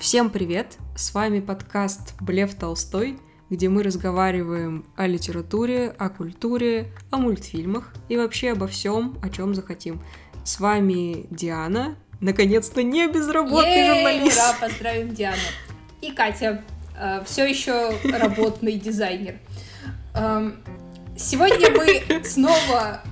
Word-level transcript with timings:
Всем 0.00 0.30
привет! 0.30 0.78
С 0.96 1.12
вами 1.12 1.40
подкаст 1.40 2.14
«Блев 2.20 2.54
Толстой», 2.54 3.18
где 3.50 3.68
мы 3.68 3.82
разговариваем 3.82 4.86
о 4.96 5.06
литературе, 5.06 5.94
о 5.98 6.08
культуре, 6.08 6.90
о 7.10 7.18
мультфильмах 7.18 7.92
и 8.08 8.16
вообще 8.16 8.52
обо 8.52 8.66
всем, 8.66 9.18
о 9.22 9.28
чем 9.28 9.54
захотим. 9.54 10.02
С 10.42 10.58
вами 10.58 11.26
Диана, 11.30 11.96
наконец-то 12.18 12.82
не 12.82 13.08
безработный 13.08 13.76
Ей, 13.76 13.94
журналист. 13.94 14.38
Ура, 14.38 14.68
поздравим 14.68 15.14
Диану. 15.14 15.36
И 16.00 16.12
Катя, 16.12 16.64
э, 16.98 17.22
все 17.26 17.44
еще 17.44 17.92
работный 18.10 18.78
дизайнер. 18.78 19.34
Эм, 20.14 20.56
Сегодня 21.14 21.70
мы 21.72 22.24
снова 22.24 23.02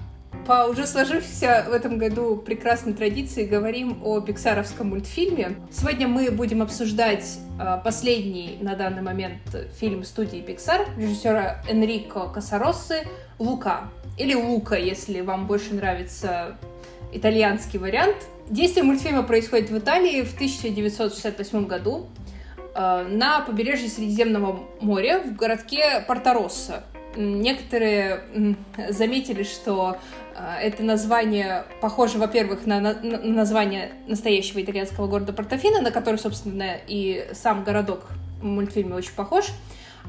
по 0.49 0.67
уже 0.67 0.87
сложившейся 0.87 1.67
в 1.69 1.75
этом 1.75 1.99
году 1.99 2.37
прекрасной 2.37 2.95
традиции 2.95 3.45
говорим 3.45 4.01
о 4.03 4.23
пиксаровском 4.23 4.89
мультфильме. 4.89 5.57
Сегодня 5.71 6.09
мы 6.09 6.31
будем 6.31 6.63
обсуждать 6.63 7.39
э, 7.61 7.79
последний 7.85 8.57
на 8.63 8.75
данный 8.75 9.03
момент 9.03 9.43
фильм 9.79 10.05
студии 10.05 10.39
Pixar 10.39 10.87
режиссера 10.97 11.63
Энрико 11.69 12.29
Касароссы 12.29 13.07
«Лука». 13.39 13.91
Или 14.17 14.35
«Лука», 14.35 14.77
если 14.77 15.21
вам 15.21 15.47
больше 15.47 15.75
нравится 15.75 16.57
итальянский 17.13 17.79
вариант. 17.79 18.17
Действие 18.49 18.85
мультфильма 18.85 19.25
происходит 19.25 19.69
в 19.69 19.77
Италии 19.77 20.23
в 20.23 20.33
1968 20.33 21.67
году 21.67 22.07
э, 22.75 23.07
на 23.07 23.43
побережье 23.43 23.91
Средиземного 23.91 24.61
моря 24.81 25.21
в 25.21 25.37
городке 25.37 26.03
Порторосса. 26.09 26.85
Некоторые 27.17 28.57
заметили, 28.91 29.43
что 29.43 29.99
это 30.61 30.83
название 30.83 31.65
похоже, 31.81 32.19
во-первых, 32.19 32.67
на, 32.67 32.81
на- 32.81 32.95
на 32.95 33.19
название 33.19 33.91
настоящего 34.07 34.63
итальянского 34.63 35.07
города 35.07 35.33
Портофино, 35.33 35.81
на 35.81 35.91
который, 35.91 36.17
собственно, 36.19 36.77
и 36.87 37.27
сам 37.33 37.65
городок 37.65 38.07
в 38.41 38.45
мультфильме 38.45 38.95
очень 38.95 39.15
похож, 39.15 39.47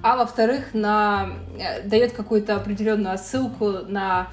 а 0.03 0.15
во-вторых, 0.17 0.73
на 0.73 1.29
э, 1.59 1.81
дает 1.83 2.13
какую-то 2.13 2.55
определенную 2.55 3.13
отсылку 3.15 3.71
на 3.87 4.29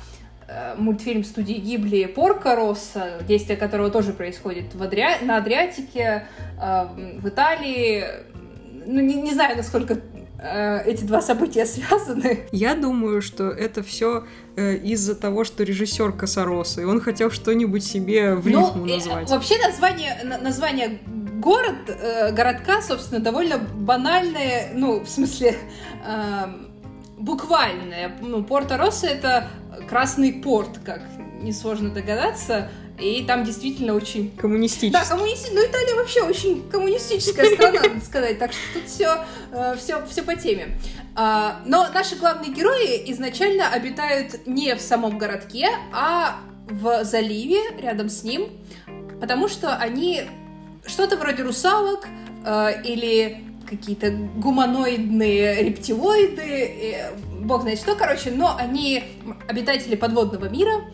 э, 0.48 0.74
мультфильм 0.76 1.24
студии 1.24 1.54
Гибли 1.54 2.04
«Порко 2.04 2.54
Росса», 2.54 3.18
действие 3.26 3.56
которого 3.56 3.90
тоже 3.90 4.12
происходит 4.12 4.74
в 4.74 4.82
Адриа- 4.82 5.24
на 5.24 5.38
Адриатике, 5.38 6.26
э, 6.60 6.84
в 7.18 7.28
Италии. 7.28 8.04
Ну, 8.86 9.00
не, 9.00 9.14
не 9.14 9.32
знаю, 9.34 9.56
насколько 9.56 9.96
э, 10.46 10.82
эти 10.86 11.04
два 11.04 11.20
события 11.22 11.66
связаны. 11.66 12.40
Я 12.52 12.74
думаю, 12.74 13.22
что 13.22 13.44
это 13.50 13.82
все 13.82 14.24
из-за 14.56 15.14
того, 15.14 15.44
что 15.44 15.64
режиссер 15.64 16.12
Косороса, 16.12 16.80
и 16.80 16.84
он 16.84 17.00
хотел 17.00 17.30
что-нибудь 17.30 17.84
себе 17.84 18.34
в 18.34 18.46
рифму 18.46 18.72
Ну, 18.76 18.86
э, 18.86 18.94
назвать. 18.96 19.30
Вообще 19.30 19.58
название, 19.58 20.18
на- 20.24 20.38
название 20.38 20.98
город, 21.40 21.76
э, 21.88 22.32
городка, 22.32 22.80
собственно, 22.82 23.20
довольно 23.20 23.58
банальное, 23.58 24.70
ну, 24.74 25.00
в 25.00 25.08
смысле, 25.08 25.56
эм, 26.06 26.68
буквальное. 27.18 28.16
Ну, 28.20 28.42
Порто-Росса— 28.44 29.06
это 29.08 29.48
красный 29.88 30.32
порт, 30.32 30.78
как 30.84 31.02
несложно 31.42 31.90
догадаться, 31.90 32.70
и 32.98 33.24
там 33.24 33.44
действительно 33.44 33.94
очень 33.94 34.30
Да, 34.30 34.42
Коммунистический. 34.42 35.08
коммунисти... 35.08 35.50
ну 35.52 35.64
Италия 35.64 35.94
вообще 35.94 36.22
очень 36.22 36.68
коммунистическая 36.70 37.46
страна, 37.54 37.80
надо 37.82 38.04
сказать, 38.04 38.38
так 38.38 38.52
что 38.52 38.60
тут 38.74 38.88
все, 38.88 39.24
все, 39.76 40.04
все 40.06 40.22
по 40.22 40.34
теме. 40.34 40.78
А, 41.14 41.60
Но 41.66 41.88
наши 41.92 42.16
главные 42.16 42.52
герои 42.52 43.02
изначально 43.12 43.68
обитают 43.68 44.46
не 44.46 44.74
в 44.74 44.80
самом 44.80 45.18
городке, 45.18 45.68
а 45.92 46.40
в 46.68 47.04
заливе 47.04 47.60
рядом 47.78 48.08
с 48.08 48.22
ним, 48.22 48.48
потому 49.20 49.48
что 49.48 49.76
они 49.76 50.22
что-то 50.84 51.16
вроде 51.16 51.42
русалок 51.42 52.06
э, 52.44 52.82
или 52.84 53.44
какие-то 53.68 54.10
гуманоидные 54.10 55.62
рептилоиды, 55.64 56.42
э, 56.42 57.10
бог 57.40 57.62
знает 57.62 57.78
что, 57.78 57.94
короче, 57.94 58.30
но 58.30 58.56
они 58.56 59.04
обитатели 59.48 59.96
подводного 59.96 60.48
мира, 60.48 60.84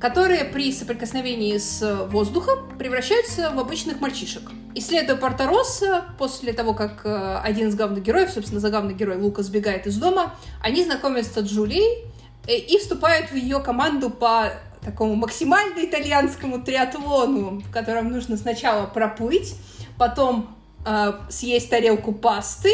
которые 0.00 0.44
при 0.44 0.72
соприкосновении 0.72 1.56
с 1.58 2.06
воздухом 2.06 2.78
превращаются 2.78 3.50
в 3.50 3.58
обычных 3.58 4.00
мальчишек. 4.00 4.42
Исследуя 4.74 5.16
Порторосса, 5.16 6.04
после 6.18 6.52
того, 6.52 6.72
как 6.72 7.04
э, 7.04 7.40
один 7.42 7.68
из 7.68 7.74
главных 7.74 8.02
героев, 8.02 8.30
собственно, 8.30 8.60
за 8.60 8.70
главный 8.70 8.94
герой 8.94 9.16
Лука 9.16 9.42
сбегает 9.42 9.86
из 9.86 9.96
дома, 9.96 10.34
они 10.62 10.84
знакомятся 10.84 11.40
с 11.40 11.44
Джулией 11.44 12.04
э, 12.46 12.56
и 12.56 12.78
вступают 12.78 13.30
в 13.30 13.34
ее 13.34 13.58
команду 13.60 14.10
по 14.10 14.52
такому 14.82 15.16
максимально 15.16 15.84
итальянскому 15.84 16.62
триатлону, 16.62 17.60
в 17.60 17.72
котором 17.72 18.12
нужно 18.12 18.36
сначала 18.36 18.86
проплыть, 18.86 19.56
потом 19.96 20.56
э, 20.86 21.12
съесть 21.28 21.70
тарелку 21.70 22.12
пасты, 22.12 22.70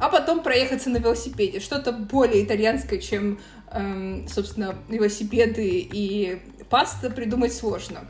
а 0.00 0.08
потом 0.08 0.42
проехаться 0.42 0.90
на 0.90 0.98
велосипеде. 0.98 1.60
Что-то 1.60 1.92
более 1.92 2.44
итальянское, 2.44 2.98
чем, 2.98 3.40
эм, 3.76 4.28
собственно, 4.28 4.74
велосипеды 4.88 5.88
и 5.92 6.40
паста 6.70 7.10
придумать 7.10 7.54
сложно. 7.54 8.00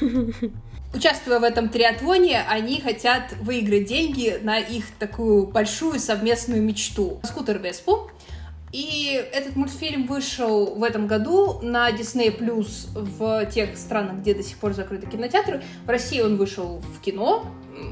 Участвуя 0.94 1.38
в 1.38 1.44
этом 1.44 1.70
триатлоне, 1.70 2.42
они 2.42 2.80
хотят 2.80 3.32
выиграть 3.40 3.86
деньги 3.86 4.38
на 4.42 4.58
их 4.58 4.84
такую 4.98 5.46
большую 5.46 5.98
совместную 5.98 6.62
мечту. 6.62 7.20
Скутер 7.24 7.58
Веспу. 7.58 8.10
И 8.72 9.22
этот 9.32 9.54
мультфильм 9.54 10.06
вышел 10.06 10.74
в 10.74 10.82
этом 10.82 11.06
году 11.06 11.60
на 11.60 11.90
Disney 11.90 12.36
Plus 12.36 12.88
в 12.94 13.44
тех 13.46 13.76
странах, 13.76 14.20
где 14.20 14.34
до 14.34 14.42
сих 14.42 14.56
пор 14.56 14.72
закрыты 14.72 15.06
кинотеатры. 15.06 15.62
В 15.84 15.88
России 15.88 16.20
он 16.20 16.36
вышел 16.36 16.80
в 16.80 17.00
кино, 17.00 17.46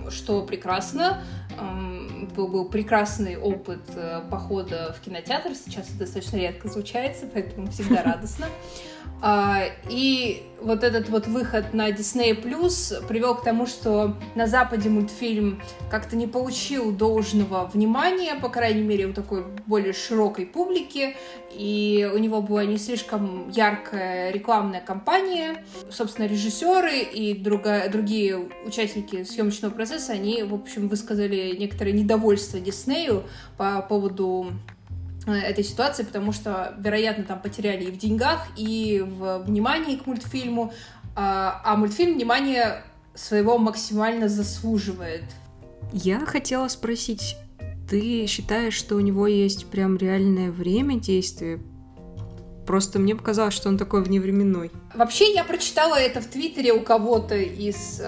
что 0.09 0.43
прекрасно. 0.43 1.23
М, 1.59 2.00
Был, 2.35 2.49
был 2.49 2.65
прекрасный 2.67 3.37
опыт 3.37 3.83
э, 3.97 4.23
похода 4.31 4.95
в 4.97 5.05
кинотеатр. 5.05 5.55
Сейчас 5.55 5.89
это 5.89 6.01
достаточно 6.01 6.37
редко 6.37 6.69
случается, 6.69 7.27
поэтому 7.33 7.71
всегда 7.71 8.03
радостно. 8.03 8.47
А, 9.23 9.65
И 9.89 10.43
вот 10.63 10.85
этот 10.85 11.09
вот 11.09 11.27
выход 11.27 11.73
на 11.75 11.91
Disney 11.91 12.41
Plus 12.41 13.07
привел 13.07 13.35
к 13.35 13.43
тому, 13.43 13.67
что 13.67 14.17
на 14.35 14.47
Западе 14.47 14.89
мультфильм 14.89 15.61
как-то 15.91 16.17
не 16.17 16.27
получил 16.27 16.93
должного 16.93 17.67
внимания, 17.73 18.35
по 18.35 18.49
крайней 18.49 18.83
мере, 18.83 19.07
у 19.07 19.13
такой 19.13 19.45
более 19.67 19.93
широкой 19.93 20.47
публики, 20.47 21.17
и 21.53 22.09
у 22.13 22.19
него 22.19 22.43
была 22.43 22.65
не 22.65 22.79
слишком 22.79 23.51
яркая 23.51 24.31
рекламная 24.31 24.81
кампания. 24.81 25.65
Собственно, 25.91 26.27
режиссеры 26.27 27.01
и 27.01 27.35
друга- 27.35 27.89
другие 27.91 28.39
участники 28.67 29.25
съемочного 29.25 29.73
процесса, 29.73 30.13
они, 30.13 30.43
в 30.43 30.55
общем, 30.55 30.89
высказали 30.89 31.57
некоторое 31.59 31.93
недовольство 31.93 32.61
Диснею 32.61 33.25
по 33.57 33.83
поводу 33.83 34.53
этой 35.27 35.65
ситуации, 35.65 36.03
потому 36.03 36.33
что, 36.33 36.75
вероятно, 36.79 37.25
там 37.25 37.41
потеряли 37.41 37.85
и 37.85 37.91
в 37.91 37.99
деньгах, 37.99 38.47
и 38.57 39.05
в 39.07 39.45
внимании 39.45 39.97
к 39.97 40.07
мультфильму, 40.07 40.73
а, 41.15 41.61
а 41.65 41.77
мультфильм 41.77 42.15
внимание 42.15 42.83
своего 43.15 43.59
максимально 43.59 44.29
заслуживает. 44.29 45.25
Я 45.93 46.25
хотела 46.25 46.69
спросить, 46.69 47.37
ты 47.89 48.27
считаешь, 48.27 48.75
что 48.75 48.97
у 48.97 49.01
него 49.01 49.27
есть 49.27 49.67
прям 49.67 49.97
реальное 49.97 50.51
время 50.51 50.99
действия? 50.99 51.61
Просто 52.67 53.01
мне 53.01 53.17
показалось, 53.17 53.55
что 53.55 53.69
он 53.69 53.79
такой 53.79 54.03
вневременной. 54.03 54.71
Вообще, 54.95 55.35
я 55.35 55.43
прочитала 55.43 55.97
это 55.97 56.21
в 56.21 56.27
Твиттере 56.27 56.73
у 56.73 56.83
кого-то 56.83 57.37
из... 57.37 58.01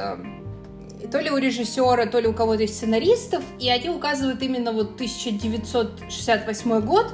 то 1.13 1.21
ли 1.21 1.31
у 1.31 1.37
режиссера, 1.37 2.07
то 2.07 2.19
ли 2.19 2.27
у 2.27 2.33
кого-то 2.33 2.63
из 2.63 2.75
сценаристов, 2.75 3.45
и 3.61 3.69
они 3.69 3.91
указывают 3.91 4.43
именно 4.43 4.73
вот 4.73 4.95
1968 4.95 6.81
год. 6.81 7.13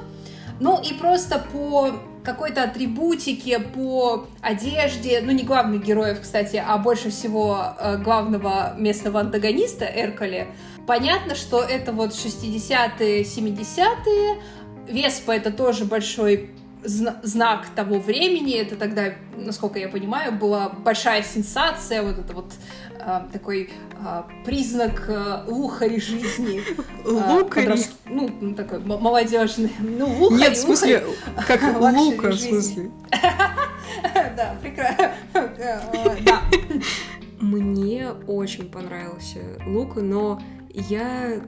Ну 0.61 0.81
и 0.81 0.93
просто 0.93 1.45
по 1.51 1.91
какой-то 2.23 2.63
атрибутике, 2.63 3.59
по 3.59 4.27
одежде, 4.41 5.21
ну 5.21 5.31
не 5.31 5.43
главных 5.43 5.83
героев, 5.83 6.19
кстати, 6.21 6.63
а 6.65 6.77
больше 6.77 7.09
всего 7.09 7.75
э, 7.77 7.97
главного 7.97 8.73
местного 8.77 9.19
антагониста 9.19 9.85
Эрколи, 9.85 10.47
понятно, 10.87 11.35
что 11.35 11.61
это 11.61 11.91
вот 11.91 12.11
60-е, 12.11 13.23
70-е, 13.23 14.41
Веспа 14.87 15.35
это 15.35 15.51
тоже 15.51 15.85
большой 15.85 16.49
знак 16.83 17.67
того 17.75 17.99
времени. 17.99 18.53
Это 18.55 18.75
тогда, 18.75 19.13
насколько 19.35 19.79
я 19.79 19.89
понимаю, 19.89 20.31
была 20.31 20.69
большая 20.69 21.23
сенсация, 21.23 22.01
вот 22.03 22.17
это 22.19 22.33
вот 22.33 22.53
э, 22.99 23.21
такой 23.33 23.69
э, 24.03 24.23
признак 24.45 25.05
э, 25.09 25.43
лухари 25.47 25.99
жизни. 25.99 26.61
э, 27.05 27.09
Лукари? 27.39 27.67
подрос- 27.67 27.91
Ну, 28.05 28.29
ну, 28.41 28.55
такой 28.55 28.79
молодежный. 28.79 29.71
Ну, 29.79 30.07
лухари, 30.19 30.41
Нет, 30.41 30.57
в 30.57 30.61
смысле, 30.61 31.03
лухари. 31.05 31.47
как 31.47 31.81
лука, 31.81 32.29
в 32.29 32.39
смысле. 32.39 32.91
Да, 34.37 34.55
прекрасно. 34.61 35.11
Да. 36.23 36.41
Мне 37.39 38.09
очень 38.27 38.69
понравился 38.69 39.39
лук, 39.65 39.95
но 39.95 40.41
я, 40.73 41.41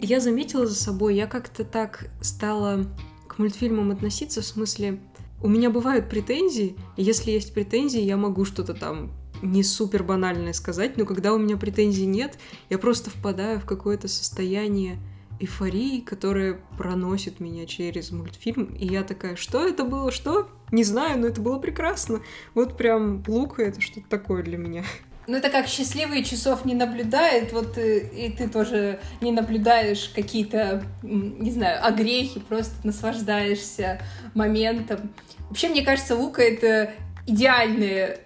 я 0.00 0.20
заметила 0.20 0.66
за 0.66 0.74
собой, 0.74 1.16
я 1.16 1.26
как-то 1.26 1.64
так 1.64 2.06
стала 2.20 2.84
к 3.32 3.38
мультфильмам 3.38 3.90
относиться, 3.90 4.42
в 4.42 4.44
смысле, 4.44 5.00
у 5.42 5.48
меня 5.48 5.70
бывают 5.70 6.08
претензии, 6.10 6.76
и 6.96 7.02
если 7.02 7.30
есть 7.30 7.54
претензии, 7.54 8.00
я 8.00 8.16
могу 8.16 8.44
что-то 8.44 8.74
там 8.74 9.10
не 9.40 9.64
супер 9.64 10.04
банальное 10.04 10.52
сказать, 10.52 10.96
но 10.96 11.06
когда 11.06 11.32
у 11.32 11.38
меня 11.38 11.56
претензий 11.56 12.06
нет, 12.06 12.38
я 12.68 12.78
просто 12.78 13.10
впадаю 13.10 13.58
в 13.58 13.64
какое-то 13.64 14.06
состояние 14.06 14.98
эйфории, 15.40 16.00
которая 16.00 16.60
проносит 16.76 17.40
меня 17.40 17.66
через 17.66 18.10
мультфильм, 18.12 18.66
и 18.78 18.86
я 18.86 19.02
такая, 19.02 19.34
что 19.36 19.66
это 19.66 19.84
было, 19.84 20.12
что? 20.12 20.48
Не 20.70 20.84
знаю, 20.84 21.18
но 21.18 21.26
это 21.26 21.40
было 21.40 21.58
прекрасно. 21.58 22.20
Вот 22.54 22.76
прям 22.76 23.24
Лука— 23.26 23.62
это 23.64 23.80
что-то 23.80 24.08
такое 24.08 24.42
для 24.42 24.58
меня. 24.58 24.84
Ну, 25.28 25.36
это 25.36 25.50
как 25.50 25.68
счастливые 25.68 26.24
часов 26.24 26.64
не 26.64 26.74
наблюдает, 26.74 27.52
вот 27.52 27.78
и, 27.78 27.98
и 27.98 28.30
ты 28.30 28.48
тоже 28.48 28.98
не 29.20 29.30
наблюдаешь 29.30 30.10
какие-то, 30.14 30.82
не 31.02 31.52
знаю, 31.52 31.86
огрехи, 31.86 32.40
просто 32.40 32.74
наслаждаешься 32.84 34.00
моментом. 34.34 35.12
Вообще, 35.48 35.68
мне 35.68 35.82
кажется, 35.82 36.16
Лука— 36.16 36.42
это 36.42 36.92
идеальное 37.26 38.18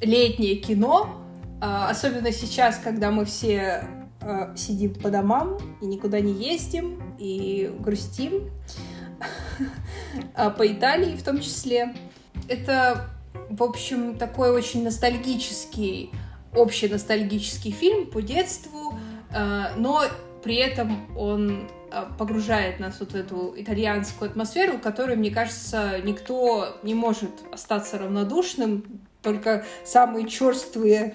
летнее 0.00 0.56
кино, 0.56 1.24
а, 1.60 1.88
особенно 1.88 2.32
сейчас, 2.32 2.80
когда 2.82 3.10
мы 3.10 3.24
все 3.26 3.84
а, 4.20 4.54
сидим 4.56 4.94
по 4.94 5.10
домам 5.10 5.58
и 5.80 5.86
никуда 5.86 6.20
не 6.20 6.32
ездим, 6.32 7.00
и 7.18 7.72
грустим, 7.78 8.50
а, 10.34 10.50
по 10.50 10.66
Италии 10.66 11.16
в 11.16 11.22
том 11.22 11.40
числе. 11.40 11.94
Это, 12.48 13.08
в 13.48 13.62
общем, 13.62 14.16
такой 14.16 14.50
очень 14.50 14.82
ностальгический 14.82 16.10
общий 16.54 16.88
ностальгический 16.88 17.70
фильм 17.70 18.06
по 18.06 18.20
детству, 18.20 18.98
э, 19.32 19.74
но 19.76 20.02
при 20.42 20.56
этом 20.56 21.06
он 21.16 21.68
э, 21.90 22.04
погружает 22.18 22.80
нас 22.80 22.98
вот 23.00 23.12
в 23.12 23.14
эту 23.14 23.54
итальянскую 23.56 24.30
атмосферу, 24.30 24.78
которой, 24.78 25.16
мне 25.16 25.30
кажется, 25.30 26.00
никто 26.02 26.78
не 26.82 26.94
может 26.94 27.30
остаться 27.52 27.98
равнодушным, 27.98 28.84
только 29.22 29.64
самые 29.84 30.28
черствые. 30.28 31.14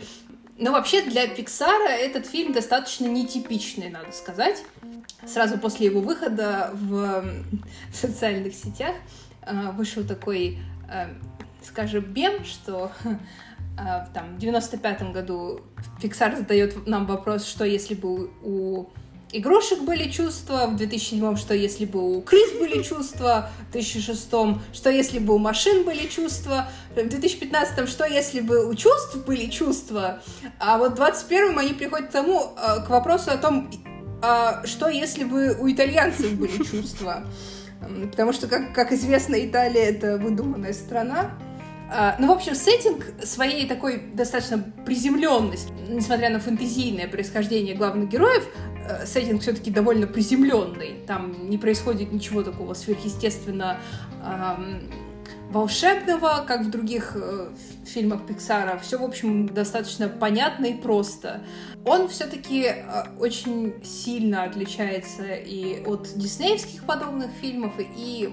Но 0.58 0.72
вообще 0.72 1.02
для 1.02 1.28
Пиксара 1.28 1.90
этот 1.90 2.28
фильм 2.28 2.54
достаточно 2.54 3.08
нетипичный, 3.08 3.90
надо 3.90 4.12
сказать. 4.12 4.64
Сразу 5.26 5.58
после 5.58 5.88
его 5.88 6.02
выхода 6.02 6.70
в 6.74 7.26
социальных 7.94 8.54
сетях 8.54 8.96
э, 9.42 9.72
вышел 9.72 10.06
такой, 10.06 10.60
скажем, 11.64 12.04
бем, 12.04 12.46
что 12.46 12.92
а, 13.78 14.08
там, 14.14 14.36
в 14.36 14.38
95 14.38 15.12
году 15.12 15.62
Pixar 16.02 16.38
задает 16.38 16.88
нам 16.88 17.06
вопрос, 17.06 17.46
что 17.46 17.66
если 17.66 17.94
бы 17.94 18.30
у 18.44 18.88
игрушек 19.32 19.82
были 19.82 20.10
чувства, 20.10 20.68
в 20.68 20.78
2007 20.78 21.36
что 21.36 21.54
если 21.54 21.86
бы 21.86 22.18
у 22.18 22.22
крыс 22.22 22.54
были 22.58 22.82
чувства, 22.82 23.50
в 23.70 23.72
2006 23.74 24.30
что 24.74 24.90
если 24.90 25.20
бы 25.20 25.36
у 25.36 25.38
машин 25.38 25.84
были 25.84 26.08
чувства, 26.08 26.70
в 26.92 26.96
2015 26.96 27.90
что 27.90 28.06
если 28.06 28.40
бы 28.40 28.66
у 28.66 28.76
чувств 28.76 29.18
были 29.26 29.48
чувства, 29.48 30.22
а 30.60 30.78
вот 30.78 30.94
в 30.94 30.96
21 30.96 31.60
они 31.60 31.74
приходят 31.74 32.10
к 32.10 32.12
тому, 32.12 32.54
а, 32.58 32.80
к 32.80 32.90
вопросу 32.90 33.32
о 33.32 33.38
том, 33.38 33.70
а, 34.22 34.66
что 34.66 34.88
если 34.88 35.26
бы 35.26 35.58
у 35.60 35.70
итальянцев 35.70 36.34
были 36.34 36.64
чувства. 36.64 37.26
Потому 38.10 38.34
что, 38.34 38.48
как, 38.48 38.74
как 38.74 38.92
известно, 38.94 39.36
Италия— 39.36 39.84
это 39.84 40.18
выдуманная 40.18 40.74
страна, 40.74 41.38
ну, 42.20 42.28
в 42.28 42.32
общем, 42.32 42.56
сеттинг 42.56 43.06
своей 43.24 43.68
такой 43.68 44.02
достаточно 44.14 44.58
приземленности, 44.86 45.72
несмотря 45.88 46.30
на 46.30 46.40
фэнтезийное 46.40 47.08
происхождение 47.08 47.76
главных 47.76 48.10
героев, 48.10 48.48
э, 48.88 49.06
сеттинг 49.06 49.42
все-таки 49.42 49.72
довольно 49.72 50.08
приземленный. 50.08 50.96
Там 51.06 51.50
не 51.50 51.58
происходит 51.58 52.12
ничего 52.12 52.44
такого 52.44 52.74
сверхъестественно 52.74 53.78
волшебного, 55.56 56.44
как 56.46 56.66
в 56.66 56.70
других 56.70 57.14
э, 57.16 57.48
фильмах 57.86 58.26
Пиксара. 58.26 58.78
Все, 58.78 58.98
в 58.98 59.04
общем, 59.04 59.48
достаточно 59.48 60.10
понятно 60.10 60.66
и 60.66 60.74
просто. 60.74 61.44
Он 61.86 62.10
все-таки 62.10 62.64
э, 62.66 62.84
очень 63.20 63.74
сильно 63.82 64.44
отличается 64.44 65.34
и 65.34 65.82
от 65.86 66.12
диснеевских 66.14 66.84
подобных 66.84 67.32
фильмов, 67.40 67.72
и 67.80 68.30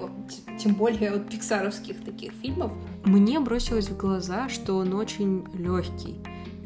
тем 0.59 0.75
более 0.75 1.13
от 1.13 1.31
пиксаровских 1.31 2.05
таких 2.05 2.33
фильмов. 2.43 2.73
Мне 3.05 3.39
бросилось 3.39 3.89
в 3.89 3.97
глаза, 3.97 4.49
что 4.49 4.75
он 4.75 4.93
очень 4.93 5.47
легкий. 5.55 6.17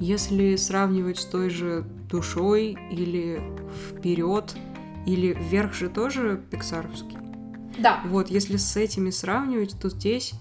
Если 0.00 0.56
сравнивать 0.56 1.18
с 1.18 1.26
той 1.26 1.50
же 1.50 1.84
душой 2.08 2.78
или 2.90 3.42
вперед, 3.90 4.54
или 5.04 5.34
вверх 5.34 5.74
же 5.74 5.90
тоже 5.90 6.42
пиксаровский. 6.50 7.18
Да. 7.78 8.00
Вот, 8.06 8.30
если 8.30 8.56
с 8.56 8.74
этими 8.76 9.10
сравнивать, 9.10 9.78
то 9.78 9.90
здесь 9.90 10.32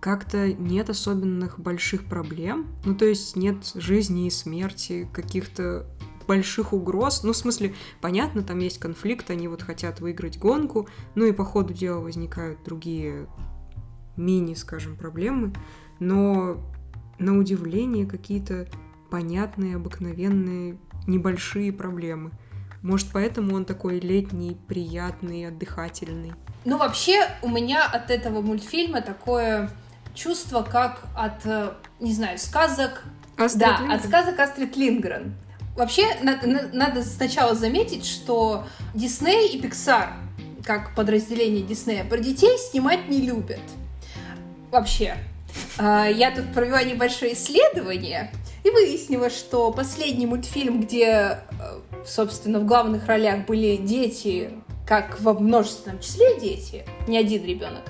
как-то 0.00 0.52
нет 0.52 0.90
особенных 0.90 1.60
больших 1.60 2.06
проблем. 2.06 2.66
Ну, 2.84 2.94
то 2.94 3.04
есть 3.04 3.36
нет 3.36 3.72
жизни 3.74 4.26
и 4.26 4.30
смерти, 4.30 5.08
каких-то 5.12 5.86
больших 6.26 6.72
угроз. 6.72 7.22
Ну, 7.22 7.32
в 7.32 7.36
смысле, 7.36 7.74
понятно, 8.00 8.42
там 8.42 8.58
есть 8.60 8.78
конфликт, 8.78 9.30
они 9.30 9.48
вот 9.48 9.62
хотят 9.62 10.00
выиграть 10.00 10.38
гонку, 10.38 10.88
ну 11.14 11.26
и 11.26 11.32
по 11.32 11.44
ходу 11.44 11.74
дела 11.74 12.00
возникают 12.00 12.62
другие 12.64 13.26
мини, 14.16 14.54
скажем, 14.54 14.96
проблемы, 14.96 15.52
но 15.98 16.62
на 17.18 17.36
удивление 17.36 18.06
какие-то 18.06 18.68
понятные, 19.10 19.76
обыкновенные, 19.76 20.78
небольшие 21.06 21.72
проблемы. 21.72 22.30
Может, 22.82 23.08
поэтому 23.12 23.54
он 23.56 23.64
такой 23.64 24.00
летний, 24.00 24.56
приятный, 24.68 25.48
отдыхательный. 25.48 26.32
Ну, 26.64 26.78
вообще, 26.78 27.26
у 27.42 27.48
меня 27.48 27.86
от 27.86 28.10
этого 28.10 28.40
мультфильма 28.40 29.02
такое 29.02 29.70
чувство, 30.14 30.62
как 30.62 31.02
от, 31.16 31.44
э, 31.44 31.72
не 32.00 32.12
знаю, 32.12 32.38
сказок... 32.38 33.04
Астрид 33.36 33.60
да, 33.60 33.78
Лингрен. 33.78 33.90
от 33.92 34.04
сказок 34.04 34.38
Астрид 34.38 34.76
Лингрен. 34.76 35.34
Вообще, 35.76 36.04
на, 36.22 36.36
на, 36.42 36.68
надо 36.72 37.02
сначала 37.02 37.54
заметить, 37.54 38.04
что 38.04 38.66
Дисней 38.94 39.48
и 39.48 39.60
Pixar, 39.60 40.08
как 40.64 40.94
подразделение 40.94 41.62
Диснея, 41.62 42.04
про 42.04 42.18
детей 42.18 42.58
снимать 42.58 43.08
не 43.08 43.22
любят. 43.22 43.60
Вообще. 44.70 45.16
А, 45.78 46.06
я 46.06 46.30
тут 46.30 46.52
провела 46.52 46.82
небольшое 46.82 47.32
исследование 47.32 48.30
и 48.62 48.70
выяснила, 48.70 49.30
что 49.30 49.72
последний 49.72 50.26
мультфильм, 50.26 50.82
где, 50.82 51.06
э, 51.06 51.38
собственно, 52.06 52.60
в 52.60 52.66
главных 52.66 53.06
ролях 53.06 53.46
были 53.46 53.76
дети, 53.76 54.50
как 54.86 55.20
во 55.20 55.34
множественном 55.34 56.00
числе 56.00 56.38
дети, 56.40 56.84
не 57.06 57.16
один 57.16 57.44
ребенок, 57.44 57.84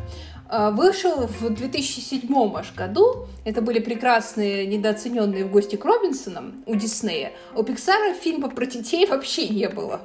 вышел 0.51 1.27
в 1.27 1.51
2007 1.51 2.57
аж 2.57 2.75
году. 2.75 3.27
Это 3.45 3.63
были 3.63 3.79
прекрасные, 3.79 4.67
недооцененные 4.67 5.45
в 5.45 5.51
гости 5.51 5.77
к 5.77 5.85
Робинсонам 5.85 6.63
у 6.67 6.75
Диснея. 6.75 7.33
У 7.55 7.63
Пиксара 7.63 8.15
фильма 8.15 8.49
про 8.49 8.67
детей 8.67 9.07
вообще 9.07 9.49
не 9.49 9.69
было. 9.69 10.01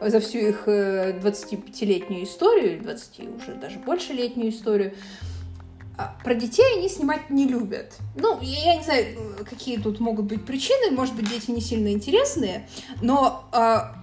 За 0.00 0.20
всю 0.20 0.38
их 0.38 0.66
25-летнюю 0.66 2.20
э, 2.20 2.24
историю, 2.24 2.82
20 2.82 3.20
уже 3.36 3.54
даже 3.54 3.78
больше 3.78 4.12
летнюю 4.12 4.50
историю. 4.50 4.94
А 5.96 6.16
про 6.24 6.34
детей 6.34 6.64
они 6.76 6.88
снимать 6.88 7.30
не 7.30 7.46
любят. 7.46 7.92
Ну, 8.16 8.38
я, 8.40 8.76
не 8.76 8.82
знаю, 8.82 9.16
какие 9.48 9.78
тут 9.78 10.00
могут 10.00 10.26
быть 10.26 10.44
причины. 10.44 10.90
Может 10.90 11.14
быть, 11.14 11.30
дети 11.30 11.50
не 11.52 11.60
сильно 11.60 11.92
интересные. 11.92 12.68
Но 13.00 13.44
а, 13.52 13.94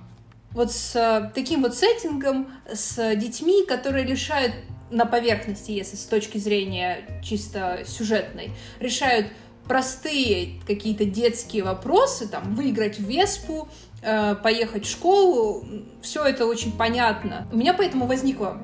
вот 0.52 0.72
с 0.72 0.96
а, 0.96 1.32
таким 1.36 1.64
вот 1.64 1.76
сеттингом, 1.76 2.48
с 2.74 3.16
детьми, 3.16 3.66
которые 3.66 4.06
лишают 4.06 4.54
на 4.92 5.06
поверхности, 5.06 5.72
если 5.72 5.96
с 5.96 6.06
точки 6.06 6.38
зрения 6.38 7.22
чисто 7.24 7.80
сюжетной, 7.86 8.52
решают 8.80 9.28
простые 9.68 10.60
какие-то 10.68 11.06
детские 11.06 11.64
вопросы, 11.64 12.28
там, 12.28 12.56
выиграть 12.56 13.00
в 13.00 13.04
Веспу, 13.04 13.70
э, 14.02 14.36
поехать 14.36 14.86
в 14.86 14.90
школу, 14.90 15.64
все 16.02 16.26
это 16.26 16.46
очень 16.46 16.72
понятно. 16.74 17.48
У 17.52 17.58
меня 17.58 17.74
поэтому 17.74 18.06
возникла 18.06 18.58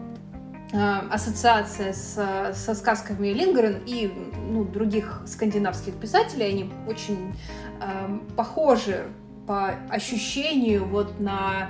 э, 0.73 0.77
ассоциация 0.77 1.93
с, 1.93 2.53
со 2.53 2.75
сказками 2.75 3.29
Лингрен 3.29 3.81
и 3.85 4.11
ну, 4.49 4.65
других 4.65 5.21
скандинавских 5.25 5.93
писателей, 5.95 6.49
они 6.49 6.71
очень 6.87 7.35
э, 7.81 8.19
похожи 8.35 9.05
по 9.45 9.75
ощущению 9.89 10.85
вот 10.85 11.19
на, 11.19 11.69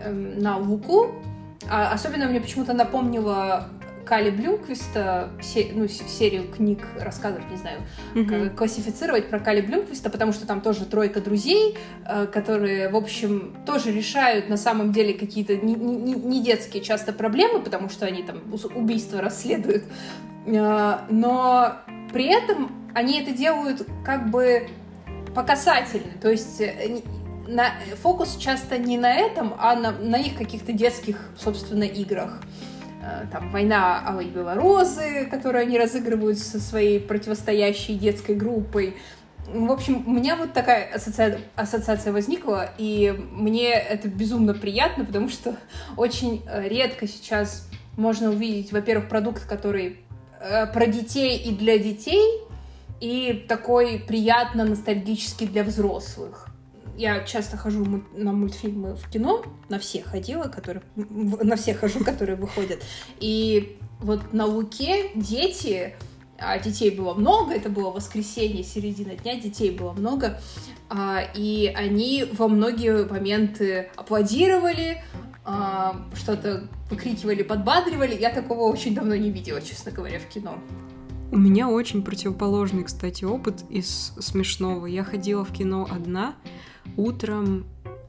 э, 0.00 0.10
на 0.12 0.58
Луку, 0.58 1.10
а 1.70 1.92
особенно 1.92 2.26
мне 2.26 2.40
почему-то 2.40 2.74
напомнило 2.74 3.70
Кали 4.04 4.30
Блюмквиста, 4.30 5.30
ну, 5.72 5.88
серию 5.88 6.48
книг, 6.50 6.86
рассказов, 7.00 7.42
не 7.50 7.56
знаю, 7.56 7.80
mm-hmm. 8.14 8.54
классифицировать 8.54 9.30
про 9.30 9.40
Кали 9.40 9.60
Блюмквиста, 9.60 10.10
потому 10.10 10.32
что 10.32 10.46
там 10.46 10.60
тоже 10.60 10.84
тройка 10.84 11.20
друзей, 11.20 11.76
э, 12.06 12.26
которые, 12.26 12.88
в 12.88 12.96
общем, 12.96 13.56
тоже 13.66 13.92
решают 13.92 14.48
на 14.48 14.56
самом 14.56 14.92
деле 14.92 15.14
какие-то 15.14 15.56
не, 15.56 15.74
не, 15.74 16.14
не 16.14 16.42
детские 16.42 16.82
часто 16.82 17.12
проблемы, 17.12 17.60
потому 17.60 17.88
что 17.88 18.06
они 18.06 18.22
там 18.22 18.42
убийства 18.74 19.20
расследуют, 19.20 19.84
э, 20.46 20.98
но 21.10 21.76
при 22.12 22.26
этом 22.26 22.70
они 22.94 23.20
это 23.20 23.32
делают 23.32 23.86
как 24.04 24.30
бы 24.30 24.68
по 25.34 25.42
касательно, 25.42 26.12
то 26.20 26.30
есть 26.30 26.60
э, 26.60 27.00
на, 27.48 27.72
фокус 28.02 28.36
часто 28.36 28.78
не 28.78 28.96
на 28.96 29.12
этом, 29.12 29.54
а 29.58 29.74
на, 29.76 29.92
на 29.92 30.16
их 30.16 30.36
каких-то 30.36 30.72
детских, 30.72 31.30
собственно, 31.36 31.84
играх. 31.84 32.40
Э, 33.04 33.26
там 33.30 33.50
«Война 33.50 34.02
Алой 34.06 34.26
Белорозы», 34.26 35.26
которую 35.30 35.62
они 35.62 35.78
разыгрывают 35.78 36.38
со 36.38 36.58
своей 36.58 36.98
противостоящей 36.98 37.96
детской 37.96 38.34
группой. 38.34 38.96
В 39.46 39.70
общем, 39.70 40.04
у 40.06 40.10
меня 40.10 40.36
вот 40.36 40.54
такая 40.54 40.90
ассоциация, 40.94 41.40
ассоциация 41.54 42.12
возникла, 42.14 42.70
и 42.78 43.14
мне 43.32 43.72
это 43.72 44.08
безумно 44.08 44.54
приятно, 44.54 45.04
потому 45.04 45.28
что 45.28 45.56
очень 45.98 46.42
э, 46.46 46.66
редко 46.68 47.06
сейчас 47.06 47.68
можно 47.98 48.30
увидеть, 48.30 48.72
во-первых, 48.72 49.08
продукт, 49.08 49.46
который 49.46 50.00
э, 50.40 50.66
про 50.66 50.86
детей 50.86 51.36
и 51.36 51.54
для 51.54 51.76
детей, 51.78 52.40
и 53.00 53.44
такой 53.48 53.98
приятно 53.98 54.64
ностальгический 54.64 55.46
для 55.46 55.62
взрослых. 55.62 56.48
Я 56.96 57.24
часто 57.24 57.56
хожу 57.56 58.02
на 58.14 58.32
мультфильмы 58.32 58.94
в 58.94 59.08
кино, 59.10 59.44
на 59.68 59.78
все 59.78 60.02
ходила, 60.02 60.44
которые, 60.44 60.82
на 60.96 61.56
все 61.56 61.74
хожу, 61.74 62.04
которые 62.04 62.36
выходят. 62.36 62.82
И 63.18 63.78
вот 64.00 64.32
на 64.32 64.46
Луке 64.46 65.10
дети 65.14 65.94
а 66.38 66.58
детей 66.58 66.90
было 66.90 67.14
много, 67.14 67.54
это 67.54 67.68
было 67.68 67.90
воскресенье, 67.90 68.64
середина 68.64 69.14
дня, 69.14 69.40
детей 69.40 69.70
было 69.70 69.92
много, 69.92 70.40
а, 70.88 71.22
и 71.34 71.72
они 71.74 72.26
во 72.32 72.48
многие 72.48 73.06
моменты 73.06 73.90
аплодировали, 73.96 75.02
а, 75.44 75.96
что-то 76.14 76.68
выкрикивали, 76.90 77.42
подбадривали. 77.42 78.16
Я 78.18 78.30
такого 78.30 78.62
очень 78.70 78.94
давно 78.94 79.14
не 79.14 79.30
видела, 79.30 79.60
честно 79.60 79.92
говоря, 79.92 80.18
в 80.18 80.26
кино. 80.26 80.58
У 81.30 81.36
меня 81.36 81.68
очень 81.68 82.02
противоположный, 82.02 82.84
кстати, 82.84 83.24
опыт 83.24 83.64
из 83.68 84.12
смешного. 84.18 84.86
Я 84.86 85.04
ходила 85.04 85.44
в 85.44 85.52
кино 85.52 85.88
одна 85.90 86.34
утром, 86.96 87.64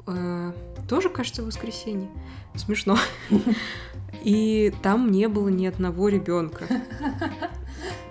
э, 0.07 0.51
тоже, 0.87 1.09
кажется, 1.09 1.43
в 1.43 1.47
воскресенье. 1.47 2.09
Смешно. 2.55 2.97
И 4.23 4.73
там 4.81 5.11
не 5.11 5.27
было 5.27 5.49
ни 5.49 5.65
одного 5.65 6.09
ребенка. 6.09 6.65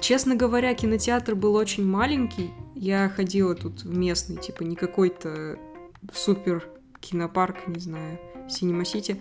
Честно 0.01 0.37
говоря, 0.37 0.75
кинотеатр 0.75 1.35
был 1.35 1.55
очень 1.55 1.87
маленький. 1.87 2.51
Я 2.75 3.09
ходила 3.09 3.55
тут 3.55 3.83
в 3.83 3.97
местный, 3.97 4.37
типа 4.37 4.63
не 4.63 4.77
какой-то 4.77 5.59
супер 6.13 6.69
кинопарк, 7.01 7.67
не 7.67 7.81
знаю, 7.81 8.19
Синема 8.49 8.85
Сити. 8.85 9.21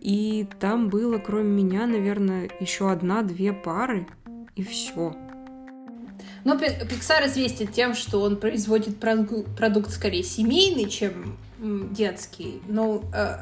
И 0.00 0.48
там 0.58 0.88
было, 0.88 1.18
кроме 1.18 1.62
меня, 1.62 1.86
наверное, 1.86 2.50
еще 2.58 2.90
одна-две 2.90 3.52
пары, 3.52 4.08
и 4.56 4.62
все. 4.64 5.14
Но 6.44 6.54
Pixar 6.54 7.26
известен 7.26 7.68
тем, 7.68 7.94
что 7.94 8.20
он 8.20 8.36
производит 8.36 8.98
продукт 8.98 9.90
скорее 9.90 10.22
семейный, 10.22 10.88
чем 10.88 11.38
детский. 11.92 12.60
Но 12.66 13.04
э, 13.14 13.36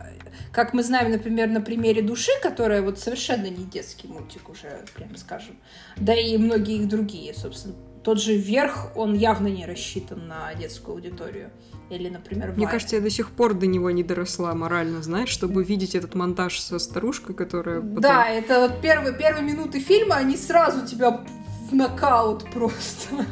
как 0.53 0.75
мы 0.75 0.83
знаем, 0.83 1.11
например, 1.11 1.49
на 1.49 1.61
примере 1.61 2.03
«Души», 2.03 2.33
которая 2.43 2.83
вот 2.83 2.99
совершенно 2.99 3.47
не 3.47 3.65
детский 3.65 4.09
мультик 4.09 4.49
уже, 4.49 4.85
прям 4.95 5.17
скажем, 5.17 5.57
да 5.97 6.15
и 6.15 6.37
многие 6.37 6.77
их 6.77 6.89
другие, 6.89 7.35
собственно. 7.35 7.75
Тот 8.03 8.21
же 8.21 8.35
«Вверх», 8.35 8.97
он 8.97 9.15
явно 9.15 9.49
не 9.49 9.67
рассчитан 9.67 10.27
на 10.27 10.55
детскую 10.55 10.95
аудиторию. 10.95 11.51
Или, 11.91 12.09
например, 12.09 12.53
Мне 12.53 12.69
кажется, 12.69 12.97
я 12.97 13.03
до 13.03 13.11
сих 13.11 13.31
пор 13.33 13.55
до 13.55 13.67
него 13.67 13.91
не 13.91 14.05
доросла 14.05 14.55
морально, 14.55 15.03
знаешь, 15.03 15.29
чтобы 15.29 15.65
видеть 15.65 15.95
этот 15.95 16.15
монтаж 16.15 16.61
со 16.61 16.79
старушкой, 16.79 17.35
которая 17.35 17.81
потом... 17.81 18.01
Да, 18.01 18.29
это 18.29 18.61
вот 18.61 18.81
первые, 18.81 19.13
первые 19.17 19.45
минуты 19.45 19.81
фильма, 19.81 20.17
они 20.17 20.37
сразу 20.37 20.87
тебя 20.87 21.21
в 21.71 21.75
нокаут 21.75 22.51
просто. 22.51 23.27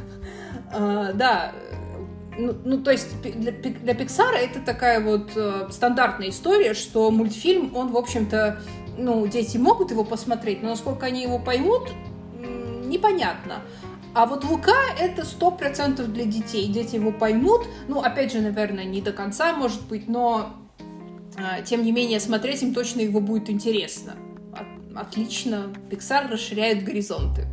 uh, 0.73 1.13
да, 1.13 1.53
ну, 2.39 2.55
ну, 2.65 2.79
то 2.83 2.93
есть 2.93 3.21
для, 3.21 3.53
для 3.53 3.93
Pixar 3.95 4.35
это 4.35 4.61
такая 4.61 5.01
вот 5.01 5.33
э, 5.35 5.67
стандартная 5.71 6.29
история, 6.29 6.73
что 6.73 7.11
мультфильм, 7.11 7.75
он, 7.75 7.91
в 7.91 7.97
общем-то, 7.97 8.61
ну, 8.97 9.27
дети 9.27 9.57
могут 9.57 9.91
его 9.91 10.05
посмотреть, 10.05 10.63
но 10.63 10.69
насколько 10.69 11.07
они 11.07 11.23
его 11.23 11.41
поймут, 11.41 11.91
непонятно. 12.89 13.63
А 14.15 14.27
вот 14.27 14.45
Лука 14.45 14.77
это 14.99 15.25
сто 15.25 15.51
процентов 15.51 16.13
для 16.13 16.25
детей. 16.25 16.67
Дети 16.69 16.97
его 16.97 17.13
поймут. 17.13 17.67
Ну, 17.87 18.01
опять 18.01 18.33
же, 18.33 18.41
наверное, 18.41 18.85
не 18.85 19.01
до 19.01 19.13
конца, 19.13 19.53
может 19.53 19.83
быть, 19.87 20.09
но 20.09 20.55
э, 21.37 21.63
тем 21.65 21.83
не 21.83 21.93
менее 21.93 22.19
смотреть 22.19 22.63
им 22.63 22.75
точно 22.75 23.01
его 23.01 23.21
будет 23.21 23.51
интересно. 23.51 24.15
От, 24.53 24.97
отлично. 24.97 25.73
Pixar 25.91 26.29
расширяет 26.31 26.85
горизонты. 26.85 27.47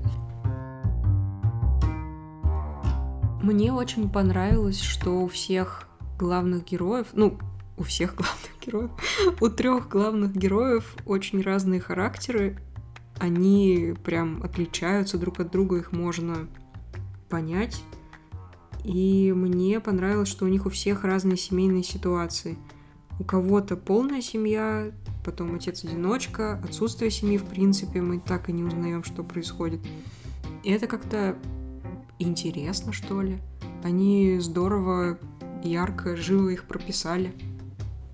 Мне 3.46 3.72
очень 3.72 4.10
понравилось, 4.10 4.82
что 4.82 5.22
у 5.22 5.28
всех 5.28 5.88
главных 6.18 6.66
героев, 6.66 7.10
ну, 7.14 7.38
у 7.78 7.84
всех 7.84 8.16
главных 8.16 8.50
героев, 8.66 8.90
у 9.40 9.50
трех 9.50 9.88
главных 9.88 10.36
героев 10.36 10.96
очень 11.06 11.44
разные 11.44 11.80
характеры. 11.80 12.58
Они 13.20 13.94
прям 14.04 14.42
отличаются 14.42 15.20
друг 15.20 15.40
от 15.42 15.52
друга, 15.52 15.78
их 15.78 15.92
можно 15.92 16.48
понять. 17.30 17.84
И 18.84 19.32
мне 19.32 19.80
понравилось, 19.80 20.30
что 20.30 20.46
у 20.46 20.48
них 20.48 20.66
у 20.66 20.72
всех 20.72 21.04
разные 21.04 21.38
семейные 21.38 21.84
ситуации. 21.84 22.58
У 23.20 23.24
кого-то 23.24 23.78
полная 23.78 24.24
семья, 24.24 24.92
потом 25.24 25.54
отец-одиночка, 25.54 26.60
отсутствие 26.68 27.12
семьи, 27.12 27.38
в 27.38 27.46
принципе, 27.46 28.02
мы 28.02 28.20
так 28.20 28.50
и 28.50 28.54
не 28.54 28.64
узнаем, 28.64 29.04
что 29.04 29.24
происходит. 29.24 29.82
И 30.64 30.72
это 30.72 30.88
как-то 30.88 31.38
интересно, 32.20 32.94
что 32.94 33.22
ли. 33.22 33.38
Они 33.84 34.40
здорово, 34.40 35.20
ярко, 35.64 36.16
живо 36.16 36.50
их 36.50 36.66
прописали. 36.66 37.34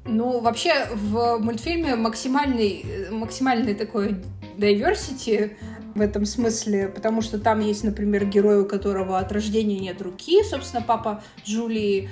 Ну, 0.06 0.40
вообще, 0.40 0.88
в 0.94 1.38
мультфильме 1.38 1.96
максимальный, 1.96 2.86
максимальный 3.12 3.76
такой 3.76 4.22
diversity 4.58 5.56
в 5.94 6.02
этом 6.02 6.26
смысле, 6.26 6.88
потому 6.88 7.22
что 7.22 7.38
там 7.38 7.60
есть, 7.60 7.84
например, 7.84 8.26
герой, 8.26 8.62
у 8.62 8.66
которого 8.66 9.20
от 9.20 9.32
рождения 9.32 9.80
нет 9.80 10.02
руки, 10.02 10.44
собственно, 10.44 10.82
папа 10.82 11.24
Джулии, 11.46 12.10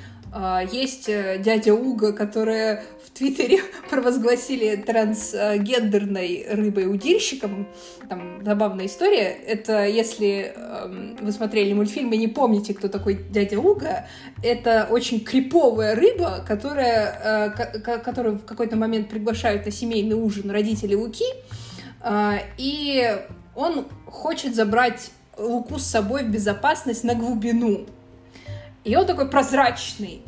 есть 0.71 1.09
э, 1.09 1.39
дядя 1.39 1.73
Уга, 1.73 2.13
которая 2.13 2.83
в 3.03 3.09
Твиттере 3.09 3.61
провозгласили 3.89 4.75
трансгендерной 4.75 6.45
рыбой-удильщиком. 6.51 7.67
Там 8.07 8.43
забавная 8.43 8.85
история. 8.85 9.29
Это 9.29 9.87
если 9.87 10.53
эм, 10.55 11.17
вы 11.19 11.31
смотрели 11.31 11.73
мультфильм 11.73 12.11
и 12.13 12.17
не 12.17 12.27
помните, 12.27 12.75
кто 12.75 12.89
такой 12.89 13.15
дядя 13.15 13.59
Уга, 13.59 14.07
это 14.43 14.87
очень 14.89 15.19
криповая 15.21 15.95
рыба, 15.95 16.45
которая, 16.47 17.49
э, 17.55 17.79
которую 17.79 18.37
в 18.37 18.45
какой-то 18.45 18.75
момент 18.75 19.09
приглашают 19.09 19.65
на 19.65 19.71
семейный 19.71 20.15
ужин 20.15 20.51
родители 20.51 20.93
Луки, 20.93 21.25
э, 22.03 22.37
и 22.57 23.17
он 23.55 23.87
хочет 24.05 24.55
забрать 24.55 25.11
Луку 25.37 25.79
с 25.79 25.85
собой 25.85 26.23
в 26.23 26.29
безопасность 26.29 27.03
на 27.03 27.15
глубину. 27.15 27.87
И 28.89 28.95
он 28.95 29.05
такой 29.05 29.29
прозрачный. 29.29 30.23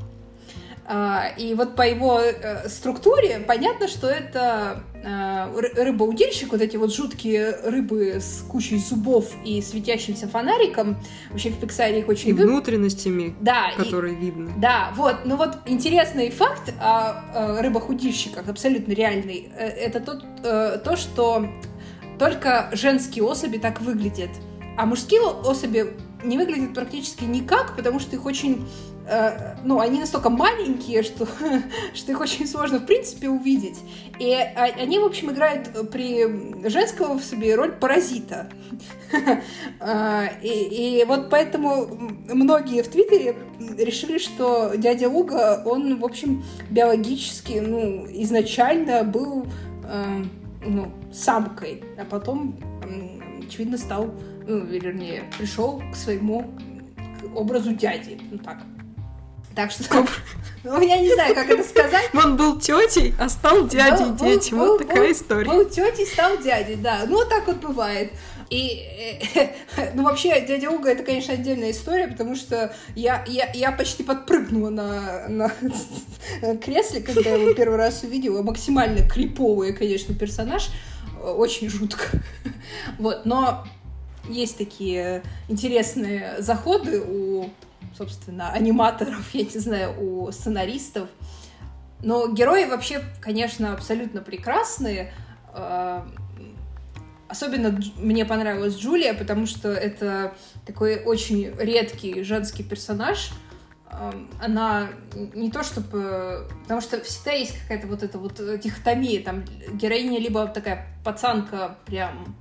А, 0.85 1.29
и 1.35 1.55
вот 1.55 1.75
по 1.75 1.81
его 1.81 2.19
э, 2.19 2.69
структуре 2.69 3.39
понятно, 3.39 3.87
что 3.87 4.07
это 4.07 4.83
э, 4.93 5.81
рыба-удильщик, 5.83 6.51
вот 6.51 6.61
эти 6.61 6.77
вот 6.77 6.93
жуткие 6.93 7.57
рыбы 7.63 8.17
с 8.19 8.43
кучей 8.47 8.77
зубов 8.77 9.31
и 9.43 9.63
светящимся 9.63 10.27
фонариком. 10.27 10.97
Вообще 11.31 11.49
в 11.49 11.59
Пиксаре 11.59 12.01
их 12.01 12.07
очень... 12.07 12.29
И 12.29 12.33
внутренностями, 12.33 13.33
да, 13.41 13.71
которые 13.77 14.13
и, 14.13 14.17
видно. 14.17 14.51
Да, 14.57 14.91
вот. 14.95 15.17
Ну 15.25 15.37
вот 15.37 15.57
интересный 15.65 16.29
факт 16.29 16.71
о 16.79 17.61
рыбах-удильщиках, 17.61 18.47
абсолютно 18.47 18.91
реальный, 18.91 19.51
э, 19.57 19.65
это 19.69 20.01
тот, 20.01 20.23
то, 20.43 20.95
что 20.97 21.47
только 22.19 22.69
женские 22.73 23.23
особи 23.23 23.57
так 23.57 23.81
выглядят. 23.81 24.29
А 24.77 24.85
мужские 24.85 25.21
особи 25.21 25.93
не 26.23 26.37
выглядят 26.37 26.73
практически 26.73 27.23
никак, 27.23 27.75
потому 27.75 27.99
что 27.99 28.15
их 28.15 28.25
очень 28.25 28.67
э, 29.07 29.55
ну, 29.63 29.79
они 29.79 29.99
настолько 29.99 30.29
маленькие, 30.29 31.03
что, 31.03 31.27
что 31.93 32.11
их 32.11 32.19
очень 32.19 32.47
сложно, 32.47 32.79
в 32.79 32.85
принципе, 32.85 33.29
увидеть. 33.29 33.79
И 34.19 34.33
а, 34.33 34.65
они, 34.65 34.99
в 34.99 35.05
общем, 35.05 35.31
играют 35.31 35.89
при 35.91 36.69
женского 36.69 37.17
в 37.17 37.23
себе 37.23 37.55
роль 37.55 37.73
паразита. 37.73 38.49
А, 39.79 40.27
и, 40.41 41.01
и 41.01 41.05
вот 41.05 41.29
поэтому 41.29 41.87
многие 42.29 42.83
в 42.83 42.87
Твиттере 42.87 43.35
решили, 43.77 44.19
что 44.19 44.73
дядя 44.77 45.09
Уга, 45.09 45.63
он, 45.65 45.99
в 45.99 46.05
общем, 46.05 46.43
биологически, 46.69 47.59
ну, 47.59 48.05
изначально 48.09 49.03
был, 49.03 49.47
э, 49.83 50.23
ну, 50.65 50.91
самкой, 51.11 51.83
а 51.97 52.05
потом, 52.05 52.57
очевидно, 53.45 53.77
стал 53.77 54.13
ну, 54.47 54.59
вернее, 54.65 55.23
пришел 55.37 55.81
к 55.91 55.95
своему 55.95 56.53
образу 57.35 57.73
дяди. 57.73 58.19
Ну 58.31 58.37
так. 58.37 58.57
Так 59.55 59.71
что, 59.71 59.83
ну, 60.63 60.81
я 60.81 60.97
не 60.97 61.13
знаю, 61.13 61.35
как 61.35 61.49
это 61.49 61.63
сказать. 61.63 62.09
Он 62.13 62.37
был 62.37 62.59
тетей, 62.59 63.13
а 63.19 63.27
стал 63.27 63.67
дядей 63.67 64.05
был, 64.05 64.15
дети. 64.15 64.51
Был, 64.51 64.59
вот 64.59 64.79
был, 64.79 64.87
такая 64.87 65.03
был, 65.03 65.11
история. 65.11 65.49
Был 65.49 65.69
тетей, 65.69 66.05
стал 66.05 66.37
дядей, 66.37 66.75
да. 66.75 67.01
Ну, 67.07 67.25
так 67.25 67.47
вот 67.47 67.57
бывает. 67.57 68.13
И, 68.49 68.85
ну, 69.93 70.03
вообще, 70.03 70.41
дядя 70.45 70.69
Уга 70.69 70.91
это, 70.91 71.03
конечно, 71.03 71.33
отдельная 71.33 71.71
история, 71.71 72.07
потому 72.07 72.35
что 72.35 72.73
я, 72.95 73.23
я, 73.27 73.49
я 73.53 73.71
почти 73.71 74.03
подпрыгнула 74.03 74.69
на, 74.69 75.27
на 75.29 75.51
кресле, 76.57 77.01
когда 77.01 77.29
я 77.29 77.35
его 77.35 77.53
первый 77.53 77.77
раз 77.77 78.03
увидела. 78.03 78.41
Максимально 78.41 79.07
криповый, 79.07 79.73
конечно, 79.73 80.13
персонаж. 80.13 80.69
Очень 81.23 81.69
жутко. 81.69 82.03
Вот, 82.97 83.25
но 83.25 83.63
есть 84.31 84.57
такие 84.57 85.23
интересные 85.47 86.41
заходы 86.41 87.01
у 87.01 87.49
собственно, 87.97 88.51
аниматоров, 88.51 89.33
я 89.33 89.43
не 89.43 89.59
знаю, 89.59 89.93
у 89.99 90.31
сценаристов. 90.31 91.09
Но 92.03 92.27
герои 92.27 92.65
вообще, 92.65 93.03
конечно, 93.19 93.73
абсолютно 93.73 94.21
прекрасные. 94.21 95.13
Э, 95.53 96.01
особенно 97.27 97.79
мне 97.97 98.25
понравилась 98.25 98.75
Джулия, 98.75 99.13
потому 99.13 99.45
что 99.45 99.71
это 99.71 100.33
такой 100.65 101.03
очень 101.03 101.53
редкий 101.57 102.23
женский 102.23 102.63
персонаж. 102.63 103.31
Эм, 103.91 104.29
она 104.41 104.89
не 105.33 105.51
то 105.51 105.63
чтобы... 105.63 106.47
Потому 106.63 106.81
что 106.81 107.01
всегда 107.01 107.33
есть 107.33 107.59
какая-то 107.61 107.87
вот 107.87 108.03
эта 108.03 108.17
вот 108.17 108.41
дихотомия. 108.59 109.21
Там 109.21 109.43
героиня 109.73 110.19
либо 110.19 110.47
такая 110.47 110.87
пацанка 111.03 111.77
прям 111.85 112.35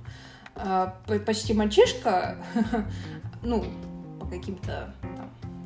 почти 1.25 1.53
мальчишка, 1.53 2.37
ну, 3.43 3.65
по 4.19 4.25
каким-то 4.25 4.93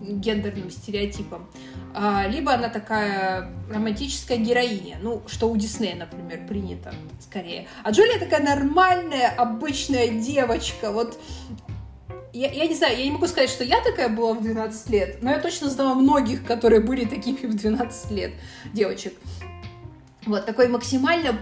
гендерным 0.02 0.70
стереотипам, 0.70 1.50
а, 1.94 2.28
либо 2.28 2.54
она 2.54 2.70
такая 2.70 3.50
романтическая 3.70 4.38
героиня, 4.38 4.98
ну, 5.02 5.24
что 5.28 5.50
у 5.50 5.58
Диснея, 5.58 5.96
например, 5.96 6.46
принято 6.48 6.94
скорее. 7.20 7.68
А 7.84 7.92
Джулия 7.92 8.20
такая 8.20 8.44
нормальная, 8.44 9.30
обычная 9.30 10.10
девочка, 10.10 10.92
вот 10.92 11.20
я, 12.34 12.52
я 12.52 12.68
не 12.68 12.75
знаю, 12.75 12.98
я 12.98 13.06
не 13.06 13.12
могу 13.12 13.28
сказать, 13.28 13.50
что 13.50 13.64
я 13.64 13.82
такая 13.82 14.10
была 14.10 14.34
в 14.34 14.42
12 14.42 14.90
лет, 14.90 15.24
но 15.24 15.32
я 15.32 15.40
точно 15.40 15.70
знала 15.70 15.94
многих, 15.94 16.46
которые 16.46 16.82
были 16.82 17.06
такими 17.06 17.48
в 17.48 17.56
12 17.56 18.12
лет 18.12 18.34
девочек. 18.74 19.14
Вот, 20.25 20.46
такой 20.46 20.68
максимально 20.68 21.40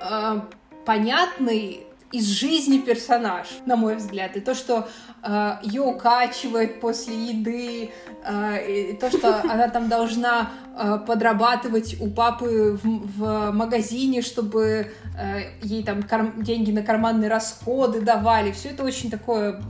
э, 0.00 0.40
понятный 0.84 1.85
из 2.12 2.26
жизни 2.28 2.78
персонаж, 2.78 3.46
на 3.66 3.76
мой 3.76 3.96
взгляд. 3.96 4.36
И 4.36 4.40
то, 4.40 4.54
что 4.54 4.88
э, 5.22 5.56
ее 5.62 5.82
укачивает 5.82 6.80
после 6.80 7.14
еды, 7.14 7.90
э, 8.24 8.90
и 8.90 8.96
то, 8.96 9.10
что 9.10 9.40
она 9.50 9.68
там 9.68 9.88
должна 9.88 10.50
э, 10.78 10.98
подрабатывать 11.06 12.00
у 12.00 12.08
папы 12.08 12.78
в, 12.82 13.18
в 13.18 13.50
магазине, 13.52 14.22
чтобы 14.22 14.92
э, 15.18 15.40
ей 15.62 15.82
там 15.82 16.02
карм- 16.02 16.42
деньги 16.42 16.70
на 16.70 16.82
карманные 16.82 17.28
расходы 17.28 18.00
давали. 18.00 18.52
Все 18.52 18.70
это 18.70 18.84
очень 18.84 19.10
такое 19.10 19.60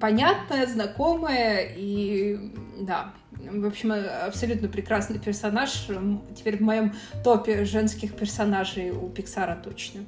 понятное, 0.00 0.66
знакомое 0.66 1.68
и 1.76 2.52
да. 2.80 3.12
В 3.30 3.66
общем, 3.66 3.92
абсолютно 4.26 4.68
прекрасный 4.68 5.18
персонаж. 5.18 5.88
Теперь 6.34 6.56
в 6.56 6.62
моем 6.62 6.94
топе 7.22 7.64
женских 7.64 8.16
персонажей 8.16 8.90
у 8.90 9.10
Пиксара 9.10 9.60
точно. 9.62 10.00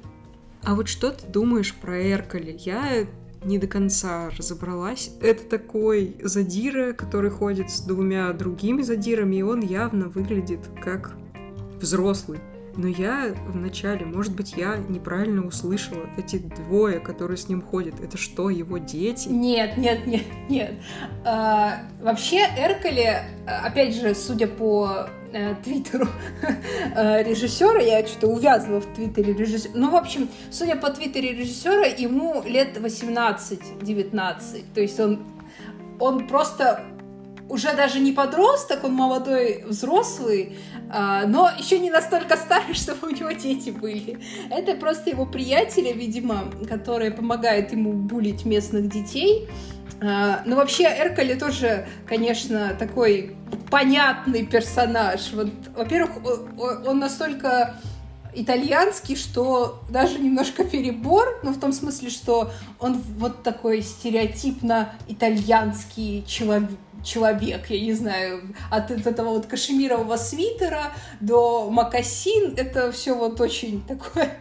А 0.67 0.75
вот 0.75 0.89
что 0.89 1.11
ты 1.11 1.25
думаешь 1.25 1.73
про 1.73 1.97
Эркали? 1.97 2.53
Я 2.59 3.07
не 3.45 3.57
до 3.57 3.67
конца 3.67 4.29
разобралась. 4.37 5.11
Это 5.21 5.45
такой 5.45 6.17
задира, 6.21 6.91
который 6.91 7.29
ходит 7.29 7.71
с 7.71 7.79
двумя 7.79 8.33
другими 8.33 8.81
задирами, 8.81 9.37
и 9.37 9.43
он 9.43 9.61
явно 9.61 10.09
выглядит 10.09 10.59
как 10.83 11.13
взрослый. 11.79 12.39
Но 12.77 12.87
я 12.87 13.33
вначале, 13.47 14.05
может 14.05 14.35
быть, 14.35 14.53
я 14.55 14.77
неправильно 14.87 15.45
услышала. 15.45 16.07
Эти 16.15 16.37
двое, 16.37 16.99
которые 16.99 17.37
с 17.37 17.49
ним 17.49 17.61
ходят, 17.63 17.99
это 17.99 18.17
что, 18.17 18.51
его 18.51 18.77
дети? 18.77 19.27
Нет, 19.27 19.77
нет, 19.77 20.05
нет, 20.05 20.23
нет. 20.47 20.73
А, 21.25 21.79
вообще, 21.99 22.45
Эркали, 22.55 23.23
опять 23.47 23.95
же, 23.95 24.13
судя 24.13 24.47
по 24.47 25.07
э, 25.33 25.55
твиттеру 25.63 26.07
э, 26.95 27.23
режиссера, 27.23 27.81
я 27.81 28.05
что-то 28.05 28.27
увязла 28.27 28.79
в 28.79 28.85
твиттере 28.93 29.33
режиссера. 29.33 29.73
Ну, 29.75 29.89
в 29.89 29.95
общем, 29.95 30.29
судя 30.51 30.75
по 30.75 30.91
твиттере 30.91 31.33
режиссера, 31.33 31.85
ему 31.85 32.43
лет 32.45 32.77
18-19. 32.77 34.65
То 34.75 34.81
есть 34.81 34.99
он, 34.99 35.23
он 35.99 36.27
просто 36.27 36.83
уже 37.49 37.73
даже 37.73 37.99
не 37.99 38.11
подросток, 38.11 38.83
он 38.83 38.93
молодой 38.93 39.63
взрослый, 39.65 40.57
а, 40.89 41.25
но 41.25 41.49
еще 41.57 41.79
не 41.79 41.89
настолько 41.89 42.35
старый, 42.37 42.73
чтобы 42.73 43.07
у 43.07 43.09
него 43.11 43.31
дети 43.31 43.69
были. 43.69 44.19
Это 44.49 44.75
просто 44.75 45.09
его 45.09 45.25
приятели, 45.25 45.91
видимо, 45.93 46.51
которые 46.67 47.11
помогают 47.11 47.71
ему 47.71 47.93
булить 47.93 48.45
местных 48.45 48.89
детей. 48.89 49.47
А, 50.01 50.41
ну, 50.45 50.55
вообще, 50.55 50.83
Эркали 50.83 51.33
тоже, 51.33 51.87
конечно, 52.05 52.75
такой 52.77 53.35
понятный 53.71 54.45
персонаж. 54.45 55.31
Вот, 55.33 55.49
во-первых, 55.75 56.11
он 56.85 56.99
настолько 56.99 57.75
итальянский, 58.35 59.15
что 59.15 59.81
даже 59.89 60.19
немножко 60.19 60.63
перебор, 60.63 61.39
ну, 61.43 61.51
в 61.51 61.59
том 61.59 61.73
смысле, 61.73 62.09
что 62.09 62.51
он 62.79 63.01
вот 63.17 63.41
такой 63.41 63.81
стереотипно 63.81 64.93
итальянский 65.07 66.23
человек, 66.27 66.69
человек, 67.03 67.69
я 67.69 67.79
не 67.79 67.93
знаю, 67.93 68.55
от, 68.71 68.91
этого 68.91 69.29
вот 69.29 69.45
кашемирового 69.45 70.17
свитера 70.17 70.93
до 71.19 71.69
макасин, 71.69 72.53
это 72.57 72.91
все 72.91 73.15
вот 73.15 73.39
очень 73.41 73.83
такое 73.85 74.37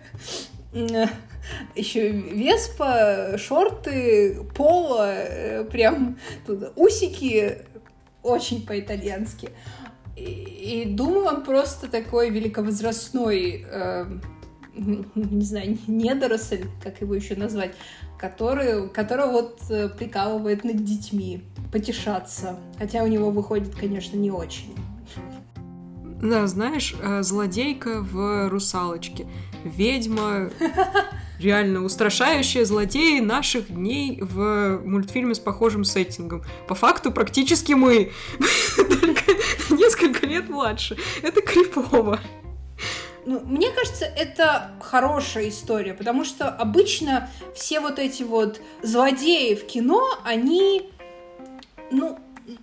еще 1.74 2.10
веспа, 2.10 3.36
шорты, 3.38 4.42
поло, 4.54 5.12
э, 5.12 5.64
прям 5.64 6.18
тут 6.46 6.72
усики, 6.76 7.58
очень 8.22 8.66
по-итальянски. 8.66 9.50
И, 10.16 10.22
и 10.22 10.84
думаю, 10.86 11.26
он 11.26 11.44
просто 11.44 11.88
такой 11.88 12.30
великовозрастной, 12.30 13.64
э, 13.68 14.06
не 15.14 15.44
знаю, 15.44 15.78
недоросль, 15.86 16.64
как 16.82 17.00
его 17.00 17.14
еще 17.14 17.36
назвать, 17.36 17.74
который, 18.18 18.88
которого 18.90 19.32
вот 19.32 19.60
э, 19.70 19.88
прикалывает 19.88 20.64
над 20.64 20.84
детьми, 20.84 21.42
потешаться. 21.72 22.58
Хотя 22.78 23.02
у 23.02 23.06
него 23.06 23.30
выходит, 23.30 23.74
конечно, 23.74 24.16
не 24.16 24.30
очень. 24.30 24.74
Да, 26.22 26.46
знаешь, 26.46 26.94
э, 27.00 27.22
злодейка 27.22 28.00
в 28.00 28.48
«Русалочке», 28.48 29.26
ведьма, 29.64 30.50
реально 31.38 31.82
устрашающая 31.82 32.64
злодеи 32.64 33.20
наших 33.20 33.72
дней 33.72 34.20
в 34.22 34.80
мультфильме 34.84 35.34
с 35.34 35.38
похожим 35.38 35.84
сеттингом. 35.84 36.42
По 36.68 36.74
факту 36.74 37.12
практически 37.12 37.72
мы, 37.74 38.12
только 38.76 39.32
несколько 39.70 40.26
лет 40.26 40.48
младше. 40.48 40.96
Это 41.22 41.42
крипово. 41.42 42.18
Ну, 43.26 43.40
мне 43.40 43.72
кажется, 43.72 44.04
это 44.04 44.70
хорошая 44.80 45.48
история, 45.48 45.94
потому 45.94 46.24
что 46.24 46.48
обычно 46.48 47.28
все 47.56 47.80
вот 47.80 47.98
эти 47.98 48.22
вот 48.22 48.60
злодеи 48.82 49.56
в 49.56 49.66
кино, 49.66 50.00
они, 50.24 50.92
ну, 51.90 52.20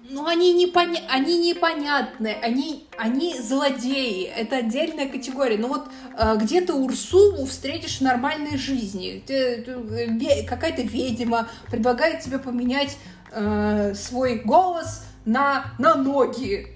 ну, 0.09 0.25
они, 0.25 0.53
непоня... 0.53 1.01
они 1.09 1.49
непонятные, 1.49 2.35
они, 2.35 2.87
они 2.97 3.37
злодеи, 3.37 4.23
это 4.23 4.57
отдельная 4.57 5.09
категория. 5.09 5.57
Ну 5.57 5.67
вот 5.67 5.89
э, 6.17 6.37
где 6.37 6.61
то 6.61 6.75
Урсулу 6.75 7.45
встретишь 7.45 7.97
в 7.97 8.01
нормальной 8.01 8.57
жизни, 8.57 9.21
ты, 9.27 9.63
ты, 9.63 10.45
какая-то 10.47 10.83
ведьма 10.83 11.49
предлагает 11.69 12.21
тебе 12.21 12.39
поменять 12.39 12.97
э, 13.33 13.93
свой 13.95 14.35
голос 14.35 15.03
на, 15.25 15.73
на 15.77 15.95
ноги. 15.95 16.69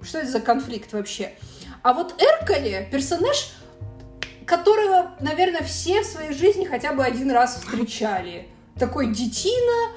Что 0.00 0.18
это 0.18 0.28
за 0.32 0.40
конфликт 0.40 0.92
вообще? 0.92 1.34
А 1.82 1.92
вот 1.94 2.14
Эркали 2.22 2.88
персонаж, 2.90 3.52
которого, 4.46 5.12
наверное, 5.20 5.62
все 5.62 6.02
в 6.02 6.06
своей 6.06 6.32
жизни 6.32 6.64
хотя 6.64 6.92
бы 6.92 7.04
один 7.04 7.30
раз 7.30 7.56
встречали. 7.56 8.48
Такой 8.78 9.12
детина, 9.12 9.92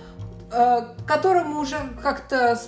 э, 0.52 0.82
которому 1.08 1.60
уже 1.60 1.78
как-то 2.02 2.60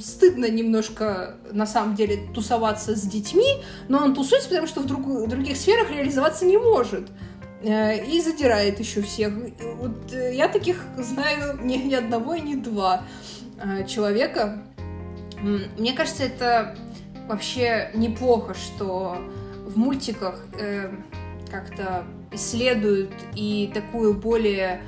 стыдно 0.00 0.48
немножко, 0.50 1.36
на 1.52 1.66
самом 1.66 1.94
деле, 1.94 2.28
тусоваться 2.34 2.94
с 2.94 3.02
детьми, 3.02 3.62
но 3.88 3.98
он 3.98 4.14
тусуется, 4.14 4.48
потому 4.48 4.66
что 4.66 4.80
в, 4.80 4.86
друг, 4.86 5.28
других 5.28 5.56
сферах 5.56 5.90
реализоваться 5.90 6.44
не 6.44 6.58
может. 6.58 7.08
Э, 7.62 8.04
и 8.04 8.20
задирает 8.20 8.78
еще 8.78 9.00
всех. 9.00 9.32
Вот 9.78 10.12
э, 10.12 10.34
я 10.34 10.48
таких 10.48 10.84
знаю 10.98 11.58
ни, 11.62 11.76
ни 11.76 11.94
одного 11.94 12.34
и 12.34 12.42
ни 12.42 12.56
два 12.56 13.04
человека. 13.88 14.62
Мне 15.40 15.94
кажется, 15.94 16.24
это 16.24 16.76
вообще 17.26 17.90
неплохо, 17.94 18.54
что 18.54 19.18
в 19.64 19.76
мультиках 19.76 20.44
э, 20.58 20.94
как-то 21.50 22.04
исследуют 22.32 23.12
и 23.34 23.70
такую 23.72 24.14
более, 24.14 24.82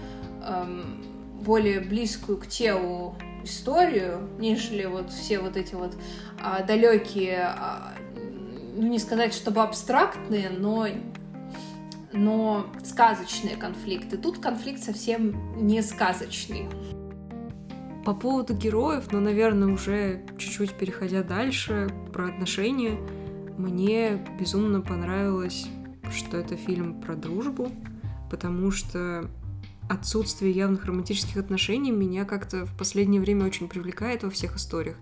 эм, 0.44 1.04
более 1.40 1.80
близкую 1.80 2.38
к 2.38 2.46
телу 2.46 3.16
историю, 3.44 4.28
нежели 4.38 4.84
вот 4.84 5.10
все 5.10 5.38
вот 5.38 5.56
эти 5.56 5.74
вот 5.74 5.96
а, 6.40 6.62
далекие, 6.62 7.44
а, 7.44 7.94
ну 8.76 8.88
не 8.88 8.98
сказать, 8.98 9.32
чтобы 9.32 9.62
абстрактные, 9.62 10.50
но 10.50 10.88
но 12.12 12.66
сказочные 12.84 13.56
конфликты. 13.56 14.16
Тут 14.16 14.38
конфликт 14.38 14.82
совсем 14.82 15.66
не 15.66 15.82
сказочный. 15.82 16.66
По 18.04 18.14
поводу 18.14 18.54
героев, 18.54 19.08
ну, 19.10 19.20
наверное, 19.20 19.68
уже 19.68 20.24
чуть-чуть 20.38 20.74
переходя 20.74 21.22
дальше, 21.22 21.88
про 22.12 22.26
отношения, 22.28 22.98
мне 23.58 24.24
безумно 24.38 24.80
понравилось, 24.80 25.66
что 26.10 26.36
это 26.38 26.56
фильм 26.56 27.00
про 27.00 27.16
дружбу, 27.16 27.70
потому 28.30 28.70
что 28.70 29.28
отсутствие 29.88 30.52
явных 30.52 30.84
романтических 30.84 31.36
отношений 31.36 31.90
меня 31.90 32.24
как-то 32.24 32.66
в 32.66 32.76
последнее 32.76 33.20
время 33.20 33.46
очень 33.46 33.68
привлекает 33.68 34.22
во 34.22 34.30
всех 34.30 34.56
историях. 34.56 34.96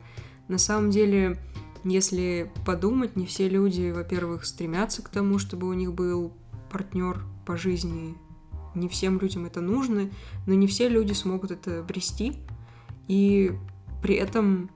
На 0.49 0.59
самом 0.59 0.91
деле, 0.91 1.39
если 1.85 2.51
подумать, 2.65 3.17
не 3.17 3.27
все 3.27 3.49
люди, 3.49 3.93
во-первых, 3.95 4.45
стремятся 4.45 5.03
к 5.03 5.09
тому, 5.09 5.39
чтобы 5.39 5.69
у 5.69 5.73
них 5.73 5.93
был 5.93 6.33
партнер 6.71 7.23
по 7.45 7.57
жизни. 7.57 8.17
Не 8.75 8.89
всем 8.89 9.19
людям 9.19 9.47
это 9.47 9.61
нужно, 9.61 10.11
но 10.47 10.55
не 10.55 10.67
все 10.67 10.89
люди 10.89 11.13
смогут 11.13 11.51
это 11.51 11.81
обрести. 11.81 12.35
И 13.09 13.53
при 14.03 14.17
этом 14.17 14.71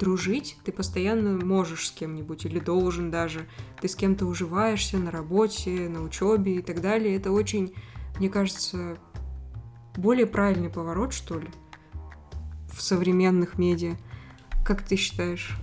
дружить 0.00 0.56
ты 0.64 0.72
постоянно 0.72 1.44
можешь 1.44 1.88
с 1.88 1.90
кем-нибудь 1.92 2.46
или 2.46 2.58
должен 2.58 3.10
даже. 3.10 3.46
Ты 3.80 3.88
с 3.88 3.94
кем-то 3.94 4.26
уживаешься 4.26 4.96
на 4.96 5.10
работе, 5.10 5.88
на 5.88 6.02
учебе 6.02 6.56
и 6.56 6.62
так 6.62 6.80
далее. 6.80 7.16
Это 7.16 7.32
очень, 7.32 7.74
мне 8.18 8.30
кажется, 8.30 8.96
более 9.96 10.26
правильный 10.26 10.70
поворот, 10.70 11.12
что 11.12 11.38
ли, 11.38 11.48
в 12.72 12.80
современных 12.80 13.58
медиа. 13.58 13.96
Как 14.64 14.82
ты 14.82 14.96
считаешь? 14.96 15.56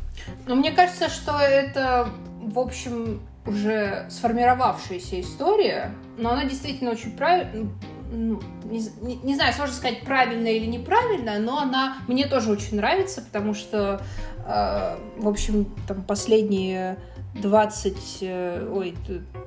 Ну, 0.46 0.56
мне 0.56 0.72
кажется, 0.72 1.10
что 1.10 1.40
это, 1.40 2.10
в 2.42 2.60
общем, 2.60 3.20
уже 3.46 4.08
сформировавшаяся 4.10 5.22
история, 5.22 5.96
но 6.18 6.32
она 6.32 6.46
действительно 6.46 6.92
очень 6.92 7.12
правильная, 7.16 7.70
не, 8.12 8.82
не, 9.02 9.16
не 9.16 9.36
знаю, 9.36 9.54
сложно 9.54 9.76
сказать, 9.76 10.02
правильно 10.04 10.48
или 10.48 10.66
неправильно, 10.66 11.40
но 11.40 11.60
она 11.60 11.98
мне 12.08 12.28
тоже 12.28 12.52
очень 12.52 12.78
нравится, 12.78 13.22
потому 13.22 13.54
что, 13.54 14.02
э, 14.46 14.98
в 15.18 15.28
общем, 15.28 15.66
там 15.88 16.04
последние 16.04 16.98
20, 17.42 18.18
э, 18.22 18.70
ой, 18.72 18.96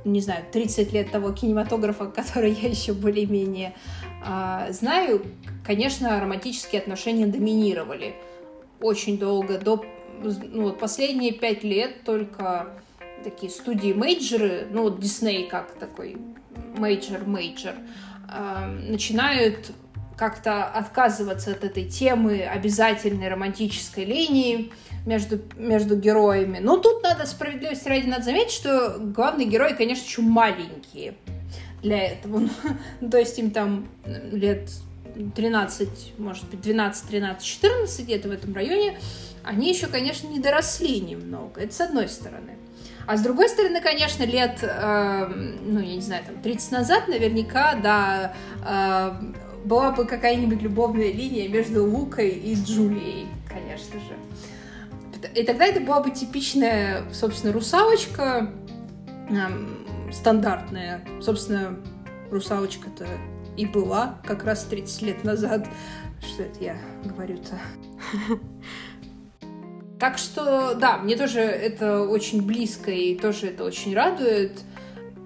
не 0.05 0.21
знаю, 0.21 0.45
30 0.53 0.93
лет 0.93 1.11
того 1.11 1.33
кинематографа, 1.33 2.07
который 2.15 2.53
я 2.53 2.69
еще 2.69 2.93
более-менее 2.93 3.75
э, 4.25 4.73
знаю, 4.73 5.25
конечно, 5.65 6.21
романтические 6.21 6.83
отношения 6.83 7.27
доминировали 7.27 8.15
очень 8.81 9.19
долго, 9.19 9.59
до 9.59 9.85
ну, 10.23 10.73
последние 10.73 11.33
пять 11.33 11.65
лет 11.65 12.05
только 12.05 12.69
такие 13.25 13.51
студии-мейджеры, 13.51 14.67
ну 14.71 14.91
Дисней 14.91 15.47
как 15.47 15.73
такой 15.73 16.17
major-major, 16.77 17.75
э, 18.31 18.67
начинают 18.89 19.73
как-то 20.17 20.65
отказываться 20.65 21.53
от 21.53 21.65
этой 21.65 21.87
темы 21.87 22.43
обязательной 22.43 23.29
романтической 23.29 24.05
линии 24.05 24.71
между, 25.07 25.41
между 25.57 25.97
героями. 25.97 26.59
Но 26.59 26.77
тут 26.77 27.03
надо 27.03 27.25
справедливости 27.25 27.89
ради 27.89 28.07
надо 28.07 28.25
заметить, 28.25 28.53
что 28.53 28.99
главные 28.99 29.49
герои, 29.49 29.73
конечно, 29.73 30.05
еще 30.05 30.21
маленькие 30.21 31.15
для 31.83 32.03
этого. 32.03 32.49
Ну, 33.01 33.11
то 33.11 33.19
есть 33.19 33.39
им 33.39 33.51
там 33.51 33.89
лет 34.31 34.71
13, 35.35 36.19
может 36.19 36.49
быть, 36.51 36.61
12, 36.61 37.09
13, 37.09 37.43
14, 37.43 38.05
где-то 38.05 38.29
в 38.29 38.33
этом 38.33 38.55
районе, 38.55 38.99
они 39.43 39.71
еще, 39.71 39.87
конечно, 39.87 40.29
не 40.29 40.39
доросли 40.39 41.01
немного. 41.01 41.63
Это 41.63 41.73
с 41.73 41.81
одной 41.81 42.09
стороны. 42.09 42.60
А 43.11 43.17
с 43.17 43.23
другой 43.23 43.49
стороны, 43.49 43.81
конечно, 43.81 44.23
лет, 44.23 44.61
э, 44.63 45.27
ну, 45.65 45.81
я 45.81 45.97
не 45.97 46.01
знаю, 46.01 46.23
там, 46.25 46.41
30 46.41 46.71
назад 46.71 47.09
наверняка, 47.09 47.75
да, 47.75 48.35
э, 48.65 49.65
была 49.65 49.91
бы 49.91 50.05
какая-нибудь 50.05 50.63
любовная 50.63 51.11
линия 51.11 51.49
между 51.49 51.85
Лукой 51.85 52.29
и 52.29 52.55
Джулией, 52.55 53.27
конечно 53.49 53.99
же. 53.99 55.29
И 55.35 55.43
тогда 55.43 55.67
это 55.67 55.81
была 55.81 56.01
бы 56.01 56.13
типичная, 56.13 57.03
собственно, 57.13 57.53
русалочка, 57.53 58.53
э, 59.29 60.13
стандартная. 60.13 61.05
Собственно, 61.21 61.81
русалочка-то 62.31 63.09
и 63.57 63.67
была 63.67 64.21
как 64.25 64.45
раз 64.45 64.63
30 64.67 65.03
лет 65.03 65.25
назад. 65.25 65.67
Что 66.21 66.45
это 66.45 66.63
я 66.63 66.77
говорю-то? 67.05 67.59
Так 70.01 70.17
что, 70.17 70.75
да, 70.75 70.97
мне 70.97 71.15
тоже 71.15 71.41
это 71.41 72.01
очень 72.01 72.41
близко 72.43 72.91
и 72.91 73.15
тоже 73.15 73.49
это 73.49 73.65
очень 73.65 73.95
радует. 73.95 74.53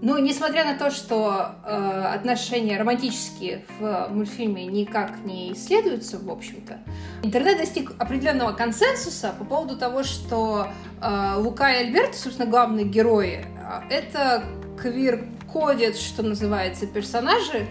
Но 0.03 0.19
несмотря 0.19 0.65
на 0.65 0.77
то, 0.77 0.91
что 0.91 1.55
э, 1.65 2.13
отношения 2.13 2.77
романтические 2.77 3.65
в 3.79 4.09
мультфильме 4.11 4.67
никак 4.67 5.25
не 5.25 5.53
исследуются, 5.53 6.19
в 6.19 6.29
общем-то, 6.29 6.81
интернет 7.23 7.59
достиг 7.59 7.93
определенного 7.99 8.53
консенсуса 8.53 9.33
по 9.39 9.45
поводу 9.45 9.79
того, 9.79 10.03
что 10.03 10.67
э, 11.01 11.35
Лука 11.37 11.73
и 11.73 11.87
Альберт, 11.87 12.17
собственно, 12.17 12.51
главные 12.51 12.85
герои, 12.85 13.47
э, 13.47 13.95
это 13.95 14.45
квир-кодят, 14.77 15.97
что 15.97 16.25
называется, 16.25 16.89
персонажи. 16.89 17.67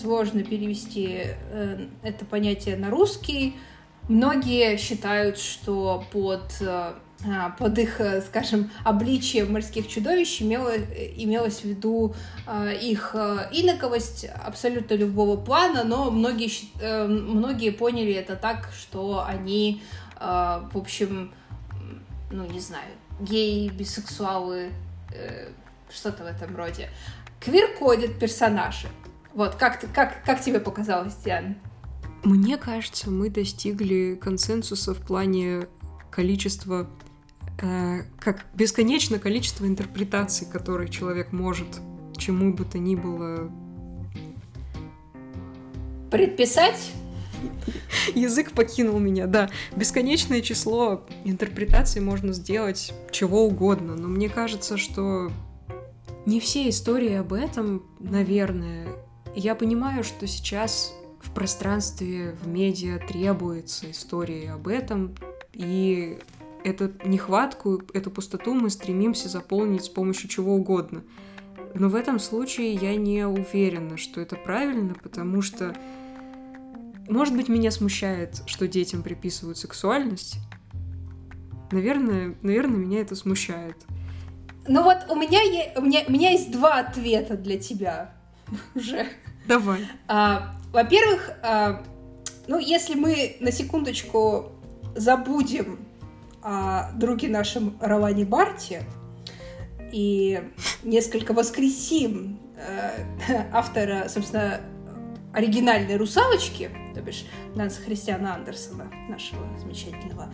Сложно 0.00 0.42
перевести 0.42 1.26
э, 1.52 1.86
это 2.02 2.24
понятие 2.24 2.76
на 2.78 2.88
русский. 2.88 3.56
Многие 4.10 4.76
считают, 4.76 5.38
что 5.38 6.04
под 6.10 6.42
э, 6.58 6.94
а, 7.24 7.50
под 7.50 7.78
их, 7.78 8.00
э, 8.00 8.20
скажем, 8.22 8.72
обличием 8.82 9.52
морских 9.52 9.86
чудовищ 9.86 10.42
имело, 10.42 10.72
имелось 10.74 11.60
в 11.60 11.64
виду 11.64 12.16
э, 12.44 12.74
их 12.74 13.14
инаковость 13.14 14.24
абсолютно 14.24 14.94
любого 14.94 15.36
плана, 15.36 15.84
но 15.84 16.10
многие, 16.10 16.50
многие 17.06 17.70
поняли 17.70 18.12
это 18.12 18.34
так, 18.34 18.70
что 18.76 19.24
они, 19.24 19.80
в 20.18 20.70
общем, 20.74 21.32
ну, 22.32 22.46
не 22.46 22.58
знаю, 22.58 22.90
геи, 23.20 23.68
бисексуалы, 23.68 24.70
что-то 25.88 26.24
в 26.24 26.26
этом 26.26 26.56
роде. 26.56 26.88
Квир-кодят 27.38 28.18
персонажи. 28.18 28.88
Вот, 29.34 29.54
как, 29.54 29.80
как, 29.94 30.24
как 30.24 30.40
тебе 30.40 30.58
показалось, 30.58 31.14
Диана? 31.14 31.54
Мне 32.22 32.58
кажется, 32.58 33.10
мы 33.10 33.30
достигли 33.30 34.18
консенсуса 34.20 34.94
в 34.94 34.98
плане 34.98 35.68
количества, 36.10 36.88
э, 37.62 38.02
как 38.18 38.46
бесконечное 38.54 39.18
количество 39.18 39.66
интерпретаций, 39.66 40.46
которые 40.46 40.90
человек 40.90 41.32
может 41.32 41.80
чему 42.16 42.52
бы 42.52 42.64
то 42.64 42.78
ни 42.78 42.94
было 42.94 43.50
предписать. 46.10 46.92
Язык 48.14 48.52
покинул 48.52 48.98
меня, 48.98 49.26
да. 49.26 49.48
Бесконечное 49.74 50.42
число 50.42 51.06
интерпретаций 51.24 52.02
можно 52.02 52.32
сделать 52.32 52.92
чего 53.10 53.46
угодно, 53.46 53.94
но 53.94 54.08
мне 54.08 54.28
кажется, 54.28 54.76
что 54.76 55.30
не 56.26 56.40
все 56.40 56.68
истории 56.68 57.14
об 57.14 57.32
этом, 57.32 57.84
наверное. 57.98 58.88
Я 59.34 59.54
понимаю, 59.54 60.04
что 60.04 60.26
сейчас 60.26 60.92
в 61.30 61.34
пространстве, 61.34 62.34
в 62.42 62.48
медиа 62.48 62.98
требуется 62.98 63.90
истории 63.90 64.46
об 64.46 64.66
этом, 64.66 65.14
и 65.52 66.18
эту 66.64 66.90
нехватку, 67.04 67.82
эту 67.94 68.10
пустоту 68.10 68.54
мы 68.54 68.68
стремимся 68.68 69.28
заполнить 69.28 69.84
с 69.84 69.88
помощью 69.88 70.28
чего 70.28 70.54
угодно. 70.54 71.04
Но 71.74 71.88
в 71.88 71.94
этом 71.94 72.18
случае 72.18 72.74
я 72.74 72.96
не 72.96 73.24
уверена, 73.26 73.96
что 73.96 74.20
это 74.20 74.34
правильно, 74.34 74.94
потому 75.00 75.40
что, 75.40 75.72
может 77.08 77.36
быть, 77.36 77.48
меня 77.48 77.70
смущает, 77.70 78.42
что 78.46 78.66
детям 78.66 79.04
приписывают 79.04 79.56
сексуальность. 79.56 80.38
Наверное, 81.70 82.34
наверное, 82.42 82.78
меня 82.78 83.00
это 83.02 83.14
смущает. 83.14 83.76
Ну 84.66 84.82
вот 84.82 84.98
у 85.08 85.14
меня, 85.14 85.38
у 85.76 85.82
меня, 85.82 86.00
у 86.08 86.10
меня 86.10 86.30
есть 86.32 86.50
два 86.50 86.80
ответа 86.80 87.36
для 87.36 87.56
тебя 87.56 88.14
уже. 88.74 89.06
Давай. 89.50 89.80
А, 90.06 90.54
во-первых, 90.72 91.32
а, 91.42 91.82
ну, 92.46 92.60
если 92.60 92.94
мы 92.94 93.36
на 93.40 93.50
секундочку 93.50 94.52
забудем 94.94 95.88
о 96.40 96.92
друге 96.92 97.28
нашем 97.28 97.76
Раване 97.80 98.24
Барте 98.24 98.84
и 99.90 100.40
несколько 100.84 101.32
воскресим 101.32 102.38
э, 102.56 103.48
автора, 103.52 104.08
собственно, 104.08 104.60
оригинальной 105.34 105.96
«Русалочки», 105.96 106.70
то 106.94 107.02
бишь 107.02 107.24
Ганса 107.56 107.82
Христиана 107.82 108.36
Андерсона, 108.36 108.88
нашего 109.08 109.42
замечательного. 109.58 110.32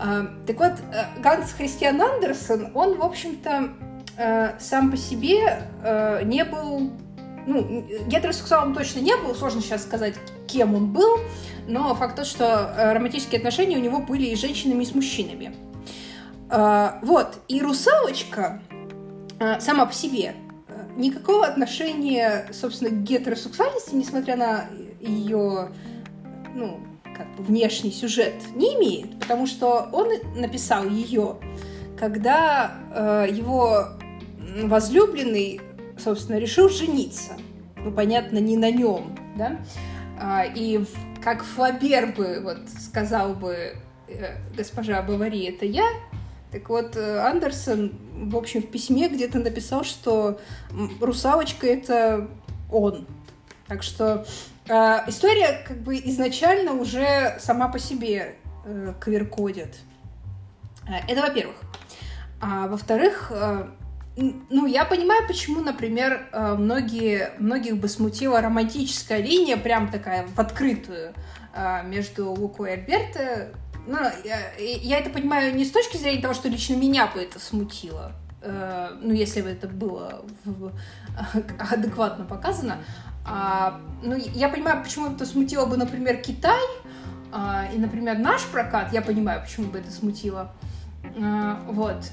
Э, 0.00 0.22
так 0.46 0.56
вот, 0.60 0.74
э, 0.94 1.20
Ганс 1.20 1.50
Христиан 1.50 2.00
Андерсон, 2.00 2.70
он, 2.74 2.96
в 2.96 3.02
общем-то, 3.02 3.70
э, 4.16 4.58
сам 4.60 4.92
по 4.92 4.96
себе 4.96 5.66
э, 5.82 6.22
не 6.22 6.44
был 6.44 6.92
ну, 7.46 7.84
гетеросексуалом 8.06 8.74
точно 8.74 9.00
не 9.00 9.16
был, 9.16 9.34
сложно 9.34 9.60
сейчас 9.60 9.82
сказать, 9.82 10.14
кем 10.46 10.74
он 10.74 10.92
был, 10.92 11.18
но 11.66 11.94
факт 11.94 12.16
тот, 12.16 12.26
что 12.26 12.74
э, 12.76 12.92
романтические 12.92 13.38
отношения 13.38 13.76
у 13.76 13.80
него 13.80 13.98
были 13.98 14.26
и 14.26 14.36
с 14.36 14.40
женщинами, 14.40 14.82
и 14.82 14.86
с 14.86 14.94
мужчинами. 14.94 15.54
А, 16.54 16.98
вот, 17.02 17.38
и 17.48 17.62
русалочка 17.62 18.60
э, 19.38 19.58
сама 19.60 19.86
по 19.86 19.92
себе 19.94 20.34
э, 20.68 20.84
никакого 20.96 21.46
отношения, 21.46 22.46
собственно, 22.52 22.90
к 22.90 23.02
гетеросексуальности, 23.02 23.94
несмотря 23.94 24.36
на 24.36 24.64
ее, 25.00 25.70
ну, 26.54 26.80
как 27.16 27.34
бы 27.36 27.44
внешний 27.44 27.90
сюжет, 27.90 28.34
не 28.54 28.74
имеет, 28.74 29.18
потому 29.18 29.46
что 29.46 29.88
он 29.92 30.08
написал 30.36 30.84
ее, 30.84 31.36
когда 31.98 32.72
э, 32.94 33.28
его 33.30 33.88
возлюбленный 34.62 35.60
собственно, 36.02 36.38
решил 36.38 36.68
жениться. 36.68 37.32
Ну, 37.76 37.92
понятно, 37.92 38.38
не 38.38 38.56
на 38.56 38.70
нем. 38.70 39.16
да, 39.36 39.58
а, 40.18 40.44
и 40.44 40.84
как 41.22 41.42
Флабер 41.42 42.12
бы 42.14 42.40
вот 42.42 42.58
сказал 42.68 43.34
бы 43.34 43.74
э, 44.08 44.36
госпожа 44.56 45.02
Бавари, 45.02 45.46
это 45.46 45.66
я, 45.66 45.88
так 46.52 46.68
вот, 46.68 46.96
э, 46.96 47.18
Андерсон, 47.18 47.92
в 48.14 48.36
общем, 48.36 48.62
в 48.62 48.66
письме 48.66 49.08
где-то 49.08 49.38
написал, 49.38 49.84
что 49.84 50.38
русалочка— 51.00 51.66
это 51.68 52.28
он. 52.70 53.06
Так 53.66 53.82
что 53.82 54.26
э, 54.68 54.74
история 55.06 55.64
как 55.66 55.78
бы 55.78 55.96
изначально 55.96 56.74
уже 56.74 57.36
сама 57.40 57.68
по 57.68 57.78
себе 57.78 58.36
э, 58.64 58.94
квиркодит. 59.00 59.76
Э, 60.86 60.98
это 61.08 61.22
во-первых. 61.22 61.56
А 62.40 62.66
во-вторых, 62.66 63.32
ну, 64.16 64.66
я 64.66 64.84
понимаю, 64.84 65.26
почему, 65.26 65.62
например, 65.62 66.28
э, 66.32 66.54
многие, 66.54 67.30
многих 67.38 67.78
бы 67.78 67.88
смутила 67.88 68.40
романтическая 68.40 69.22
линия, 69.22 69.56
прям 69.56 69.90
такая 69.90 70.26
в 70.26 70.38
открытую, 70.38 71.14
э, 71.54 71.82
между 71.84 72.30
Лукой 72.30 72.70
и 72.70 72.72
Альберто. 72.74 73.48
Ну, 73.86 73.98
я, 74.24 74.38
я 74.58 74.98
это 74.98 75.10
понимаю 75.10 75.54
не 75.54 75.64
с 75.64 75.70
точки 75.70 75.96
зрения 75.96 76.20
того, 76.20 76.34
что 76.34 76.48
лично 76.48 76.74
меня 76.74 77.06
бы 77.06 77.20
это 77.20 77.40
смутило, 77.40 78.12
ну, 78.40 79.12
если 79.12 79.40
бы 79.40 79.48
это 79.48 79.66
было 79.66 80.24
в, 80.44 80.72
адекватно 81.72 82.24
показано. 82.24 82.78
А, 83.24 83.80
ну, 84.02 84.16
я 84.16 84.48
понимаю, 84.48 84.82
почему 84.82 85.10
это 85.10 85.26
смутило 85.26 85.66
бы, 85.66 85.76
например, 85.76 86.18
Китай, 86.18 86.60
а, 87.32 87.66
и, 87.72 87.78
например, 87.78 88.18
наш 88.18 88.44
прокат, 88.44 88.92
я 88.92 89.00
понимаю, 89.00 89.42
почему 89.42 89.68
бы 89.68 89.78
это 89.78 89.90
смутило. 89.90 90.52
А, 91.20 91.60
вот. 91.68 92.10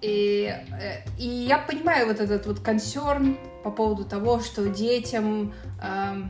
И, 0.00 0.54
э, 0.80 1.02
и 1.18 1.26
я 1.26 1.58
понимаю 1.58 2.06
вот 2.06 2.20
этот 2.20 2.46
вот 2.46 2.60
консерн 2.60 3.36
по 3.64 3.70
поводу 3.70 4.04
того, 4.04 4.40
что 4.40 4.68
детям 4.68 5.52
э, 5.82 6.22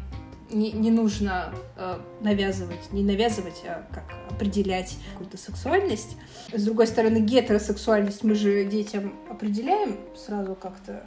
не, 0.51 0.73
не 0.73 0.91
нужно 0.91 1.55
э, 1.77 1.99
навязывать, 2.21 2.93
не 2.93 3.03
навязывать, 3.03 3.63
а 3.67 3.87
как 3.93 4.05
определять 4.31 4.97
какую-то 5.13 5.37
сексуальность. 5.37 6.17
С 6.53 6.65
другой 6.65 6.87
стороны, 6.87 7.19
гетеросексуальность 7.19 8.25
мы 8.25 8.35
же 8.35 8.65
детям 8.65 9.15
определяем 9.31 9.99
сразу 10.17 10.55
как-то 10.55 11.05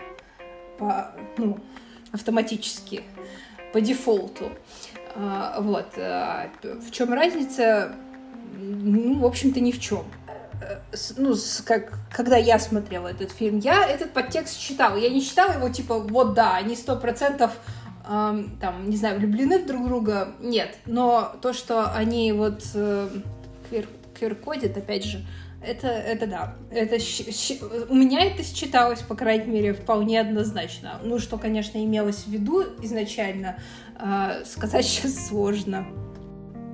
по, 0.78 1.12
ну, 1.38 1.60
автоматически, 2.12 3.02
по 3.74 3.82
дефолту. 3.82 4.52
Э, 5.16 5.56
вот. 5.60 5.94
Э, 5.98 6.50
в 6.62 6.92
чем 6.92 7.14
разница? 7.14 7.96
Ну, 8.54 9.20
в 9.20 9.26
общем-то, 9.26 9.60
ни 9.60 9.72
в 9.72 9.80
чем 9.80 10.06
ну, 11.18 11.36
с, 11.36 11.62
как, 11.62 11.94
когда 12.12 12.38
я 12.38 12.60
смотрела 12.60 13.08
этот 13.08 13.32
фильм, 13.32 13.60
я 13.60 13.86
этот 13.86 14.12
подтекст 14.12 14.60
читала. 14.60 14.96
Я 14.96 15.10
не 15.10 15.22
читала 15.22 15.54
его, 15.54 15.70
типа, 15.70 16.00
вот 16.00 16.34
да, 16.34 16.56
они 16.56 16.76
сто 16.76 16.96
процентов 16.96 17.52
эм, 18.08 18.58
там, 18.60 18.90
не 18.90 18.98
знаю, 18.98 19.20
влюблены 19.20 19.60
в 19.60 19.66
друг 19.66 19.88
друга. 19.88 20.30
Нет. 20.40 20.78
Но 20.86 21.34
то, 21.42 21.54
что 21.54 21.92
они 21.94 22.32
вот 22.32 22.64
э, 22.74 23.10
квир, 23.70 23.88
квиркодят, 24.18 24.78
опять 24.78 25.04
же, 25.06 25.26
это, 25.66 25.88
это 25.88 26.28
да. 26.28 26.56
Это, 26.72 26.96
у 27.90 27.96
меня 27.96 28.26
это 28.26 28.44
считалось, 28.44 29.02
по 29.02 29.16
крайней 29.16 29.52
мере, 29.52 29.74
вполне 29.74 30.20
однозначно. 30.20 31.00
Ну, 31.04 31.20
что, 31.20 31.38
конечно, 31.38 31.84
имелось 31.84 32.24
в 32.24 32.28
виду 32.28 32.64
изначально, 32.82 33.58
э, 34.00 34.44
сказать 34.46 34.86
сейчас 34.88 35.28
сложно. 35.28 35.86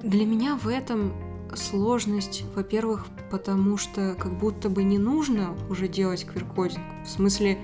Для 0.03 0.25
меня 0.25 0.55
в 0.55 0.67
этом 0.67 1.26
сложность, 1.55 2.43
во-первых, 2.55 3.07
потому 3.31 3.77
что 3.77 4.15
как 4.17 4.37
будто 4.37 4.69
бы 4.69 4.83
не 4.83 4.97
нужно 4.97 5.55
уже 5.69 5.87
делать 5.87 6.25
квиркодинг. 6.25 6.83
В 7.05 7.09
смысле, 7.09 7.57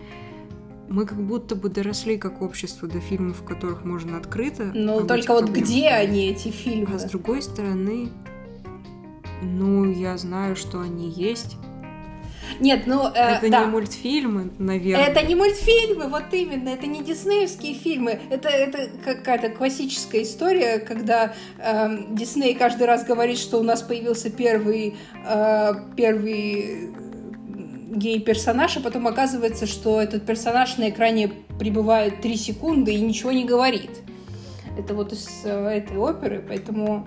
мы 0.89 1.06
как 1.06 1.22
будто 1.22 1.56
бы 1.56 1.69
доросли 1.69 2.17
как 2.17 2.41
общество 2.41 2.88
до 2.88 3.00
фильмов, 3.00 3.41
в 3.41 3.43
которых 3.43 3.84
можно 3.84 4.17
открыто. 4.17 4.72
Ну, 4.74 5.06
только 5.08 5.34
вот 5.34 5.50
где 5.50 5.89
они, 5.89 6.28
эти 6.30 6.50
фильмы? 6.50 6.96
А 6.96 7.00
с 7.00 7.06
другой 7.06 7.41
стороны, 7.41 8.10
ну, 9.41 9.89
я 9.89 10.17
знаю, 10.17 10.56
что 10.56 10.82
они 10.82 11.10
есть. 11.10 11.58
Нет, 12.60 12.84
ну... 12.86 13.08
Э, 13.08 13.38
это 13.38 13.49
да. 13.49 13.65
не 13.65 13.71
мультфильмы, 13.71 14.51
наверное. 14.58 15.06
Это 15.06 15.21
не 15.21 15.36
мультфильмы, 15.36 16.08
вот 16.08 16.34
именно. 16.34 16.69
Это 16.69 16.88
не 16.88 17.03
диснеевские 17.03 17.73
фильмы. 17.73 18.19
Это, 18.29 18.49
это 18.49 18.89
какая-то 19.03 19.49
классическая 19.49 20.23
история, 20.23 20.79
когда 20.79 21.34
э, 21.58 21.97
Дисней 22.10 22.53
каждый 22.56 22.88
раз 22.88 23.06
говорит, 23.06 23.38
что 23.38 23.60
у 23.60 23.63
нас 23.63 23.82
появился 23.82 24.29
первый, 24.29 24.95
э, 25.27 25.73
первый 25.95 26.93
гей-персонаж, 27.95 28.77
а 28.77 28.79
потом 28.79 29.08
оказывается, 29.08 29.67
что 29.67 30.01
этот 30.01 30.25
персонаж 30.25 30.77
на 30.77 30.89
экране 30.89 31.32
пребывает 31.60 32.21
3 32.21 32.36
секунды 32.38 32.93
и 32.93 33.01
ничего 33.01 33.32
не 33.32 33.45
говорит. 33.45 33.91
Это 34.77 34.93
вот 34.93 35.13
из 35.13 35.27
э, 35.43 35.67
этой 35.67 35.97
оперы, 35.97 36.43
поэтому 36.47 37.06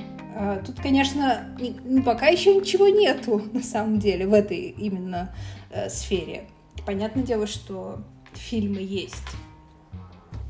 тут, 0.64 0.80
конечно, 0.80 1.56
пока 2.04 2.26
еще 2.26 2.54
ничего 2.54 2.88
нету, 2.88 3.42
на 3.52 3.62
самом 3.62 3.98
деле, 3.98 4.26
в 4.26 4.34
этой 4.34 4.74
именно 4.76 5.34
э, 5.70 5.88
сфере. 5.88 6.48
Понятное 6.84 7.24
дело, 7.24 7.46
что 7.46 8.00
фильмы 8.34 8.80
есть. 8.80 9.24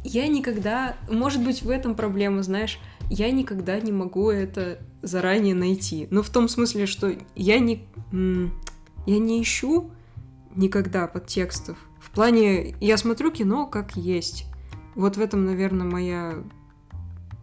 Я 0.02 0.28
никогда... 0.28 0.96
Может 1.08 1.44
быть, 1.44 1.62
в 1.62 1.70
этом 1.70 1.94
проблема, 1.94 2.42
знаешь, 2.42 2.78
я 3.10 3.30
никогда 3.30 3.78
не 3.80 3.92
могу 3.92 4.30
это 4.30 4.78
заранее 5.02 5.54
найти. 5.54 6.08
Ну, 6.10 6.22
в 6.22 6.30
том 6.30 6.48
смысле, 6.48 6.86
что 6.86 7.14
я 7.34 7.58
не... 7.58 7.86
Я 9.06 9.18
не 9.20 9.40
ищу 9.40 9.90
никогда 10.56 11.06
подтекстов. 11.06 11.78
В 12.00 12.10
плане, 12.10 12.74
я 12.80 12.96
смотрю 12.96 13.30
кино 13.30 13.66
как 13.66 13.96
есть. 13.96 14.46
Вот 14.96 15.16
в 15.16 15.20
этом, 15.20 15.44
наверное, 15.44 15.86
моя 15.86 16.42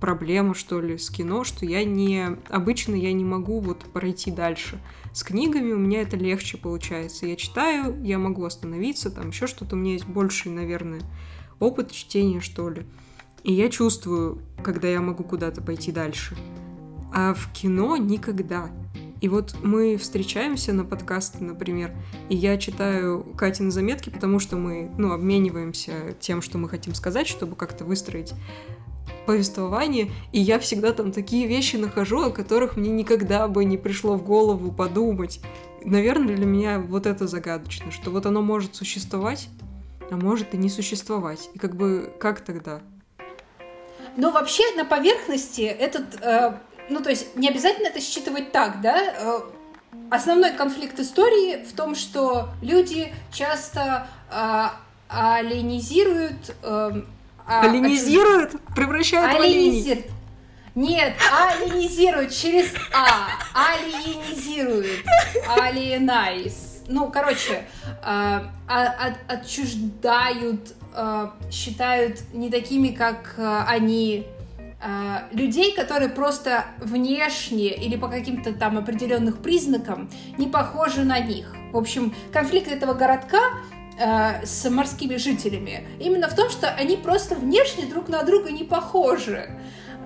проблема, 0.04 0.54
что 0.54 0.82
ли, 0.82 0.98
с 0.98 1.10
кино, 1.10 1.46
что 1.46 1.66
я 1.66 1.86
не... 1.86 2.36
Обычно 2.50 2.94
я 2.94 3.14
не 3.14 3.24
могу 3.24 3.62
вот 3.62 3.86
пройти 3.94 4.32
дальше. 4.32 4.78
С 5.14 5.24
книгами 5.24 5.72
у 5.72 5.78
меня 5.78 6.02
это 6.02 6.18
легче 6.18 6.58
получается. 6.58 7.26
Я 7.26 7.38
читаю, 7.38 8.04
я 8.04 8.20
могу 8.20 8.44
остановиться, 8.44 9.10
там 9.10 9.30
еще 9.30 9.48
что-то. 9.48 9.78
У 9.78 9.80
меня 9.80 9.94
есть 9.94 10.06
больший, 10.06 10.52
наверное, 10.52 11.00
опыт 11.62 11.94
чтения, 11.94 12.42
что 12.42 12.70
ли. 12.70 12.86
И 13.44 13.54
я 13.54 13.70
чувствую, 13.70 14.42
когда 14.62 14.90
я 14.90 15.00
могу 15.00 15.24
куда-то 15.24 15.62
пойти 15.62 15.94
дальше. 15.94 16.36
А 17.14 17.34
в 17.34 17.54
кино 17.54 17.96
никогда. 17.96 18.72
И 19.22 19.30
вот 19.30 19.56
мы 19.64 19.96
встречаемся 19.96 20.74
на 20.74 20.84
подкасты, 20.84 21.42
например, 21.46 21.96
и 22.28 22.36
я 22.36 22.58
читаю 22.58 23.24
Катины 23.38 23.72
заметки, 23.72 24.10
потому 24.10 24.40
что 24.40 24.58
мы, 24.58 24.92
ну, 24.98 25.14
обмениваемся 25.14 26.14
тем, 26.20 26.42
что 26.42 26.58
мы 26.58 26.68
хотим 26.68 26.94
сказать, 26.94 27.26
чтобы 27.26 27.56
как-то 27.56 27.86
выстроить 27.86 28.34
повествование, 29.26 30.12
и 30.32 30.40
я 30.40 30.60
всегда 30.60 30.94
там 30.94 31.12
такие 31.12 31.48
вещи 31.48 31.76
нахожу, 31.76 32.24
о 32.24 32.32
которых 32.32 32.76
мне 32.78 32.90
никогда 32.90 33.48
бы 33.48 33.66
не 33.66 33.78
пришло 33.78 34.16
в 34.16 34.24
голову 34.24 34.72
подумать. 34.72 35.40
Наверное, 35.84 36.36
для 36.36 36.46
меня 36.46 36.80
вот 36.80 37.06
это 37.06 37.28
загадочно, 37.28 37.92
что 37.92 38.12
вот 38.12 38.26
оно 38.26 38.42
может 38.42 38.76
существовать, 38.76 39.50
а 40.12 40.16
может 40.16 40.54
и 40.54 40.58
не 40.58 40.70
существовать. 40.70 41.50
И 41.54 41.60
как 41.60 41.76
бы 41.76 42.14
как 42.20 42.42
тогда? 42.42 42.82
Но 44.16 44.32
вообще 44.32 44.64
на 44.76 44.86
поверхности 44.86 45.62
этот, 45.62 46.22
э, 46.22 46.58
ну 46.90 47.02
то 47.02 47.10
есть 47.10 47.36
не 47.36 47.50
обязательно 47.50 47.88
это 47.88 48.00
считывать 48.00 48.52
так, 48.52 48.82
да? 48.82 49.14
Э, 49.18 49.40
основной 50.12 50.52
конфликт 50.52 51.00
истории 51.00 51.64
в 51.64 51.74
том, 51.76 51.96
что 51.96 52.50
люди 52.62 53.14
часто 53.32 54.08
э, 54.32 54.68
алинизируют 55.10 56.56
э, 56.62 57.02
а, 57.46 57.62
Алинизируют? 57.62 58.56
Превращают 58.76 59.40
Алинизируют. 59.40 60.08
Нет, 60.76 61.14
алинизируют 61.32 62.32
через 62.32 62.74
А. 62.92 63.28
Алиенизируют. 63.54 65.06
Алиенайз. 65.60 66.84
Ну, 66.88 67.12
короче, 67.12 67.66
э, 68.04 68.40
от, 68.68 69.14
отчуждают, 69.28 70.74
э, 70.96 71.30
считают 71.52 72.22
не 72.34 72.50
такими, 72.50 72.90
как 72.90 73.36
э, 73.38 73.64
они, 73.68 74.28
людей, 75.32 75.74
которые 75.74 76.10
просто 76.10 76.66
внешне 76.82 77.74
или 77.74 77.96
по 77.96 78.10
каким-то 78.10 78.52
там 78.52 78.78
определенных 78.78 79.38
признакам 79.42 80.10
не 80.38 80.48
похожи 80.48 81.06
на 81.06 81.20
них. 81.20 81.56
В 81.72 81.78
общем, 81.78 82.14
конфликт 82.34 82.70
этого 82.70 82.94
городка 82.94 83.40
э, 84.00 84.46
с 84.46 84.70
морскими 84.70 85.18
жителями. 85.18 85.88
Именно 86.00 86.30
в 86.30 86.36
том, 86.36 86.50
что 86.50 86.70
они 86.70 86.98
просто 86.98 87.36
внешне 87.36 87.86
друг 87.86 88.10
на 88.10 88.24
друга 88.24 88.52
не 88.52 88.64
похожи. 88.64 89.50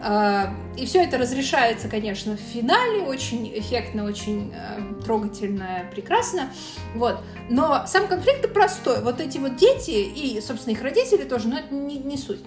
Э, 0.03 0.47
и 0.77 0.85
все 0.85 1.03
это 1.03 1.17
разрешается, 1.17 1.87
конечно, 1.87 2.37
в 2.37 2.39
финале, 2.39 3.01
очень 3.01 3.51
эффектно, 3.57 4.05
очень 4.05 4.53
э, 4.53 5.03
трогательно, 5.03 5.85
прекрасно. 5.91 6.51
Вот. 6.95 7.19
Но 7.49 7.83
сам 7.87 8.07
конфликт 8.07 8.53
простой. 8.53 9.01
Вот 9.01 9.19
эти 9.19 9.37
вот 9.37 9.55
дети 9.55 9.91
и, 9.91 10.39
собственно, 10.41 10.73
их 10.73 10.81
родители 10.81 11.23
тоже, 11.23 11.47
но 11.47 11.59
это 11.59 11.73
не, 11.73 11.97
не 11.97 12.17
суть. 12.17 12.39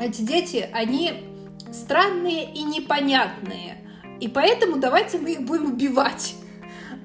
Эти 0.00 0.22
дети, 0.22 0.68
они 0.72 1.24
странные 1.72 2.52
и 2.52 2.62
непонятные. 2.62 3.78
И 4.20 4.28
поэтому 4.28 4.76
давайте 4.76 5.18
мы 5.18 5.32
их 5.32 5.42
будем 5.42 5.66
убивать. 5.66 6.34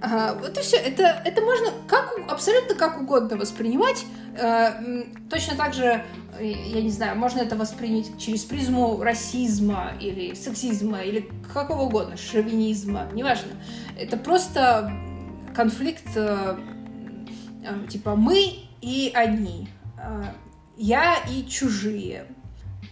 Вот 0.02 0.58
и 0.58 0.62
все. 0.62 0.78
Это, 0.78 1.22
это 1.26 1.42
можно 1.42 1.72
как, 1.88 2.14
абсолютно 2.30 2.76
как 2.76 3.02
угодно 3.02 3.38
воспринимать. 3.38 4.06
А, 4.40 4.80
точно 5.30 5.56
так 5.56 5.74
же, 5.74 6.04
я 6.40 6.82
не 6.82 6.92
знаю, 6.92 7.18
можно 7.18 7.40
это 7.40 7.56
воспринять 7.56 8.18
через 8.20 8.44
призму 8.44 9.02
расизма 9.02 9.94
или 10.00 10.34
сексизма 10.36 11.00
или 11.02 11.30
какого 11.54 11.84
угодно, 11.84 12.18
шовинизма, 12.18 13.08
неважно. 13.14 13.52
Это 14.00 14.18
просто 14.18 14.92
конфликт 15.56 16.06
э, 16.16 16.56
э, 17.64 17.88
типа 17.90 18.16
мы 18.16 18.60
и 18.82 19.12
они, 19.16 19.68
э, 19.98 20.24
я 20.78 21.16
и 21.30 21.48
чужие. 21.48 22.28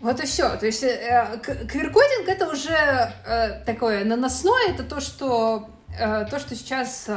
Вот 0.02 0.20
и 0.22 0.26
все. 0.26 0.56
То 0.58 0.66
есть 0.66 0.82
квиркодинг 0.82 2.28
это 2.28 2.50
уже 2.50 3.12
такое 3.66 4.04
наносное, 4.04 4.72
это 4.72 4.84
то, 4.84 5.00
что 5.00 5.70
то, 5.98 6.40
что 6.40 6.56
сейчас 6.56 7.10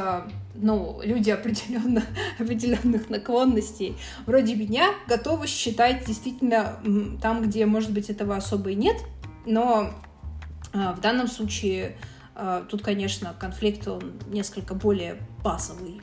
ну, 0.55 0.99
люди 1.03 1.29
определенно, 1.29 2.03
определенных 2.39 3.09
наклонностей 3.09 3.97
вроде 4.25 4.55
меня 4.55 4.91
готовы 5.07 5.47
считать 5.47 6.05
действительно 6.05 6.79
там, 7.21 7.41
где, 7.43 7.65
может 7.65 7.91
быть, 7.91 8.09
этого 8.09 8.35
особо 8.35 8.71
и 8.71 8.75
нет, 8.75 8.97
но 9.45 9.91
в 10.73 10.99
данном 11.01 11.27
случае 11.27 11.97
тут, 12.69 12.83
конечно, 12.83 13.35
конфликт, 13.39 13.87
он 13.87 14.13
несколько 14.27 14.75
более 14.75 15.17
базовый. 15.43 16.01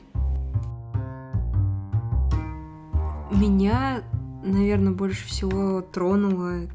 Меня, 3.31 4.03
наверное, 4.43 4.93
больше 4.93 5.25
всего 5.27 5.81
тронула 5.81 6.69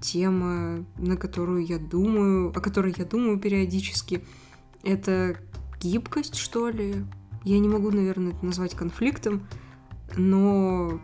тема, 0.00 0.84
на 0.98 1.16
которую 1.16 1.64
я 1.64 1.78
думаю, 1.78 2.50
о 2.50 2.60
которой 2.60 2.94
я 2.96 3.04
думаю 3.04 3.38
периодически. 3.38 4.24
Это 4.84 5.36
гибкость, 5.80 6.36
что 6.36 6.68
ли. 6.68 7.04
Я 7.42 7.58
не 7.58 7.68
могу, 7.68 7.90
наверное, 7.90 8.32
это 8.32 8.44
назвать 8.44 8.74
конфликтом, 8.74 9.46
но 10.16 11.00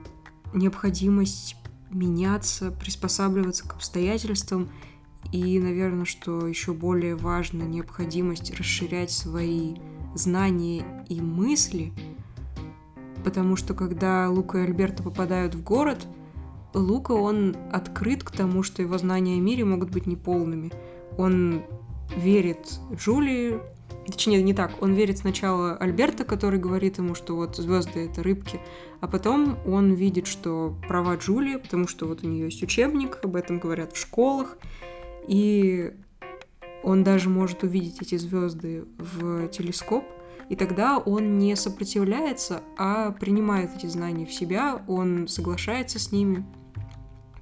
необходимость 0.54 1.56
меняться, 1.90 2.70
приспосабливаться 2.70 3.68
к 3.68 3.74
обстоятельствам— 3.74 4.68
и, 5.32 5.60
наверное, 5.60 6.06
что 6.06 6.46
еще 6.46 6.72
более 6.72 7.14
важно, 7.14 7.62
необходимость 7.62 8.58
расширять 8.58 9.12
свои 9.12 9.76
знания 10.14 10.84
и 11.08 11.20
мысли, 11.20 11.92
потому 13.24 13.54
что 13.54 13.74
когда 13.74 14.28
Лука 14.28 14.58
и 14.58 14.62
Альберто 14.62 15.04
попадают 15.04 15.54
в 15.54 15.62
город, 15.62 16.06
Лука, 16.74 17.12
он 17.12 17.56
открыт 17.72 18.24
к 18.24 18.32
тому, 18.32 18.64
что 18.64 18.82
его 18.82 18.98
знания 18.98 19.36
о 19.36 19.40
мире 19.40 19.64
могут 19.64 19.90
быть 19.90 20.06
неполными. 20.06 20.72
Он 21.16 21.62
верит 22.16 22.78
Джулии, 22.94 23.60
точнее, 24.06 24.42
не 24.42 24.54
так, 24.54 24.82
он 24.82 24.94
верит 24.94 25.18
сначала 25.18 25.76
Альберто, 25.76 26.24
который 26.24 26.58
говорит 26.58 26.98
ему, 26.98 27.14
что 27.14 27.36
вот 27.36 27.56
звезды 27.56 28.06
это 28.06 28.22
рыбки, 28.22 28.60
а 29.00 29.08
потом 29.08 29.58
он 29.66 29.92
видит, 29.94 30.26
что 30.26 30.76
права 30.88 31.16
Джулии, 31.16 31.56
потому 31.56 31.86
что 31.88 32.06
вот 32.06 32.24
у 32.24 32.26
нее 32.26 32.46
есть 32.46 32.62
учебник, 32.62 33.18
об 33.22 33.36
этом 33.36 33.58
говорят 33.58 33.92
в 33.92 34.00
школах, 34.00 34.58
и 35.26 35.92
он 36.82 37.04
даже 37.04 37.28
может 37.28 37.62
увидеть 37.62 38.00
эти 38.02 38.16
звезды 38.16 38.84
в 38.98 39.48
телескоп, 39.48 40.04
и 40.48 40.56
тогда 40.56 40.98
он 40.98 41.38
не 41.38 41.54
сопротивляется, 41.54 42.62
а 42.76 43.12
принимает 43.12 43.70
эти 43.76 43.86
знания 43.86 44.26
в 44.26 44.32
себя, 44.32 44.82
он 44.88 45.28
соглашается 45.28 45.98
с 46.00 46.10
ними, 46.10 46.44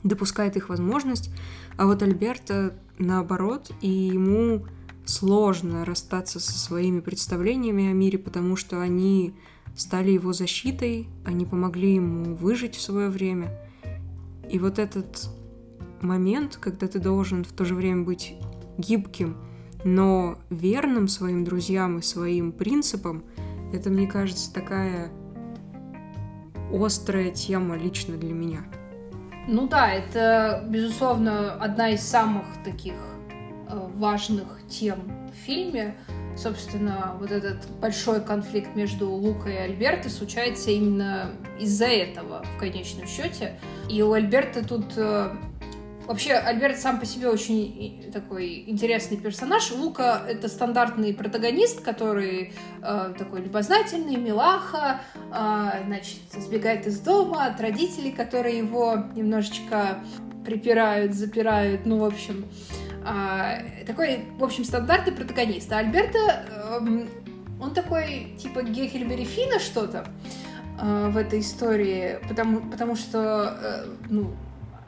допускает 0.02 0.56
их 0.56 0.68
возможность. 0.68 1.30
А 1.78 1.86
вот 1.86 2.02
Альберта 2.02 2.74
наоборот, 2.98 3.70
и 3.80 3.88
ему 3.88 4.66
сложно 5.04 5.84
расстаться 5.84 6.38
со 6.38 6.58
своими 6.58 7.00
представлениями 7.00 7.88
о 7.88 7.92
мире, 7.92 8.18
потому 8.18 8.56
что 8.56 8.80
они 8.80 9.34
стали 9.74 10.10
его 10.10 10.32
защитой, 10.32 11.08
они 11.24 11.46
помогли 11.46 11.94
ему 11.94 12.34
выжить 12.34 12.74
в 12.74 12.80
свое 12.82 13.08
время. 13.08 13.50
И 14.50 14.58
вот 14.58 14.78
этот 14.78 15.30
момент, 16.00 16.58
когда 16.60 16.88
ты 16.88 16.98
должен 16.98 17.44
в 17.44 17.52
то 17.52 17.64
же 17.64 17.74
время 17.74 18.04
быть 18.04 18.34
гибким, 18.76 19.36
но 19.84 20.38
верным 20.50 21.08
своим 21.08 21.44
друзьям 21.44 21.98
и 21.98 22.02
своим 22.02 22.52
принципам, 22.52 23.24
это, 23.72 23.90
мне 23.90 24.06
кажется, 24.06 24.52
такая 24.52 25.10
острая 26.72 27.30
тема 27.30 27.76
лично 27.76 28.16
для 28.16 28.34
меня. 28.34 28.64
Ну 29.50 29.66
да, 29.66 29.90
это, 29.90 30.62
безусловно, 30.68 31.54
одна 31.54 31.88
из 31.88 32.02
самых 32.02 32.44
таких 32.66 32.92
э, 33.70 33.88
важных 33.94 34.46
тем 34.68 35.30
в 35.32 35.46
фильме. 35.46 35.96
Собственно, 36.36 37.16
вот 37.18 37.30
этот 37.30 37.66
большой 37.80 38.20
конфликт 38.20 38.76
между 38.76 39.08
Лукой 39.08 39.54
и 39.54 39.56
Альберто 39.56 40.10
случается 40.10 40.70
именно 40.70 41.30
из-за 41.58 41.86
этого 41.86 42.44
в 42.44 42.60
конечном 42.60 43.06
счете. 43.06 43.58
И 43.88 44.02
у 44.02 44.12
Альберта 44.12 44.62
тут 44.62 44.92
э, 44.98 45.30
Вообще, 46.08 46.32
Альберт 46.32 46.78
сам 46.78 46.98
по 46.98 47.04
себе 47.04 47.28
очень 47.28 48.10
такой 48.14 48.64
интересный 48.66 49.18
персонаж. 49.18 49.70
Лука— 49.72 50.22
это 50.26 50.48
стандартный 50.48 51.12
протагонист, 51.12 51.82
который 51.82 52.54
э, 52.82 53.14
такой 53.18 53.42
любознательный, 53.42 54.16
милаха, 54.16 55.02
э, 55.14 55.84
значит, 55.84 56.20
сбегает 56.32 56.86
из 56.86 56.98
дома 57.00 57.44
от 57.44 57.60
родителей, 57.60 58.10
которые 58.10 58.56
его 58.56 59.04
немножечко 59.14 60.02
припирают, 60.46 61.12
запирают, 61.12 61.84
ну, 61.84 61.98
в 61.98 62.04
общем, 62.04 62.46
э, 63.06 63.84
такой, 63.84 64.24
в 64.38 64.44
общем, 64.44 64.64
стандартный 64.64 65.12
протагонист. 65.12 65.70
А 65.70 65.80
Альберта, 65.80 66.46
э, 66.48 67.06
он 67.60 67.74
такой, 67.74 68.34
типа, 68.38 68.62
Гехельбери 68.62 69.28
что-то 69.58 70.06
э, 70.80 71.10
в 71.10 71.18
этой 71.18 71.40
истории, 71.40 72.18
потому, 72.26 72.62
потому 72.62 72.96
что, 72.96 73.58
э, 73.60 73.84
ну, 74.08 74.30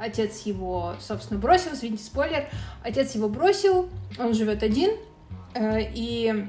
Отец 0.01 0.41
его, 0.47 0.95
собственно, 0.99 1.39
бросил, 1.39 1.75
извините, 1.75 2.05
спойлер. 2.05 2.49
Отец 2.83 3.15
его 3.15 3.29
бросил, 3.29 3.91
он 4.19 4.33
живет 4.33 4.63
один, 4.63 4.93
э, 5.55 5.83
и 5.83 6.47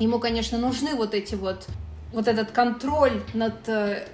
ему, 0.00 0.18
конечно, 0.18 0.56
нужны 0.56 0.94
вот 0.94 1.14
эти 1.14 1.34
вот, 1.34 1.66
вот 2.12 2.26
этот 2.26 2.52
контроль 2.52 3.22
над 3.34 3.68
э, 3.68 4.08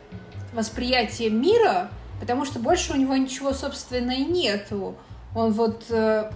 восприятием 0.53 1.41
мира, 1.41 1.91
потому 2.19 2.45
что 2.45 2.59
больше 2.59 2.93
у 2.93 2.97
него 2.97 3.15
ничего, 3.15 3.53
собственно, 3.53 4.11
и 4.11 4.25
нету. 4.25 4.97
Он 5.33 5.53
вот 5.53 5.85
э, 5.91 6.33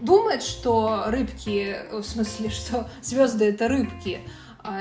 думает, 0.00 0.42
что 0.42 1.04
рыбки, 1.06 1.76
в 1.90 2.02
смысле, 2.02 2.50
что 2.50 2.90
звезды 3.00 3.48
это 3.48 3.68
рыбки, 3.68 4.20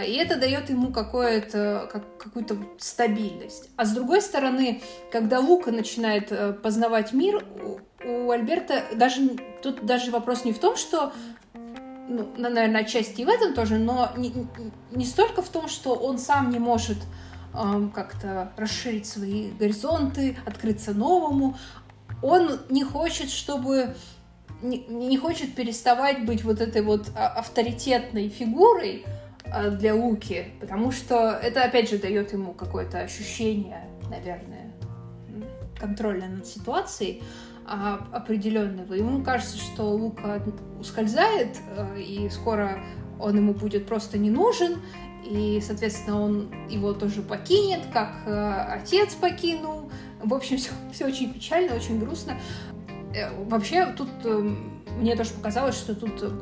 и 0.06 0.14
это 0.14 0.38
дает 0.38 0.70
ему 0.70 0.92
какое-то, 0.92 1.90
как, 1.92 2.18
какую-то 2.18 2.58
стабильность. 2.78 3.70
А 3.76 3.86
с 3.86 3.92
другой 3.92 4.22
стороны, 4.22 4.82
когда 5.12 5.40
Лука 5.40 5.72
начинает 5.72 6.32
э, 6.32 6.54
познавать 6.54 7.12
мир, 7.12 7.46
у, 7.62 7.80
у 8.08 8.32
Альберта 8.32 8.84
даже 8.96 9.30
тут 9.62 9.86
даже 9.86 10.12
вопрос 10.12 10.46
не 10.46 10.54
в 10.54 10.60
том, 10.60 10.78
что 10.78 11.12
ну, 12.08 12.28
наверное, 12.38 12.82
отчасти 12.82 13.22
и 13.22 13.26
в 13.26 13.30
этом 13.30 13.54
тоже, 13.54 13.78
но 13.78 14.12
не, 14.18 14.34
не 14.92 15.06
столько 15.06 15.42
в 15.42 15.50
том, 15.50 15.68
что 15.68 15.94
он 15.94 16.18
сам 16.18 16.50
не 16.50 16.60
может 16.60 16.98
эм, 17.54 17.92
как-то 17.92 18.52
расширить 18.58 19.06
свои 19.06 19.52
горизонты, 19.52 20.38
открыться 20.46 20.94
новому. 20.94 21.58
Он 22.22 22.60
не 22.70 22.84
хочет, 22.84 23.30
чтобы 23.30 23.96
не, 24.62 24.86
не 24.88 25.18
хочет 25.18 25.56
переставать 25.56 26.26
быть 26.26 26.44
вот 26.44 26.62
этой 26.62 26.82
вот 26.82 27.10
а, 27.16 27.28
авторитетной 27.28 28.30
фигурой, 28.30 29.06
а, 29.06 29.23
для 29.72 29.96
Луки, 29.96 30.48
потому 30.60 30.92
что 30.92 31.32
это, 31.32 31.64
опять 31.64 31.90
же, 31.90 31.98
дает 31.98 32.34
ему 32.34 32.54
какое-то 32.54 33.00
ощущение, 33.00 33.88
наверное, 34.10 34.72
контроля 35.80 36.28
над 36.28 36.48
ситуацией 36.48 37.24
а, 37.66 38.08
определенного. 38.12 38.94
Ему 38.94 39.24
кажется, 39.24 39.58
что 39.58 39.84
Лука 39.92 40.42
ускользает, 40.80 41.58
а, 41.78 41.98
и 41.98 42.30
скоро 42.30 42.80
он 43.20 43.38
ему 43.38 43.54
будет 43.54 43.86
просто 43.86 44.18
не 44.18 44.30
нужен, 44.30 44.82
и, 45.26 45.62
соответственно, 45.66 46.22
он 46.22 46.54
его 46.70 46.94
тоже 46.94 47.22
покинет, 47.22 47.82
как 47.94 48.12
отец 48.26 49.14
покинул. 49.16 49.90
В 50.22 50.34
общем, 50.34 50.58
все, 50.58 50.72
все 50.92 51.06
очень 51.06 51.34
печально, 51.34 51.76
очень 51.76 52.00
грустно. 52.00 52.38
Э, 53.16 53.32
вообще, 53.46 53.86
тут 53.94 54.10
э, 54.24 54.56
мне 55.00 55.16
тоже 55.16 55.32
показалось, 55.32 55.76
что 55.76 55.96
тут 55.96 56.34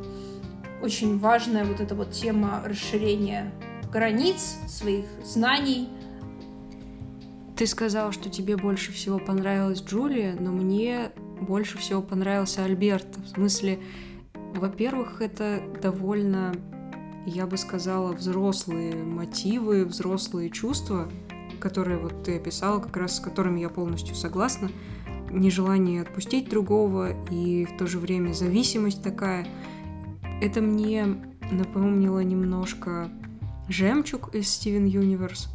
очень 0.81 1.19
важная 1.19 1.65
вот 1.65 1.79
эта 1.79 1.95
вот 1.95 2.11
тема 2.11 2.61
расширения 2.65 3.51
границ, 3.91 4.57
своих 4.67 5.05
знаний. 5.23 5.89
Ты 7.55 7.67
сказала, 7.67 8.11
что 8.11 8.29
тебе 8.29 8.57
больше 8.57 8.91
всего 8.91 9.19
понравилась 9.19 9.83
Джулия, 9.83 10.35
но 10.39 10.51
мне 10.51 11.11
больше 11.39 11.77
всего 11.77 12.01
понравился 12.01 12.63
Альберт. 12.63 13.17
В 13.17 13.27
смысле, 13.27 13.79
во-первых, 14.55 15.21
это 15.21 15.61
довольно, 15.81 16.53
я 17.25 17.45
бы 17.45 17.57
сказала, 17.57 18.13
взрослые 18.13 18.95
мотивы, 18.95 19.85
взрослые 19.85 20.49
чувства, 20.49 21.09
которые 21.59 21.99
вот 21.99 22.23
ты 22.23 22.37
описала, 22.37 22.79
как 22.79 22.97
раз 22.97 23.17
с 23.17 23.19
которыми 23.19 23.59
я 23.59 23.69
полностью 23.69 24.15
согласна. 24.15 24.71
Нежелание 25.29 26.01
отпустить 26.01 26.49
другого 26.49 27.13
и 27.29 27.65
в 27.65 27.77
то 27.77 27.87
же 27.87 27.99
время 27.99 28.33
зависимость 28.33 29.03
такая— 29.03 29.47
это 30.41 30.59
мне 30.59 31.05
напомнило 31.51 32.19
немножко 32.19 33.09
Жемчуг 33.69 34.33
из 34.33 34.49
Стивен 34.49 34.85
Юниверс. 34.85 35.49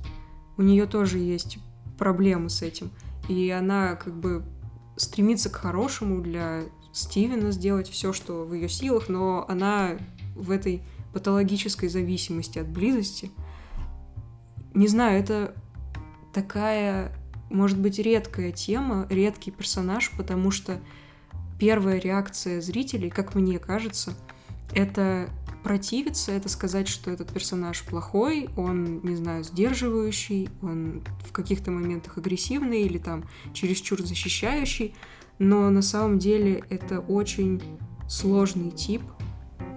У 0.57 0.62
нее 0.62 0.87
тоже 0.87 1.18
есть 1.18 1.59
проблемы 1.99 2.49
с 2.49 2.62
этим. 2.62 2.91
И 3.28 3.51
она 3.51 3.97
как 3.97 4.14
бы 4.14 4.45
стремится 4.97 5.51
к 5.51 5.57
хорошему 5.57 6.22
для 6.22 6.62
Стивена 6.93 7.51
сделать 7.51 7.91
все, 7.91 8.12
что 8.12 8.45
в 8.45 8.55
ее 8.55 8.68
силах, 8.68 9.09
но 9.09 9.45
она 9.49 9.99
в 10.34 10.51
этой 10.51 10.82
патологической 11.12 11.89
зависимости 11.89 12.59
от 12.59 12.68
близости. 12.68 13.30
Не 14.72 14.87
знаю, 14.87 15.20
это 15.20 15.55
такая, 16.32 17.12
может 17.51 17.78
быть, 17.78 17.99
редкая 17.99 18.53
тема, 18.53 19.07
редкий 19.11 19.51
персонаж, 19.51 20.12
потому 20.16 20.51
что 20.51 20.78
первая 21.59 21.99
реакция 21.99 22.61
зрителей, 22.61 23.11
как 23.11 23.34
мне 23.34 23.59
кажется, 23.59 24.14
это 24.75 25.29
противиться, 25.62 26.31
это 26.31 26.49
сказать, 26.49 26.87
что 26.87 27.11
этот 27.11 27.33
персонаж 27.33 27.83
плохой, 27.83 28.49
он, 28.57 29.01
не 29.03 29.17
знаю, 29.17 29.43
сдерживающий, 29.43 30.49
он 30.62 31.03
в 31.27 31.33
каких-то 31.33 31.73
моментах 31.73 32.19
агрессивный 32.19 32.83
или 32.83 32.99
там 32.99 33.25
чересчур 33.53 34.01
защищающий, 34.01 34.95
но 35.39 35.69
на 35.71 35.83
самом 35.83 36.21
деле 36.21 36.62
это 36.71 37.01
очень 37.01 37.61
сложный 38.09 38.71
тип, 38.71 39.03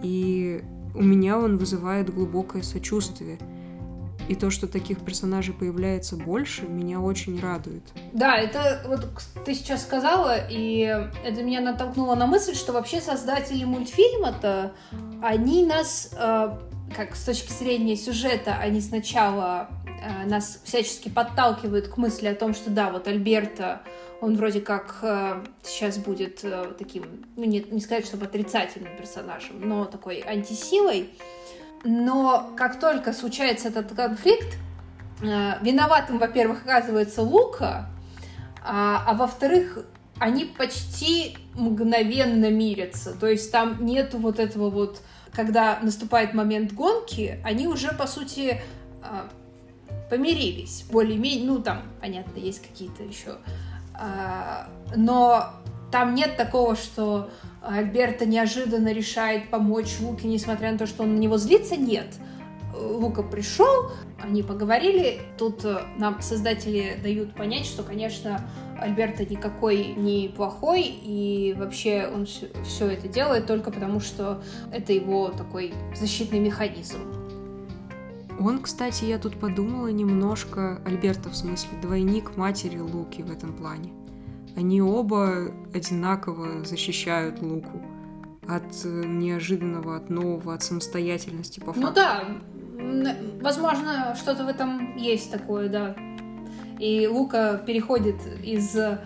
и 0.04 0.64
у 0.94 1.02
меня 1.02 1.40
он 1.40 1.58
вызывает 1.58 2.14
глубокое 2.14 2.62
сочувствие. 2.62 3.40
И 4.30 4.36
то, 4.36 4.52
что 4.52 4.68
таких 4.68 5.04
персонажей 5.04 5.56
появляется 5.56 6.16
больше, 6.16 6.68
меня 6.68 7.02
очень 7.02 7.40
радует. 7.40 7.82
Да, 8.14 8.38
это 8.38 8.80
вот 8.86 9.10
ты 9.44 9.56
сейчас 9.56 9.82
сказала, 9.82 10.36
и 10.48 10.82
это 11.26 11.42
меня 11.42 11.62
натолкнуло 11.62 12.14
на 12.14 12.28
мысль, 12.28 12.54
что 12.54 12.72
вообще 12.72 13.02
создатели 13.02 13.64
мультфильма-то, 13.64 14.72
они 15.24 15.66
нас, 15.66 16.12
э, 16.16 16.56
как 16.96 17.16
с 17.16 17.26
точки 17.26 17.52
зрения 17.52 17.96
сюжета, 17.96 18.56
они 18.60 18.82
сначала 18.82 19.68
э, 20.00 20.30
нас 20.30 20.62
всячески 20.64 21.10
подталкивают 21.10 21.88
к 21.88 21.98
мысли 21.98 22.28
о 22.28 22.36
том, 22.36 22.54
что 22.54 22.70
да, 22.70 22.92
вот 22.92 23.08
Альберта, 23.08 23.82
он 24.22 24.36
вроде 24.36 24.62
как 24.62 25.00
э, 25.02 25.44
сейчас 25.64 25.98
будет 25.98 26.46
таким, 26.78 27.26
ну 27.36 27.46
не, 27.46 27.62
не 27.62 27.82
сказать, 27.82 28.06
чтобы 28.06 28.26
отрицательным 28.26 28.96
персонажем, 28.96 29.68
но 29.68 29.86
такой 29.86 30.22
антисилой, 30.22 31.10
но 31.84 32.52
как 32.58 32.80
только 32.80 33.14
случается 33.14 33.70
этот 33.70 33.94
конфликт, 33.94 34.58
э, 35.22 35.54
виноватым, 35.62 36.20
во-первых, 36.20 36.64
оказывается 36.64 37.22
Лука, 37.22 37.90
а, 38.62 39.04
а 39.08 39.14
во-вторых, 39.14 39.86
они 40.20 40.46
почти 40.46 41.38
мгновенно 41.56 42.50
мирятся. 42.50 43.14
То 43.14 43.28
есть 43.28 43.52
там 43.52 43.86
нету 43.86 44.18
вот 44.18 44.40
этого 44.40 44.70
вот, 44.70 45.02
когда 45.32 45.80
наступает 45.82 46.34
момент 46.34 46.74
гонки, 46.74 47.40
они 47.44 47.68
уже, 47.68 47.94
по 47.94 48.06
сути, 48.06 48.62
э, 49.02 49.30
помирились. 50.10 50.86
Более-менее, 50.92 51.48
ну 51.48 51.60
там, 51.60 51.84
понятно, 52.02 52.38
есть 52.40 52.62
какие-то 52.62 53.04
еще. 53.04 53.38
А, 53.94 54.68
но 54.96 55.54
там 55.92 56.16
нет 56.16 56.38
такого, 56.38 56.76
что 56.76 57.30
Альберта 57.62 58.26
неожиданно 58.26 58.94
решает 58.94 59.50
помочь 59.50 60.00
Луке, 60.00 60.28
несмотря 60.28 60.72
на 60.72 60.78
то, 60.78 60.86
что 60.86 61.04
он 61.04 61.16
на 61.16 61.20
него 61.20 61.38
злится, 61.38 61.76
нет. 61.76 62.08
Лука 62.74 63.24
пришел, 63.24 63.92
они 64.22 64.44
поговорили. 64.44 65.22
Тут 65.38 65.66
э, 65.66 65.80
нам 65.98 66.22
создатели 66.22 66.98
дают 67.02 67.34
понять, 67.34 67.66
что, 67.66 67.84
конечно, 67.84 68.42
Альберта 68.80 69.26
никакой 69.26 69.88
не 69.88 70.30
плохой, 70.30 70.84
и 70.84 71.56
вообще 71.58 72.10
он 72.14 72.26
все, 72.26 72.48
все 72.64 72.88
это 72.88 73.08
делает 73.08 73.48
только 73.48 73.72
потому, 73.72 74.00
что 74.00 74.42
это 74.72 74.94
его 74.94 75.30
такой 75.30 75.74
защитный 75.96 76.40
механизм. 76.40 77.00
Он, 78.40 78.62
кстати, 78.62 79.04
я 79.04 79.18
тут 79.18 79.38
подумала 79.38 79.88
немножко, 79.88 80.82
Альберта 80.86 81.30
в 81.30 81.36
смысле, 81.36 81.72
двойник 81.82 82.38
матери 82.38 82.80
Луки 82.80 83.22
в 83.22 83.32
этом 83.32 83.52
плане 83.54 83.99
они 84.60 84.82
оба 84.82 85.54
одинаково 85.74 86.66
защищают 86.66 87.42
Луку 87.42 87.82
от 88.46 88.84
э, 88.84 89.04
неожиданного, 89.06 89.96
от 89.96 90.10
нового, 90.10 90.54
от 90.54 90.64
самостоятельности 90.64 91.62
по 91.62 91.68
ну 91.68 91.88
факту. 91.88 92.02
Ну 92.78 93.04
да, 93.04 93.16
возможно, 93.42 94.16
что-то 94.20 94.44
в 94.44 94.50
этом 94.50 94.98
есть 94.98 95.32
такое, 95.32 95.70
да. 95.70 95.96
И 96.78 97.08
Лука 97.08 97.64
переходит 97.66 98.18
из 98.44 98.76
э, 98.76 99.00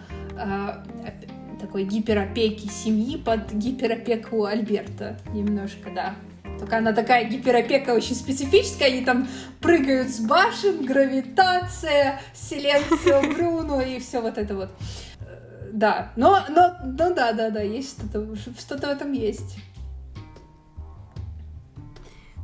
такой 1.61 1.83
гиперопеки 1.83 2.67
семьи 2.67 3.17
под 3.17 3.53
гиперопеку 3.53 4.45
Альберта 4.45 5.19
немножко, 5.33 5.91
да. 5.93 6.15
Только 6.57 6.77
она 6.77 6.93
такая 6.93 7.25
гиперопека 7.25 7.91
очень 7.91 8.15
специфическая, 8.15 8.87
они 8.87 9.05
там 9.05 9.27
прыгают 9.59 10.09
с 10.09 10.19
башен, 10.19 10.83
гравитация, 10.83 12.21
Силенцио 12.33 13.21
Бруно 13.33 13.81
и 13.81 13.99
все 13.99 14.19
вот 14.21 14.37
это 14.37 14.55
вот 14.55 14.69
да, 15.73 16.11
но, 16.15 16.39
но, 16.49 16.75
ну 16.83 17.15
да, 17.15 17.33
да, 17.33 17.49
да, 17.49 17.61
есть 17.61 17.97
что-то, 17.97 18.35
что-то 18.35 18.87
в 18.87 18.91
этом 18.91 19.11
есть. 19.11 19.57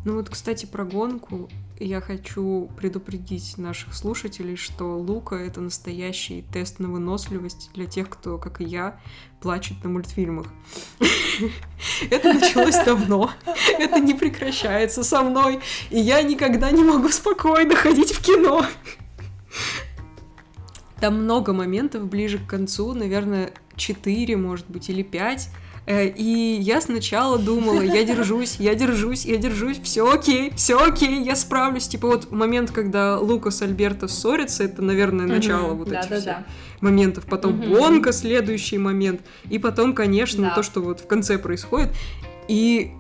Ну 0.03 0.15
вот, 0.15 0.31
кстати, 0.31 0.65
про 0.65 0.83
гонку 0.83 1.47
я 1.79 2.01
хочу 2.01 2.71
предупредить 2.75 3.59
наших 3.59 3.93
слушателей, 3.93 4.55
что 4.55 4.97
Лука— 4.97 5.35
это 5.37 5.61
настоящий 5.61 6.43
тест 6.51 6.79
на 6.79 6.89
выносливость 6.89 7.69
для 7.75 7.85
тех, 7.85 8.09
кто, 8.09 8.39
как 8.39 8.61
и 8.61 8.63
я, 8.63 8.99
плачет 9.41 9.83
на 9.83 9.91
мультфильмах. 9.91 10.47
Это 12.09 12.33
началось 12.33 12.83
давно. 12.83 13.29
Это 13.77 13.99
не 13.99 14.15
прекращается 14.15 15.03
со 15.03 15.21
мной. 15.21 15.59
И 15.91 15.99
я 15.99 16.23
никогда 16.23 16.71
не 16.71 16.83
могу 16.83 17.09
спокойно 17.09 17.75
ходить 17.75 18.11
в 18.11 18.23
кино. 18.25 18.65
Там 20.99 21.23
много 21.23 21.53
моментов 21.53 22.07
ближе 22.07 22.39
к 22.39 22.47
концу, 22.47 22.93
наверное, 22.93 23.51
4, 23.75 24.35
может 24.37 24.69
быть, 24.69 24.89
или 24.89 25.03
5. 25.03 25.49
Э, 25.89 26.07
и 26.07 26.59
я 26.61 26.81
сначала 26.81 27.39
думала, 27.39 27.81
я 27.81 28.03
держусь, 28.03 28.57
я 28.59 28.75
держусь, 28.75 29.25
я 29.25 29.37
держусь, 29.37 29.79
все 29.81 30.07
окей, 30.07 30.53
все 30.55 30.77
окей, 30.77 31.23
я 31.23 31.35
справлюсь. 31.35 31.87
Типа 31.87 32.07
вот 32.07 32.31
момент, 32.31 32.71
когда 32.71 33.17
Лукас 33.17 33.61
Альберто 33.61 34.07
ссорится, 34.07 34.63
это, 34.65 34.81
наверное, 34.81 35.25
начало 35.25 35.73
вот 35.73 35.91
этих 35.91 36.19
всех 36.19 36.37
моментов. 36.81 37.25
Потом 37.25 37.59
гонка, 37.59 38.11
следующий 38.11 38.77
момент. 38.77 39.21
И 39.49 39.57
потом, 39.57 39.95
конечно, 39.95 40.53
то, 40.55 40.63
что 40.63 40.81
вот 40.81 40.99
в 40.99 41.07
конце 41.07 41.39
происходит. 41.39 41.89
И 42.47 42.91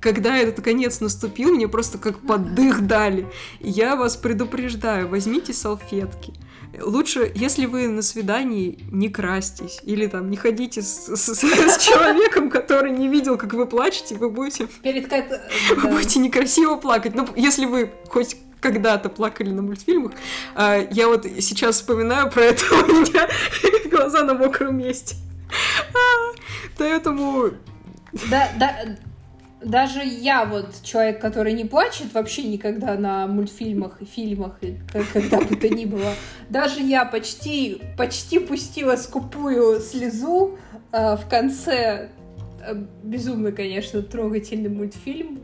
когда 0.00 0.36
этот 0.36 0.64
конец 0.64 1.00
наступил, 1.00 1.52
мне 1.52 1.68
просто 1.68 1.98
как 1.98 2.18
поддых 2.20 2.86
дали. 2.86 3.26
Я 3.60 3.94
вас 3.94 4.16
предупреждаю, 4.16 5.06
возьмите 5.06 5.52
салфетки 5.52 6.32
лучше, 6.80 7.30
если 7.34 7.66
вы 7.66 7.88
на 7.88 8.02
свидании, 8.02 8.78
не 8.90 9.08
крастись. 9.08 9.80
Или 9.84 10.06
там 10.06 10.30
не 10.30 10.36
ходите 10.36 10.82
с, 10.82 11.16
с, 11.16 11.34
с 11.34 11.78
человеком, 11.78 12.50
который 12.50 12.90
не 12.92 13.08
видел, 13.08 13.36
как 13.36 13.52
вы 13.54 13.66
плачете, 13.66 14.16
вы 14.16 14.30
будете... 14.30 14.66
Перед 14.82 15.08
как... 15.08 15.28
Вы 15.76 15.88
будете 15.88 16.18
некрасиво 16.20 16.76
плакать. 16.76 17.14
Ну, 17.14 17.28
если 17.36 17.66
вы 17.66 17.92
хоть 18.08 18.36
когда-то 18.60 19.08
плакали 19.08 19.50
на 19.50 19.60
мультфильмах. 19.60 20.12
А, 20.54 20.78
я 20.90 21.08
вот 21.08 21.26
сейчас 21.40 21.76
вспоминаю 21.76 22.30
про 22.30 22.44
это, 22.44 22.64
у 22.74 22.86
меня 22.86 23.28
глаза 23.90 24.22
на 24.22 24.34
мокром 24.34 24.78
месте. 24.78 25.16
А, 25.92 26.36
поэтому... 26.78 27.50
Да, 28.30 28.50
да, 28.58 28.96
даже 29.64 30.04
я 30.04 30.44
вот 30.44 30.82
человек, 30.82 31.20
который 31.20 31.52
не 31.52 31.64
плачет 31.64 32.12
вообще 32.14 32.44
никогда 32.44 32.94
на 32.94 33.26
мультфильмах 33.26 34.00
и 34.00 34.04
фильмах, 34.04 34.58
и 34.60 34.76
когда 35.12 35.40
бы 35.40 35.56
то 35.56 35.68
ни 35.68 35.84
было, 35.84 36.14
даже 36.48 36.80
я 36.80 37.04
почти, 37.04 37.80
почти 37.96 38.38
пустила 38.38 38.96
скупую 38.96 39.80
слезу 39.80 40.58
э, 40.92 41.16
в 41.16 41.28
конце. 41.28 42.10
Э, 42.64 42.74
безумно, 43.02 43.52
конечно, 43.52 44.02
трогательный 44.02 44.70
мультфильм 44.70 45.40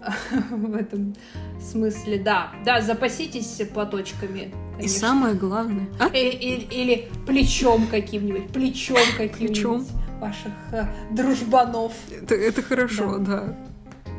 в 0.50 0.74
этом 0.74 1.14
смысле, 1.60 2.18
да. 2.18 2.52
Да, 2.64 2.80
запаситесь 2.80 3.60
платочками. 3.72 4.52
Конечно. 4.72 4.84
И 4.84 4.88
самое 4.88 5.34
главное... 5.34 5.86
А? 6.00 6.08
И, 6.08 6.28
и, 6.28 6.82
или 6.82 7.08
плечом 7.26 7.86
каким-нибудь, 7.86 8.48
плечом 8.48 8.98
каким-нибудь. 9.16 9.54
Плечом? 9.54 9.86
Ваших 10.22 10.52
э, 10.70 10.86
дружбанов. 11.10 11.92
Это, 12.10 12.34
это 12.34 12.62
хорошо, 12.62 13.18
да. 13.18 13.24
да. 13.26 13.56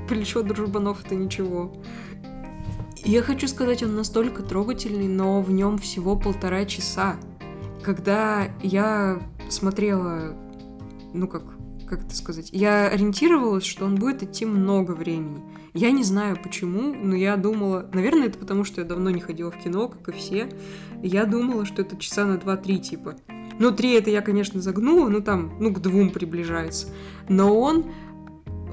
Плечо 0.07 0.43
дружбанов 0.43 1.03
это 1.05 1.15
ничего. 1.15 1.73
Я 3.05 3.21
хочу 3.21 3.47
сказать, 3.47 3.81
он 3.83 3.95
настолько 3.95 4.43
трогательный, 4.43 5.07
но 5.07 5.41
в 5.41 5.51
нем 5.51 5.77
всего 5.77 6.15
полтора 6.17 6.65
часа. 6.65 7.15
Когда 7.83 8.49
я 8.61 9.21
смотрела, 9.49 10.35
ну 11.13 11.27
как, 11.27 11.43
как 11.87 12.05
это 12.05 12.15
сказать, 12.15 12.49
я 12.51 12.87
ориентировалась, 12.87 13.65
что 13.65 13.85
он 13.85 13.95
будет 13.95 14.23
идти 14.23 14.45
много 14.45 14.91
времени. 14.91 15.41
Я 15.73 15.91
не 15.91 16.03
знаю 16.03 16.37
почему, 16.41 16.93
но 16.93 17.15
я 17.15 17.35
думала, 17.35 17.89
наверное, 17.93 18.27
это 18.27 18.37
потому, 18.37 18.63
что 18.63 18.81
я 18.81 18.87
давно 18.87 19.09
не 19.09 19.21
ходила 19.21 19.51
в 19.51 19.57
кино, 19.57 19.87
как 19.87 20.09
и 20.09 20.17
все. 20.17 20.49
Я 21.01 21.25
думала, 21.25 21.65
что 21.65 21.81
это 21.81 21.97
часа 21.97 22.25
на 22.25 22.35
2-3 22.35 22.77
типа. 22.79 23.15
Ну, 23.59 23.71
три 23.71 23.93
это 23.93 24.09
я, 24.09 24.21
конечно, 24.21 24.61
загнула, 24.61 25.09
ну 25.09 25.21
там, 25.21 25.53
ну, 25.59 25.73
к 25.73 25.79
двум 25.79 26.09
приближается. 26.09 26.87
Но 27.29 27.59
он 27.59 27.85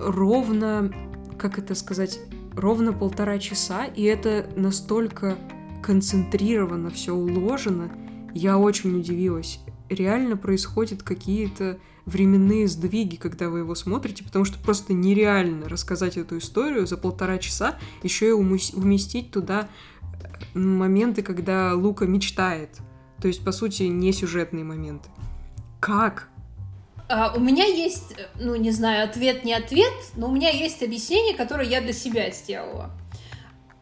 ровно, 0.00 0.92
как 1.38 1.58
это 1.58 1.74
сказать, 1.74 2.20
ровно 2.54 2.92
полтора 2.92 3.38
часа, 3.38 3.84
и 3.84 4.02
это 4.02 4.48
настолько 4.56 5.36
концентрированно 5.82 6.90
все 6.90 7.14
уложено. 7.14 7.90
Я 8.34 8.58
очень 8.58 8.98
удивилась. 8.98 9.60
Реально 9.88 10.36
происходят 10.36 11.02
какие-то 11.02 11.78
временные 12.06 12.68
сдвиги, 12.68 13.16
когда 13.16 13.48
вы 13.48 13.60
его 13.60 13.74
смотрите, 13.74 14.24
потому 14.24 14.44
что 14.44 14.58
просто 14.58 14.92
нереально 14.92 15.68
рассказать 15.68 16.16
эту 16.16 16.38
историю 16.38 16.86
за 16.86 16.96
полтора 16.96 17.38
часа, 17.38 17.78
еще 18.02 18.28
и 18.28 18.32
уместить 18.32 19.30
туда 19.30 19.68
э, 20.54 20.58
моменты, 20.58 21.22
когда 21.22 21.74
Лука 21.74 22.06
мечтает. 22.06 22.78
То 23.20 23.28
есть, 23.28 23.44
по 23.44 23.52
сути, 23.52 23.84
не 23.84 24.12
сюжетные 24.12 24.64
моменты. 24.64 25.08
Как? 25.80 26.28
А, 27.08 27.32
у 27.36 27.40
меня 27.40 27.64
есть, 27.64 28.14
ну, 28.36 28.54
не 28.54 28.70
знаю, 28.70 29.04
ответ, 29.04 29.44
не 29.44 29.52
ответ, 29.52 29.92
но 30.14 30.28
у 30.28 30.32
меня 30.32 30.50
есть 30.50 30.82
объяснение, 30.82 31.34
которое 31.34 31.68
я 31.68 31.80
для 31.80 31.92
себя 31.92 32.30
сделала. 32.30 32.90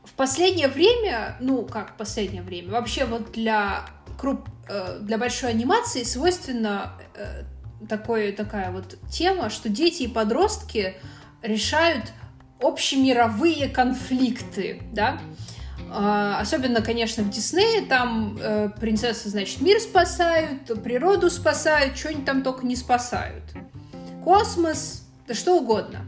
В 0.04 0.12
последнее 0.14 0.68
время, 0.68 1.36
ну, 1.40 1.64
как 1.64 1.96
последнее 1.96 2.42
время, 2.42 2.72
вообще 2.72 3.04
вот 3.04 3.32
для, 3.32 3.84
круп, 4.18 4.48
э, 4.68 4.98
для 5.00 5.18
большой 5.18 5.50
анимации 5.50 6.02
свойственно 6.02 6.94
э, 7.14 7.44
такой, 7.88 8.32
такая 8.32 8.72
вот 8.72 8.98
тема, 9.10 9.50
что 9.50 9.68
дети 9.68 10.04
и 10.04 10.08
подростки 10.08 10.96
решают 11.42 12.12
общемировые 12.60 13.68
конфликты, 13.68 14.82
да, 14.92 15.20
а, 15.20 15.57
особенно, 15.92 16.82
конечно, 16.82 17.22
в 17.22 17.30
Диснее, 17.30 17.82
там 17.82 18.38
э, 18.40 18.70
принцессы, 18.80 19.28
значит, 19.28 19.60
мир 19.60 19.80
спасают, 19.80 20.82
природу 20.82 21.30
спасают, 21.30 21.96
что-нибудь 21.96 22.24
там 22.24 22.42
только 22.42 22.66
не 22.66 22.76
спасают. 22.76 23.44
Космос, 24.24 25.04
да 25.26 25.34
что 25.34 25.56
угодно. 25.56 26.00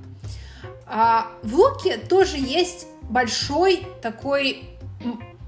А 0.87 1.29
в 1.43 1.55
Луке 1.55 1.97
тоже 1.97 2.37
есть 2.37 2.87
большой 3.03 3.87
такой, 4.03 4.71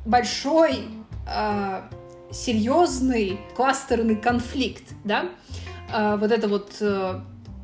большой, 0.07 0.89
э, 1.27 1.83
серьезный 2.31 3.39
кластерный 3.55 4.17
конфликт, 4.17 4.85
да, 5.05 5.27
э, 5.93 6.17
вот 6.17 6.33
это 6.33 6.49
вот 6.49 6.77
э, 6.81 7.21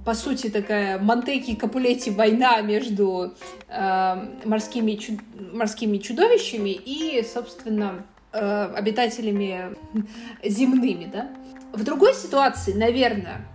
по 0.09 0.15
сути, 0.15 0.49
такая 0.49 0.99
Монтеки 0.99 1.51
и 1.51 1.55
Капулетти 1.55 2.11
война 2.11 2.63
между 2.63 3.35
э, 3.69 4.29
морскими, 4.47 4.95
чуд... 4.95 5.21
морскими 5.53 5.99
чудовищами 5.99 6.71
и, 6.71 7.23
собственно, 7.23 8.07
э, 8.33 8.73
обитателями 8.75 9.77
земными, 10.43 11.11
да. 11.13 11.29
В 11.75 11.85
другой 11.85 12.15
ситуации, 12.15 12.73
наверное, 12.73 13.47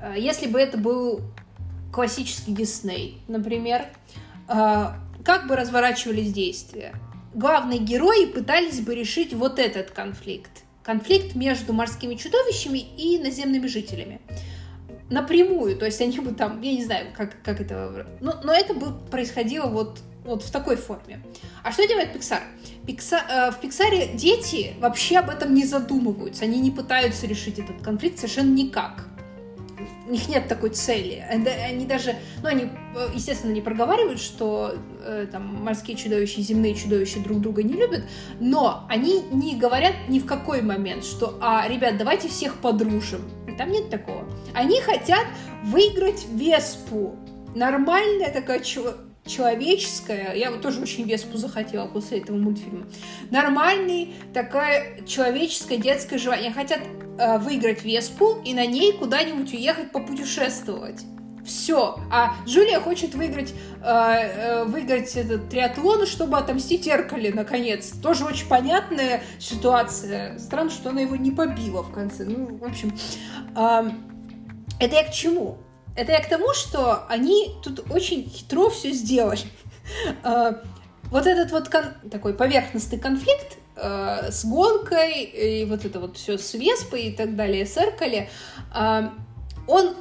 э, 0.00 0.14
если 0.16 0.46
бы 0.46 0.58
это 0.58 0.78
был 0.78 1.20
классический 1.92 2.54
Дисней, 2.54 3.18
например, 3.28 3.84
э, 4.48 4.86
как 5.26 5.46
бы 5.46 5.56
разворачивались 5.56 6.32
действия? 6.32 6.94
Главные 7.34 7.80
герои 7.80 8.32
пытались 8.32 8.80
бы 8.80 8.94
решить 8.94 9.34
вот 9.34 9.58
этот 9.58 9.90
конфликт. 9.90 10.62
Конфликт 10.82 11.34
между 11.34 11.74
морскими 11.74 12.14
чудовищами 12.14 12.78
и 12.78 13.18
наземными 13.18 13.66
жителями 13.66 14.22
напрямую, 15.12 15.76
то 15.76 15.84
есть 15.84 16.00
они 16.00 16.18
бы 16.18 16.32
там, 16.32 16.60
я 16.62 16.72
не 16.72 16.84
знаю, 16.84 17.08
как, 17.16 17.36
как 17.42 17.60
это... 17.60 18.06
Но, 18.20 18.40
но 18.42 18.52
это 18.52 18.74
бы 18.74 18.92
происходило 19.10 19.66
вот, 19.66 20.00
вот 20.24 20.42
в 20.42 20.50
такой 20.50 20.76
форме. 20.76 21.22
А 21.62 21.70
что 21.70 21.86
делает 21.86 22.14
Pixar? 22.16 22.40
Pixar 22.86 23.22
э, 23.28 23.50
в 23.52 23.60
Пиксаре 23.60 24.08
дети 24.14 24.74
вообще 24.80 25.18
об 25.18 25.30
этом 25.30 25.54
не 25.54 25.64
задумываются, 25.64 26.44
они 26.44 26.60
не 26.60 26.70
пытаются 26.70 27.26
решить 27.26 27.58
этот 27.58 27.82
конфликт 27.82 28.18
совершенно 28.18 28.54
никак. 28.54 29.06
У 30.06 30.10
них 30.12 30.28
нет 30.28 30.48
такой 30.48 30.70
цели. 30.70 31.24
Они 31.30 31.86
даже, 31.86 32.16
ну, 32.42 32.48
они, 32.48 32.64
э, 32.96 33.08
естественно, 33.14 33.52
не 33.52 33.60
проговаривают, 33.60 34.20
что 34.20 34.74
э, 35.04 35.26
там 35.30 35.62
морские 35.62 35.96
чудовища 35.96 36.40
и 36.40 36.42
земные 36.42 36.74
чудовища 36.74 37.20
друг 37.20 37.40
друга 37.40 37.62
не 37.62 37.74
любят, 37.74 38.02
но 38.40 38.84
они 38.88 39.22
не 39.30 39.56
говорят 39.56 39.94
ни 40.08 40.18
в 40.18 40.26
какой 40.26 40.62
момент, 40.62 41.04
что, 41.04 41.38
а, 41.40 41.68
ребят, 41.68 41.98
давайте 41.98 42.28
всех 42.28 42.56
подружим 42.56 43.22
там 43.62 43.70
нет 43.70 43.90
такого. 43.90 44.24
Они 44.54 44.80
хотят 44.80 45.24
выиграть 45.64 46.26
Веспу. 46.32 47.14
Нормальная 47.54 48.32
такая 48.32 48.60
человеческая, 49.24 50.34
я 50.34 50.50
вот 50.50 50.62
тоже 50.62 50.80
очень 50.80 51.04
Веспу 51.04 51.38
захотела 51.38 51.86
после 51.86 52.18
этого 52.18 52.36
мультфильма, 52.36 52.88
нормальный 53.30 54.14
такая 54.34 55.02
человеческое 55.06 55.76
детское 55.76 56.18
желание. 56.18 56.50
Хотят 56.50 56.80
э, 57.18 57.38
выиграть 57.38 57.84
Веспу 57.84 58.42
и 58.44 58.52
на 58.52 58.66
ней 58.66 58.92
куда-нибудь 58.94 59.52
уехать 59.52 59.92
попутешествовать. 59.92 61.02
Все. 61.44 61.98
А 62.10 62.34
Джулия 62.46 62.80
хочет 62.80 63.14
выиграть, 63.14 63.52
э, 63.82 63.84
э, 63.84 64.64
выиграть 64.64 65.16
этот 65.16 65.48
триатлон, 65.48 66.06
чтобы 66.06 66.38
отомстить 66.38 66.86
Эркале, 66.86 67.32
наконец. 67.32 67.90
Тоже 68.02 68.24
очень 68.24 68.46
понятная 68.46 69.22
ситуация. 69.40 70.38
Странно, 70.38 70.70
что 70.70 70.90
она 70.90 71.00
его 71.00 71.16
не 71.16 71.32
побила 71.32 71.82
в 71.82 71.92
конце. 71.92 72.24
Ну, 72.24 72.56
в 72.56 72.64
общем, 72.64 72.96
э, 73.56 73.90
это 74.78 74.94
я 74.94 75.04
к 75.04 75.12
чему? 75.12 75.58
Это 75.96 76.12
я 76.12 76.20
к 76.20 76.28
тому, 76.28 76.54
что 76.54 77.06
они 77.08 77.54
тут 77.62 77.90
очень 77.90 78.28
хитро 78.28 78.70
все 78.70 78.92
сделали. 78.92 79.42
Э, 80.22 80.52
вот 81.10 81.26
этот 81.26 81.50
вот 81.50 81.68
кон- 81.68 82.10
такой 82.10 82.34
поверхностный 82.34 82.98
конфликт 82.98 83.58
э, 83.76 84.30
с 84.30 84.44
гонкой 84.44 85.24
и 85.24 85.64
вот 85.64 85.84
это 85.84 85.98
вот 85.98 86.16
все 86.16 86.38
с 86.38 86.54
Веспой 86.54 87.02
и 87.04 87.12
так 87.12 87.34
далее, 87.34 87.66
с 87.66 87.76
Эркале, 87.76 88.30
э, 88.74 89.02
он 89.66 89.94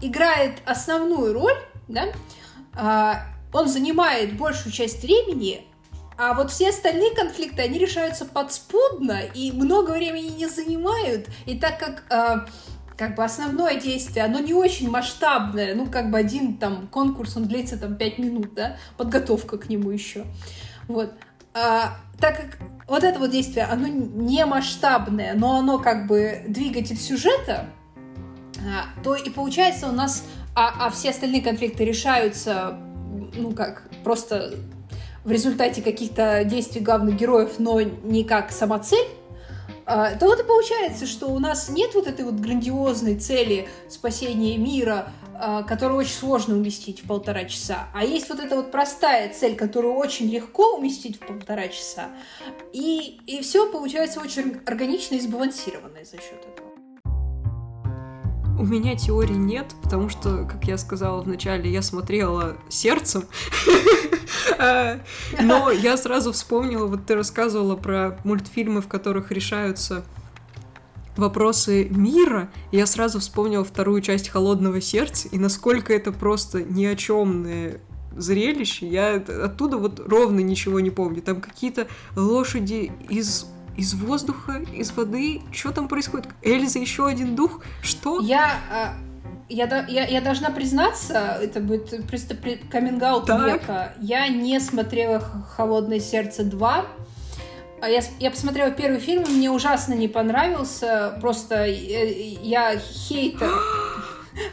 играет 0.00 0.62
основную 0.64 1.32
роль, 1.32 1.56
да, 1.88 2.06
а, 2.74 3.26
он 3.52 3.68
занимает 3.68 4.36
большую 4.36 4.72
часть 4.72 5.02
времени, 5.02 5.66
а 6.16 6.34
вот 6.34 6.50
все 6.50 6.68
остальные 6.68 7.14
конфликты, 7.14 7.62
они 7.62 7.78
решаются 7.78 8.26
подспудно 8.26 9.20
и 9.34 9.52
много 9.52 9.92
времени 9.92 10.28
не 10.36 10.48
занимают. 10.48 11.28
И 11.46 11.58
так 11.58 11.78
как 11.78 12.04
а, 12.10 12.46
как 13.00 13.14
бы 13.14 13.24
основное 13.24 13.80
действие, 13.80 14.26
оно 14.26 14.40
не 14.40 14.52
очень 14.52 14.90
масштабное, 14.90 15.74
ну, 15.74 15.86
как 15.86 16.10
бы 16.10 16.18
один 16.18 16.58
там 16.58 16.86
конкурс, 16.88 17.38
он 17.38 17.44
длится 17.44 17.78
там 17.78 17.96
5 17.96 18.18
минут, 18.18 18.52
да, 18.52 18.76
подготовка 18.98 19.56
к 19.56 19.70
нему 19.70 19.90
еще. 19.90 20.26
Вот. 20.86 21.14
А, 21.54 21.96
так 22.20 22.36
как 22.36 22.58
вот 22.86 23.02
это 23.02 23.18
вот 23.18 23.30
действие, 23.30 23.64
оно 23.64 23.86
не 23.86 24.44
масштабное, 24.44 25.32
но 25.32 25.60
оно 25.60 25.78
как 25.78 26.06
бы 26.06 26.44
двигатель 26.46 26.98
сюжета, 26.98 27.70
то 29.02 29.14
и 29.14 29.30
получается 29.30 29.88
у 29.88 29.92
нас, 29.92 30.24
а, 30.54 30.86
а 30.86 30.90
все 30.90 31.10
остальные 31.10 31.42
конфликты 31.42 31.84
решаются, 31.84 32.78
ну 33.34 33.52
как, 33.52 33.88
просто 34.04 34.54
в 35.24 35.30
результате 35.30 35.82
каких-то 35.82 36.44
действий 36.44 36.80
главных 36.80 37.16
героев, 37.16 37.58
но 37.58 37.80
не 37.80 38.24
как 38.24 38.50
сама 38.50 38.78
цель, 38.78 39.06
а, 39.86 40.16
то 40.16 40.26
вот 40.26 40.40
и 40.40 40.44
получается, 40.44 41.06
что 41.06 41.28
у 41.28 41.38
нас 41.38 41.68
нет 41.68 41.94
вот 41.94 42.06
этой 42.06 42.24
вот 42.24 42.34
грандиозной 42.34 43.16
цели 43.16 43.68
спасения 43.88 44.56
мира, 44.56 45.12
которую 45.66 46.00
очень 46.00 46.12
сложно 46.12 46.54
уместить 46.54 47.02
в 47.02 47.06
полтора 47.06 47.44
часа, 47.44 47.88
а 47.94 48.04
есть 48.04 48.28
вот 48.28 48.40
эта 48.40 48.56
вот 48.56 48.70
простая 48.70 49.32
цель, 49.32 49.56
которую 49.56 49.94
очень 49.94 50.28
легко 50.28 50.76
уместить 50.76 51.16
в 51.16 51.26
полтора 51.26 51.68
часа, 51.68 52.10
и, 52.74 53.20
и 53.26 53.40
все 53.40 53.72
получается 53.72 54.20
очень 54.20 54.60
органично 54.66 55.14
и 55.14 55.20
сбалансированное 55.20 56.04
за 56.04 56.18
счет 56.18 56.44
этого. 56.46 56.69
У 58.60 58.64
меня 58.66 58.94
теорий 58.94 59.38
нет, 59.38 59.74
потому 59.82 60.10
что, 60.10 60.44
как 60.44 60.64
я 60.64 60.76
сказала 60.76 61.22
вначале, 61.22 61.72
я 61.72 61.80
смотрела 61.80 62.58
сердцем. 62.68 63.24
А, 64.58 65.00
но 65.40 65.70
я 65.70 65.96
сразу 65.96 66.32
вспомнила, 66.32 66.86
вот 66.86 67.06
ты 67.06 67.14
рассказывала 67.14 67.76
про 67.76 68.18
мультфильмы, 68.24 68.82
в 68.82 68.88
которых 68.88 69.32
решаются 69.32 70.04
вопросы 71.16 71.88
мира, 71.88 72.50
я 72.70 72.84
сразу 72.86 73.20
вспомнила 73.20 73.64
вторую 73.64 74.02
часть 74.02 74.28
«Холодного 74.28 74.82
сердца», 74.82 75.28
и 75.32 75.38
насколько 75.38 75.94
это 75.94 76.12
просто 76.12 76.62
ни 76.62 76.84
о 76.84 76.94
чемное 76.94 77.80
зрелище, 78.14 78.86
я 78.86 79.14
оттуда 79.14 79.78
вот 79.78 80.00
ровно 80.06 80.40
ничего 80.40 80.80
не 80.80 80.90
помню. 80.90 81.22
Там 81.22 81.40
какие-то 81.40 81.86
лошади 82.14 82.92
из 83.08 83.46
из 83.80 83.94
воздуха, 83.94 84.62
из 84.74 84.92
воды. 84.92 85.40
Что 85.50 85.72
там 85.72 85.88
происходит? 85.88 86.28
Эльза 86.42 86.78
еще 86.78 87.06
один 87.06 87.34
дух? 87.34 87.62
Что? 87.82 88.20
Я... 88.20 88.60
А, 88.70 88.94
я, 89.48 89.86
я, 89.88 90.06
я 90.06 90.20
должна 90.20 90.50
признаться, 90.50 91.38
это 91.40 91.60
будет 91.60 92.06
просто 92.06 92.36
каминг 92.70 93.02
века. 93.02 93.94
Я 94.00 94.28
не 94.28 94.60
смотрела 94.60 95.20
«Холодное 95.56 95.98
сердце 95.98 96.42
2». 96.42 96.84
А 97.82 97.88
я, 97.88 98.02
я 98.18 98.30
посмотрела 98.30 98.70
первый 98.70 99.00
фильм, 99.00 99.22
мне 99.22 99.50
ужасно 99.50 99.94
не 99.94 100.08
понравился. 100.08 101.16
Просто 101.22 101.64
я, 101.64 102.04
э, 102.04 102.12
я 102.42 102.78
хейтер 102.78 103.48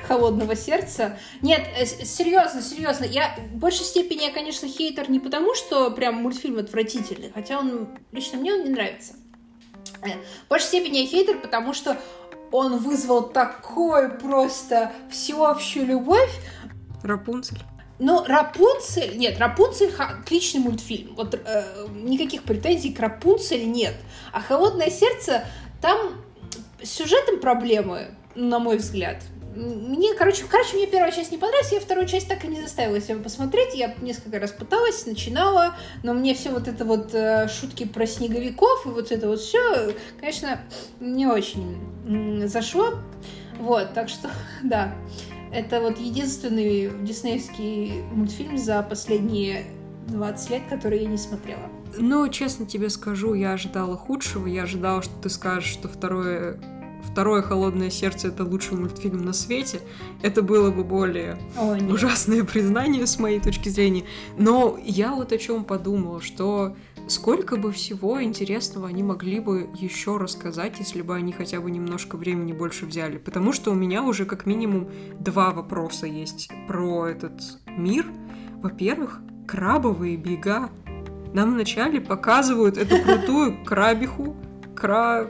холодного 0.07 0.55
сердца. 0.55 1.17
Нет, 1.41 1.61
э, 1.77 1.85
серьезно, 1.85 2.61
серьезно. 2.61 3.05
Я 3.05 3.35
в 3.51 3.57
большей 3.57 3.85
степени 3.85 4.23
я, 4.23 4.31
конечно, 4.31 4.67
хейтер 4.67 5.09
не 5.09 5.19
потому, 5.19 5.55
что 5.55 5.91
прям 5.91 6.15
мультфильм 6.15 6.59
отвратительный, 6.59 7.31
хотя 7.33 7.59
он 7.59 7.89
лично 8.11 8.39
мне 8.39 8.53
он 8.53 8.63
не 8.63 8.69
нравится. 8.69 9.13
Э, 10.01 10.09
в 10.45 10.49
большей 10.49 10.67
степени 10.67 10.99
я 10.99 11.07
хейтер, 11.07 11.39
потому 11.39 11.73
что 11.73 11.97
он 12.51 12.77
вызвал 12.77 13.29
такую 13.29 14.17
просто 14.17 14.91
всеобщую 15.11 15.85
любовь. 15.85 16.31
Рапунцель. 17.03 17.59
но 17.99 18.25
Рапунцель, 18.25 19.17
нет, 19.17 19.39
Рапунцель 19.39 19.93
отличный 19.97 20.61
мультфильм. 20.61 21.15
Вот 21.15 21.35
э, 21.35 21.87
никаких 21.93 22.43
претензий 22.43 22.93
к 22.93 22.99
Рапунцель 22.99 23.69
нет. 23.69 23.93
А 24.31 24.41
Холодное 24.41 24.89
сердце 24.89 25.45
там 25.81 26.23
с 26.81 26.89
сюжетом 26.89 27.39
проблемы, 27.39 28.15
на 28.35 28.59
мой 28.59 28.77
взгляд. 28.77 29.23
Мне, 29.57 30.13
короче, 30.13 30.43
короче, 30.47 30.75
мне 30.75 30.85
первая 30.85 31.11
часть 31.11 31.31
не 31.31 31.37
понравилась, 31.39 31.71
я 31.71 31.79
вторую 31.79 32.07
часть 32.07 32.27
так 32.27 32.45
и 32.45 32.47
не 32.47 32.61
заставила 32.61 33.01
себя 33.01 33.17
посмотреть. 33.17 33.73
Я 33.73 33.95
несколько 34.01 34.39
раз 34.39 34.51
пыталась, 34.51 35.07
начинала, 35.07 35.75
но 36.03 36.13
мне 36.13 36.35
все 36.35 36.51
вот 36.51 36.67
это 36.67 36.85
вот 36.85 37.13
э, 37.15 37.47
шутки 37.47 37.85
про 37.85 38.05
снеговиков 38.05 38.85
и 38.85 38.89
вот 38.89 39.11
это 39.11 39.27
вот 39.27 39.39
все, 39.39 39.93
конечно, 40.19 40.61
не 40.99 41.25
очень 41.25 42.47
зашло. 42.47 42.99
Вот, 43.59 43.93
так 43.93 44.09
что, 44.09 44.29
да. 44.63 44.93
Это 45.51 45.81
вот 45.81 45.97
единственный 45.97 46.91
диснеевский 47.03 48.03
мультфильм 48.11 48.57
за 48.57 48.83
последние 48.83 49.65
20 50.07 50.49
лет, 50.51 50.61
который 50.69 51.01
я 51.01 51.07
не 51.07 51.17
смотрела. 51.17 51.69
Ну, 51.97 52.27
честно 52.29 52.65
тебе 52.65 52.89
скажу, 52.89 53.33
я 53.33 53.53
ожидала 53.53 53.97
худшего. 53.97 54.45
Я 54.45 54.63
ожидала, 54.63 55.01
что 55.01 55.13
ты 55.21 55.29
скажешь, 55.29 55.71
что 55.71 55.87
второе 55.87 56.59
второе 57.11 57.41
«Холодное 57.41 57.89
сердце»— 57.89 58.27
это 58.29 58.43
лучший 58.43 58.77
мультфильм 58.77 59.23
на 59.23 59.33
свете, 59.33 59.81
это 60.21 60.41
было 60.41 60.71
бы 60.71 60.83
более 60.83 61.39
О, 61.57 61.75
ужасное 61.91 62.43
признание 62.43 63.07
с 63.07 63.19
моей 63.19 63.39
точки 63.39 63.69
зрения. 63.69 64.03
Но 64.37 64.77
я 64.83 65.13
вот 65.13 65.31
о 65.31 65.37
чем 65.37 65.63
подумала, 65.63 66.21
что 66.21 66.75
сколько 67.07 67.57
бы 67.57 67.71
всего 67.71 68.21
интересного 68.21 68.87
они 68.87 69.03
могли 69.03 69.39
бы 69.39 69.69
еще 69.75 70.17
рассказать, 70.17 70.75
если 70.79 71.01
бы 71.01 71.15
они 71.15 71.31
хотя 71.31 71.59
бы 71.59 71.71
немножко 71.71 72.17
времени 72.17 72.53
больше 72.53 72.85
взяли. 72.85 73.17
Потому 73.17 73.53
что 73.53 73.71
у 73.71 73.75
меня 73.75 74.03
уже 74.03 74.25
как 74.25 74.45
минимум 74.45 74.89
два 75.19 75.51
вопроса 75.51 76.05
есть 76.05 76.49
про 76.67 77.07
этот 77.07 77.41
мир. 77.65 78.05
Во-первых, 78.61 79.21
крабовые 79.47 80.17
бега. 80.17 80.69
Нам 81.33 81.53
вначале 81.53 82.01
показывают 82.01 82.77
эту 82.77 83.01
крутую 83.01 83.63
крабиху, 83.63 84.35
кра... 84.75 85.27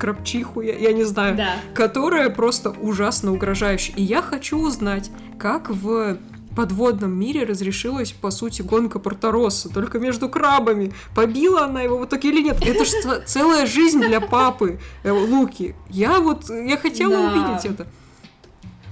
крабчиху, 0.00 0.62
я, 0.62 0.76
я 0.76 0.92
не 0.92 1.04
знаю, 1.04 1.36
да. 1.36 1.56
которая 1.74 2.30
просто 2.30 2.70
ужасно 2.70 3.32
угрожающая. 3.32 3.94
И 3.96 4.02
я 4.02 4.22
хочу 4.22 4.58
узнать, 4.58 5.10
как 5.38 5.70
в 5.70 6.18
подводном 6.56 7.12
мире 7.12 7.44
разрешилась, 7.44 8.12
по 8.12 8.30
сути, 8.30 8.62
гонка 8.62 8.98
Порторосса, 8.98 9.68
только 9.68 9.98
между 9.98 10.28
крабами. 10.28 10.92
Побила 11.14 11.64
она 11.64 11.82
его 11.82 11.98
в 11.98 12.06
итоге 12.06 12.30
или 12.30 12.42
нет? 12.42 12.58
Это 12.60 12.84
же 12.84 13.22
целая 13.26 13.66
жизнь 13.66 14.00
для 14.00 14.20
папы 14.20 14.80
э, 15.04 15.10
Луки. 15.10 15.74
Я 15.88 16.18
вот, 16.18 16.50
я 16.50 16.76
хотела 16.76 17.14
да. 17.14 17.32
увидеть 17.32 17.66
это. 17.66 17.86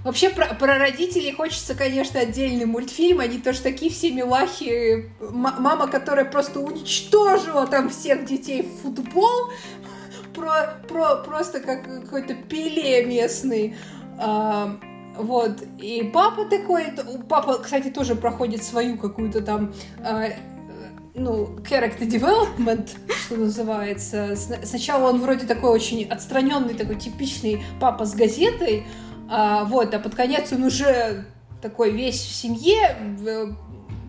Вообще 0.04 0.30
про, 0.30 0.46
про 0.54 0.78
родителей 0.78 1.32
хочется, 1.32 1.74
конечно, 1.74 2.20
отдельный 2.20 2.64
мультфильм. 2.64 3.20
Они 3.20 3.38
тоже 3.38 3.60
такие 3.60 3.90
все 3.90 4.12
милахи. 4.12 5.10
М- 5.20 5.54
мама, 5.58 5.88
которая 5.88 6.24
просто 6.24 6.60
уничтожила 6.60 7.66
там 7.66 7.90
всех 7.90 8.24
детей 8.24 8.62
в 8.62 8.82
футбол. 8.82 9.50
Про, 10.38 10.74
про, 10.88 11.16
просто 11.16 11.60
как 11.60 11.84
какой-то 11.84 12.34
пеле 12.34 13.04
местный. 13.04 13.76
А, 14.18 14.78
вот. 15.16 15.62
И 15.78 16.10
папа 16.12 16.44
такой, 16.44 16.86
папа, 17.28 17.58
кстати, 17.58 17.88
тоже 17.88 18.14
проходит 18.14 18.62
свою 18.62 18.96
какую-то 18.96 19.40
там 19.42 19.72
э, 19.98 20.32
ну, 21.14 21.56
character 21.68 22.06
development, 22.06 22.90
что 23.08 23.36
называется. 23.36 24.36
Сначала 24.36 25.10
он 25.10 25.20
вроде 25.20 25.46
такой 25.46 25.70
очень 25.70 26.04
отстраненный, 26.04 26.74
такой 26.74 26.96
типичный 26.96 27.62
папа 27.80 28.04
с 28.04 28.14
газетой, 28.14 28.86
а, 29.28 29.64
вот, 29.64 29.92
а 29.94 29.98
под 29.98 30.14
конец 30.14 30.52
он 30.52 30.64
уже 30.64 31.26
такой 31.60 31.90
весь 31.90 32.20
в 32.20 32.34
семье, 32.34 32.96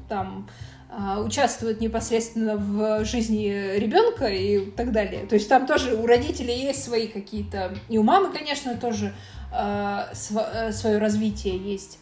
там, 0.08 0.48
а, 0.92 1.20
участвует 1.20 1.82
непосредственно 1.82 2.56
в 2.56 3.06
жизни 3.06 3.78
ребенка 3.78 4.26
и 4.26 4.72
так 4.72 4.92
далее. 4.92 5.28
То 5.28 5.36
есть 5.36 5.48
там 5.48 5.68
тоже 5.68 5.96
у 5.96 6.08
родителей 6.08 6.60
есть 6.64 6.84
свои 6.84 7.08
какие-то, 7.08 7.76
и 7.90 8.00
у 8.00 8.04
мамы, 8.04 8.34
конечно, 8.34 8.76
тоже 8.76 9.14
э, 9.54 10.00
св- 10.14 10.74
свое 10.74 10.98
развитие 10.98 11.58
есть. 11.58 12.00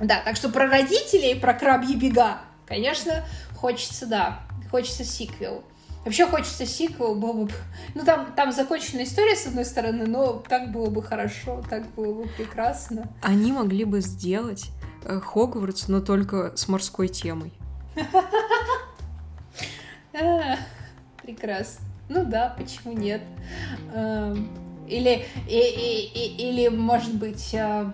Да, 0.00 0.22
так 0.24 0.36
что 0.36 0.48
про 0.48 0.68
родителей, 0.68 1.34
про 1.34 1.54
крабьи 1.54 1.96
бега, 1.96 2.38
конечно, 2.66 3.24
хочется, 3.56 4.06
да, 4.06 4.40
хочется 4.70 5.04
сиквел. 5.04 5.64
Вообще 6.04 6.26
хочется 6.26 6.64
сиквел, 6.64 7.16
было 7.16 7.44
бы... 7.44 7.50
Ну, 7.94 8.04
там, 8.04 8.32
там 8.34 8.52
законченная 8.52 9.04
история, 9.04 9.34
с 9.34 9.46
одной 9.46 9.64
стороны, 9.64 10.06
но 10.06 10.42
так 10.48 10.70
было 10.70 10.88
бы 10.88 11.02
хорошо, 11.02 11.62
так 11.68 11.86
было 11.94 12.22
бы 12.22 12.28
прекрасно. 12.28 13.12
Они 13.22 13.52
могли 13.52 13.84
бы 13.84 14.00
сделать 14.00 14.70
э, 15.04 15.20
Хогвартс, 15.20 15.88
но 15.88 16.00
только 16.00 16.56
с 16.56 16.68
морской 16.68 17.08
темой. 17.08 17.52
Прекрасно. 21.22 21.84
Ну 22.08 22.24
да, 22.24 22.56
почему 22.58 22.92
нет? 22.92 23.22
Эм, 23.94 24.48
или, 24.88 25.24
и, 25.48 26.10
и, 26.12 26.48
или 26.48 26.68
может 26.68 27.14
быть, 27.14 27.54
э, 27.54 27.84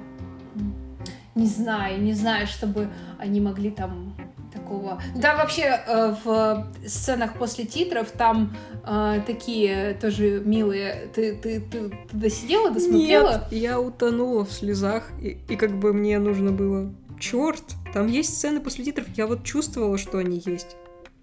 не 1.34 1.46
знаю, 1.46 2.00
не 2.00 2.14
знаю, 2.14 2.46
чтобы 2.46 2.88
они 3.18 3.40
могли 3.42 3.70
там 3.70 4.16
такого. 4.50 5.00
Да, 5.14 5.36
вообще 5.36 5.80
э, 5.86 6.14
в 6.24 6.66
сценах 6.86 7.34
после 7.34 7.66
титров 7.66 8.10
там 8.10 8.56
э, 8.86 9.20
такие 9.26 9.94
тоже 10.00 10.40
милые. 10.44 11.10
Ты, 11.14 11.36
ты, 11.36 11.60
ты, 11.60 11.90
ты 11.90 12.16
досидела, 12.16 12.70
досмотрела? 12.70 13.30
Нет, 13.30 13.52
я 13.52 13.78
утонула 13.78 14.46
в 14.46 14.52
слезах, 14.52 15.10
и, 15.20 15.38
и 15.48 15.56
как 15.56 15.78
бы 15.78 15.92
мне 15.92 16.18
нужно 16.18 16.52
было. 16.52 16.90
Черт, 17.18 17.64
там 17.92 18.06
есть 18.06 18.36
сцены 18.36 18.60
после 18.60 18.84
титров, 18.84 19.06
я 19.16 19.26
вот 19.26 19.44
чувствовала, 19.44 19.98
что 19.98 20.18
они 20.18 20.42
есть. 20.44 20.76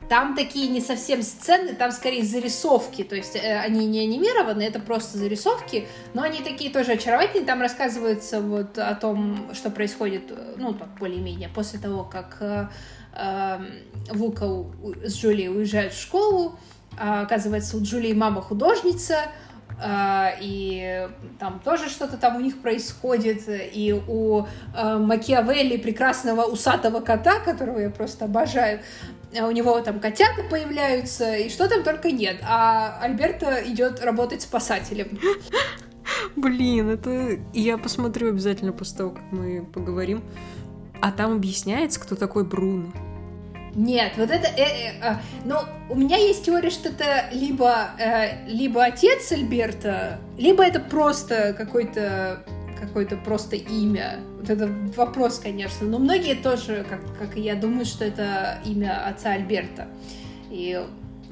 Там 0.10 0.36
такие 0.36 0.68
не 0.68 0.82
совсем 0.82 1.22
сцены, 1.24 1.74
там 1.76 1.91
скорее 1.91 2.24
зарисовки, 2.24 3.04
то 3.04 3.16
есть 3.16 3.36
э, 3.36 3.58
они 3.60 3.86
не 3.86 4.02
анимированы, 4.02 4.62
это 4.62 4.80
просто 4.80 5.18
зарисовки, 5.18 5.88
но 6.14 6.24
они 6.24 6.39
такие 6.39 6.72
тоже 6.72 6.94
очаровательные, 6.94 7.46
там 7.46 7.62
рассказывается 7.62 8.41
вот 8.41 8.78
о 8.78 8.94
том, 8.96 9.54
что 9.54 9.70
происходит, 9.70 10.24
э, 10.30 10.56
ну, 10.58 10.74
так, 10.74 10.89
более-менее, 11.00 11.50
после 11.50 11.80
того, 11.80 12.04
как 12.04 12.38
э, 12.41 12.68
э, 13.16 13.60
Лука 14.14 14.46
с 15.06 15.16
Джулией 15.16 15.50
уезжают 15.50 15.94
в 15.94 16.02
школу, 16.02 16.60
а, 16.98 17.22
оказывается, 17.22 17.78
у 17.78 17.82
Джулии 17.82 18.14
мама 18.14 18.41
художница, 18.41 19.32
и 20.41 21.09
там 21.39 21.59
тоже 21.59 21.89
что-то 21.89 22.17
там 22.17 22.38
у 22.38 22.39
них 22.39 22.61
происходит, 22.61 23.43
и 23.47 23.93
у 24.07 24.41
uh, 24.41 24.99
Макиавелли 24.99 25.77
прекрасного 25.77 26.43
усатого 26.43 26.99
кота, 27.01 27.39
которого 27.39 27.79
я 27.79 27.89
просто 27.89 28.25
обожаю, 28.25 28.79
у 29.41 29.51
него 29.51 29.79
там 29.81 29.99
котята 29.99 30.43
появляются, 30.49 31.36
и 31.36 31.49
что 31.49 31.67
там 31.67 31.84
только 31.84 32.11
нет. 32.11 32.38
А 32.43 32.99
Альберта 33.01 33.61
идет 33.65 34.03
работать 34.03 34.41
спасателем. 34.41 35.19
Блин, 36.36 36.89
это 36.89 37.39
я 37.53 37.77
посмотрю 37.77 38.29
обязательно 38.29 38.73
после 38.73 38.97
того, 38.97 39.11
как 39.11 39.23
мы 39.31 39.65
поговорим. 39.65 40.23
А 41.01 41.11
там 41.11 41.34
объясняется, 41.34 41.99
кто 41.99 42.15
такой 42.15 42.45
Бруно. 42.45 42.93
Нет, 43.76 44.13
вот 44.17 44.30
это, 44.30 44.47
э, 44.47 44.63
э, 44.63 44.91
э, 45.01 45.15
ну, 45.45 45.55
у 45.89 45.95
меня 45.95 46.17
есть 46.17 46.45
теория, 46.45 46.69
что 46.69 46.89
это 46.89 47.26
либо, 47.32 47.89
э, 47.97 48.47
либо 48.47 48.84
отец 48.84 49.32
Альберта, 49.32 50.19
либо 50.38 50.63
это 50.63 50.80
просто 50.80 51.53
какой-то 51.53 52.43
какое-то 52.80 53.15
просто 53.15 53.55
имя. 53.55 54.19
Вот 54.38 54.49
это 54.49 54.69
вопрос, 54.97 55.39
конечно. 55.39 55.88
Но 55.88 55.99
многие 55.99 56.36
тоже, 56.36 56.86
как, 56.89 56.99
как 57.17 57.38
и 57.38 57.41
я, 57.41 57.55
думают, 57.55 57.88
что 57.88 58.03
это 58.03 58.59
имя 58.65 59.07
отца 59.07 59.32
Альберта. 59.32 59.88
И 60.51 60.86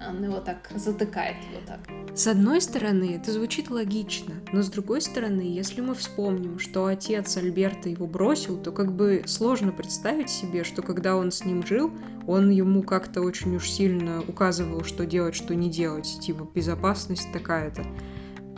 он 0.09 0.23
его 0.23 0.39
так 0.39 0.69
затыкает 0.75 1.37
вот 1.53 1.65
так. 1.65 1.79
С 2.13 2.27
одной 2.27 2.61
стороны, 2.61 3.15
это 3.15 3.31
звучит 3.31 3.69
логично, 3.69 4.35
но 4.51 4.61
с 4.61 4.69
другой 4.69 5.01
стороны, 5.01 5.41
если 5.41 5.81
мы 5.81 5.95
вспомним, 5.95 6.59
что 6.59 6.85
отец 6.85 7.37
Альберта 7.37 7.89
его 7.89 8.07
бросил, 8.07 8.57
то 8.57 8.71
как 8.71 8.93
бы 8.93 9.23
сложно 9.27 9.71
представить 9.71 10.29
себе, 10.29 10.63
что 10.63 10.81
когда 10.81 11.15
он 11.15 11.31
с 11.31 11.45
ним 11.45 11.65
жил, 11.65 11.91
он 12.27 12.49
ему 12.49 12.83
как-то 12.83 13.21
очень 13.21 13.55
уж 13.55 13.69
сильно 13.69 14.21
указывал, 14.27 14.83
что 14.83 15.05
делать, 15.05 15.35
что 15.35 15.55
не 15.55 15.69
делать, 15.69 16.19
типа 16.21 16.47
безопасность 16.53 17.31
такая-то. 17.31 17.85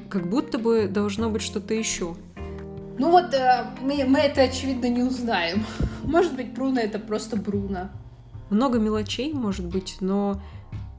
Как 0.09 0.29
будто 0.29 0.57
бы 0.57 0.87
должно 0.87 1.29
быть 1.29 1.41
что-то 1.41 1.73
еще. 1.73 2.15
Ну 2.97 3.09
вот 3.09 3.33
э, 3.33 3.65
мы, 3.81 4.05
мы 4.05 4.19
это, 4.19 4.43
очевидно, 4.43 4.87
не 4.87 5.01
узнаем. 5.01 5.65
Может 6.03 6.35
быть, 6.35 6.53
Бруно 6.53 6.79
это 6.79 6.99
просто 6.99 7.35
Бруно. 7.35 7.89
Много 8.49 8.77
мелочей, 8.77 9.33
может 9.33 9.65
быть, 9.65 9.97
но 9.99 10.39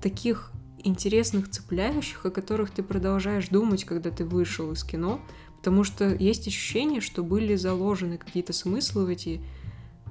таких 0.05 0.53
интересных, 0.81 1.51
цепляющих, 1.51 2.27
о 2.27 2.31
которых 2.31 2.71
ты 2.71 2.83
продолжаешь 2.83 3.49
думать, 3.49 3.85
когда 3.85 4.11
ты 4.11 4.27
вышел 4.27 4.71
из 4.73 4.85
кино, 4.85 5.19
потому 5.57 5.83
что 5.83 6.15
есть 6.15 6.47
ощущение, 6.47 7.01
что 7.01 7.25
были 7.25 7.55
заложены 7.55 8.19
какие-то 8.19 8.53
смыслы 8.53 9.07
в 9.07 9.09
эти 9.09 9.41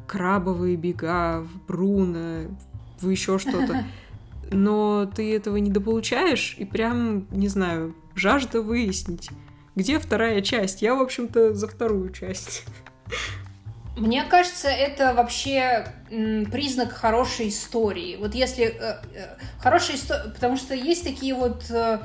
крабовые 0.08 0.78
бега, 0.78 1.42
в 1.42 1.68
Бруно, 1.68 2.58
в 3.00 3.08
еще 3.08 3.38
что-то. 3.40 3.86
Но 4.52 5.08
ты 5.16 5.36
этого 5.36 5.58
не 5.58 5.70
дополучаешь, 5.70 6.56
и 6.58 6.66
прям, 6.66 7.28
не 7.30 7.50
знаю, 7.50 7.96
жажда 8.16 8.64
выяснить, 8.64 9.30
где 9.76 10.00
вторая 10.00 10.42
часть? 10.42 10.82
Я, 10.82 10.96
в 10.96 11.02
общем-то, 11.02 11.54
за 11.54 11.68
вторую 11.68 12.12
часть. 12.12 12.66
Мне 13.96 14.24
кажется, 14.24 14.70
это 14.70 15.14
вообще 15.14 15.86
признак 16.10 16.92
хорошей 16.94 17.50
истории. 17.50 18.16
Вот 18.16 18.34
если 18.34 18.66
э, 18.66 18.96
э, 19.14 19.28
хорошая 19.60 19.98
история, 19.98 20.30
потому 20.32 20.58
что 20.58 20.74
есть 20.74 21.04
такие 21.04 21.36
вот 21.36 21.70
э, 21.70 22.00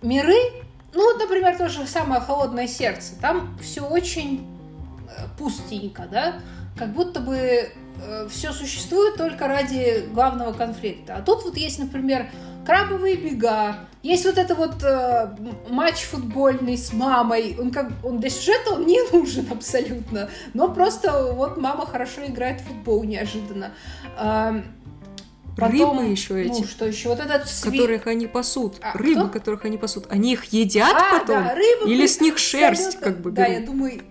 миры, 0.00 0.36
ну 0.92 1.02
вот, 1.02 1.20
например, 1.20 1.56
то 1.56 1.68
же 1.68 1.86
самое 1.88 2.20
холодное 2.20 2.68
сердце. 2.68 3.14
Там 3.20 3.58
все 3.60 3.80
очень 3.80 4.46
пустенько, 5.36 6.06
да, 6.10 6.34
как 6.78 6.92
будто 6.92 7.20
бы 7.20 7.68
все 8.28 8.52
существует 8.52 9.16
только 9.16 9.46
ради 9.46 10.04
главного 10.12 10.52
конфликта. 10.52 11.16
А 11.16 11.22
тут 11.22 11.44
вот 11.44 11.56
есть, 11.56 11.78
например, 11.78 12.28
крабовые 12.64 13.16
бега, 13.16 13.76
есть 14.02 14.24
вот 14.26 14.36
это 14.36 14.54
вот 14.54 14.82
э, 14.82 15.34
матч 15.70 16.02
футбольный 16.02 16.76
с 16.76 16.92
мамой. 16.92 17.56
Он 17.58 17.70
как 17.70 17.90
он 18.02 18.20
для 18.20 18.28
сюжета 18.30 18.72
он 18.72 18.86
не 18.86 19.00
нужен 19.12 19.46
абсолютно, 19.50 20.28
но 20.52 20.68
просто 20.68 21.32
вот 21.32 21.56
мама 21.56 21.86
хорошо 21.86 22.24
играет 22.26 22.60
в 22.60 22.64
футбол 22.64 23.02
неожиданно. 23.04 23.72
Э, 24.18 24.62
Потом, 25.56 25.98
рыбы 25.98 26.10
еще 26.10 26.42
эти. 26.42 26.60
Ну, 26.60 26.64
что 26.64 26.86
еще? 26.86 27.08
Вот 27.10 27.20
этот 27.20 27.48
сви... 27.48 27.78
Которых 27.78 28.06
они 28.08 28.26
пасут. 28.26 28.74
А, 28.82 28.96
рыбы, 28.98 29.28
кто? 29.28 29.38
которых 29.38 29.64
они 29.64 29.78
пасут. 29.78 30.06
Они 30.10 30.32
их 30.32 30.46
едят 30.46 30.92
а, 30.92 31.20
потом? 31.20 31.44
Да, 31.44 31.54
рыбы 31.54 31.90
Или 31.90 32.06
с 32.06 32.20
них 32.20 32.38
шерсть 32.38 32.98
как 32.98 33.20
бы 33.20 33.30
Да, 33.30 33.48
берут? 33.48 33.60
я 33.60 33.66
думаю... 33.66 34.02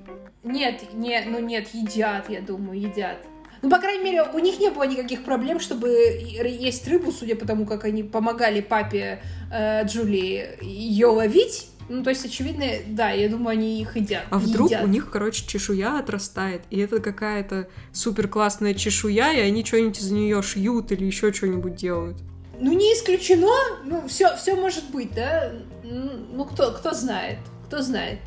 Нет, 0.43 0.93
нет, 0.93 1.26
ну 1.28 1.39
нет, 1.39 1.70
едят, 1.74 2.30
я 2.30 2.41
думаю, 2.41 2.80
едят. 2.80 3.18
Ну, 3.64 3.70
по 3.70 3.80
крайней 3.80 4.03
мере, 4.03 4.24
у 4.24 4.39
них 4.39 4.59
не 4.59 4.70
было 4.70 4.84
никаких 4.84 5.24
проблем, 5.24 5.61
чтобы 5.61 5.88
есть 5.89 6.86
рыбу, 6.86 7.14
судя 7.14 7.38
по 7.38 7.45
тому, 7.45 7.66
как 7.66 7.86
они 7.86 8.03
помогали 8.03 8.59
папе 8.59 9.24
э, 9.51 9.86
Джулии 9.86 10.61
ее 10.61 11.07
ловить. 11.07 11.70
Ну, 11.88 12.03
то 12.03 12.09
есть, 12.09 12.26
очевидно, 12.26 12.66
да, 12.88 13.11
я 13.11 13.30
думаю, 13.30 13.53
они 13.53 13.82
их 13.82 13.95
едят. 13.95 14.26
А 14.32 14.38
вдруг 14.38 14.70
едят. 14.70 14.84
у 14.84 14.88
них, 14.88 15.09
короче, 15.09 15.47
чешуя 15.47 15.97
отрастает, 15.99 16.64
и 16.72 16.80
это 16.80 16.99
какая-то 16.99 17.70
супер 17.93 18.28
классная 18.28 18.74
чешуя, 18.74 19.32
и 19.32 19.39
они 19.39 19.64
что-нибудь 19.64 19.99
из 19.99 20.11
нее 20.11 20.41
шьют 20.41 20.91
или 20.91 21.05
еще 21.05 21.32
что-нибудь 21.32 21.76
делают. 21.76 22.18
Ну, 22.59 22.74
не 22.74 22.93
исключено, 22.93 23.47
ну, 23.86 24.05
все, 24.09 24.36
все 24.36 24.55
может 24.55 24.89
быть, 24.91 25.14
да? 25.14 25.53
Ну, 25.84 26.43
кто, 26.43 26.72
кто 26.72 26.93
знает, 26.93 27.38
кто 27.68 27.82
знает. 27.82 28.20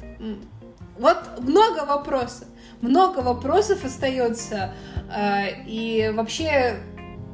Вот 0.98 1.18
много 1.40 1.84
вопросов 1.84 2.48
много 2.80 3.20
вопросов 3.20 3.84
остается. 3.84 4.72
Э, 5.10 5.62
и 5.66 6.12
вообще 6.14 6.76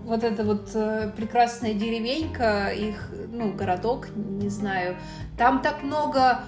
вот 0.05 0.25
эта 0.25 0.45
вот 0.45 0.71
э, 0.75 1.13
прекрасная 1.17 1.75
деревенька, 1.75 2.69
их, 2.69 3.09
ну, 3.33 3.53
городок, 3.53 4.09
не 4.15 4.49
знаю, 4.49 4.97
там 5.39 5.63
так 5.63 5.83
много 5.83 6.41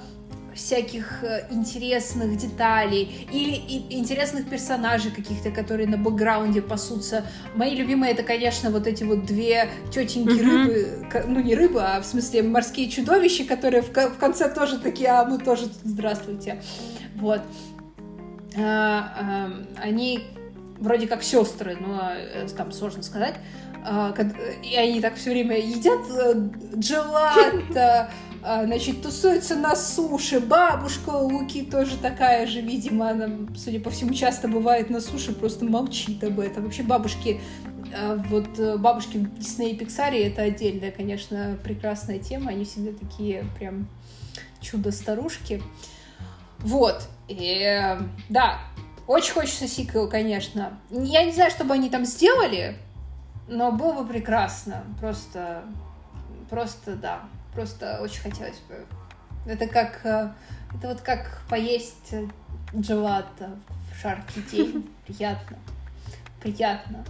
всяких 0.55 1.22
э, 1.24 1.47
интересных 1.51 2.36
деталей 2.36 3.26
или 3.32 3.55
и, 3.55 3.99
интересных 3.99 4.49
персонажей 4.49 5.11
каких-то, 5.11 5.51
которые 5.51 5.88
на 5.88 5.97
бэкграунде 5.97 6.62
пасутся. 6.62 7.24
Мои 7.55 7.74
любимые 7.74 8.12
это, 8.12 8.22
конечно, 8.22 8.70
вот 8.70 8.86
эти 8.86 9.05
вот 9.05 9.24
две 9.24 9.68
тетеньки 9.92 10.30
mm-hmm. 10.30 11.09
рыбы, 11.11 11.26
ну 11.28 11.40
не 11.40 11.55
рыбы, 11.55 11.82
а 11.82 12.01
в 12.01 12.05
смысле 12.05 12.42
морские 12.42 12.88
чудовища, 12.88 13.45
которые 13.45 13.82
в, 13.82 13.90
в 13.90 14.18
конце 14.18 14.53
тоже 14.53 14.78
такие, 14.78 15.11
а 15.11 15.24
мы 15.24 15.38
тоже 15.38 15.66
здравствуйте. 15.82 16.62
Вот. 17.16 17.40
А, 18.57 19.12
а, 19.18 19.82
они 19.82 20.20
вроде 20.78 21.07
как 21.07 21.22
сестры, 21.22 21.76
но 21.80 22.11
э, 22.12 22.46
там 22.57 22.72
сложно 22.72 23.02
сказать. 23.02 23.34
А, 23.84 24.14
и 24.62 24.76
они 24.76 25.00
так 25.00 25.16
все 25.16 25.30
время 25.30 25.59
едят 25.59 26.00
э, 26.11 26.48
джелато, 26.76 28.11
значит, 28.40 29.02
тусуются 29.02 29.57
на 29.57 29.74
суше. 29.74 30.40
Бабушка 30.40 31.11
Луки 31.11 31.62
тоже 31.62 31.96
такая 31.96 32.46
же, 32.46 32.61
видимо, 32.61 33.11
она, 33.11 33.28
судя 33.57 33.80
по 33.80 33.90
всему, 33.90 34.12
часто 34.12 34.48
бывает 34.48 34.90
на 34.90 35.00
суше, 35.00 35.32
просто 35.32 35.64
молчит 35.64 36.22
об 36.22 36.40
этом. 36.40 36.64
Вообще 36.64 36.82
бабушки 36.82 37.40
вот 38.28 38.59
э, 38.59 38.76
бабушки 38.76 39.18
в 39.18 39.38
Дисней 39.38 39.72
и 39.72 39.76
Пиксаре 39.76 40.26
это 40.26 40.42
отдельная, 40.42 40.90
конечно, 40.90 41.57
прекрасная 41.62 42.18
тема. 42.18 42.50
Они 42.50 42.64
всегда 42.64 42.92
такие 42.98 43.44
прям 43.59 43.88
чудо-старушки. 44.61 45.62
Вот. 46.65 47.07
И 47.29 47.99
да, 48.29 48.59
очень 49.07 49.35
хочется 49.35 49.69
сиквел, 49.69 50.09
конечно. 50.09 50.79
Я 50.91 51.25
не 51.25 51.33
знаю, 51.33 51.51
что 51.51 51.65
бы 51.65 51.75
они 51.75 51.91
там 51.91 52.05
сделали, 52.05 52.77
но 53.49 53.71
было 53.71 54.03
бы 54.03 54.09
прекрасно. 54.09 54.85
Просто, 54.99 55.65
просто, 56.51 56.97
да, 56.97 57.21
просто 57.55 58.01
очень 58.03 58.21
хотелось 58.21 58.61
бы. 58.69 58.87
Это 59.47 59.67
как, 59.67 60.01
э, 60.05 60.31
это 60.75 60.89
вот 60.89 61.01
как 61.03 61.43
поесть 61.51 62.15
джелато 62.75 63.51
в 63.93 64.03
жаркий 64.03 64.41
день. 64.51 64.91
Приятно. 65.07 65.59
Приятно. 66.41 67.05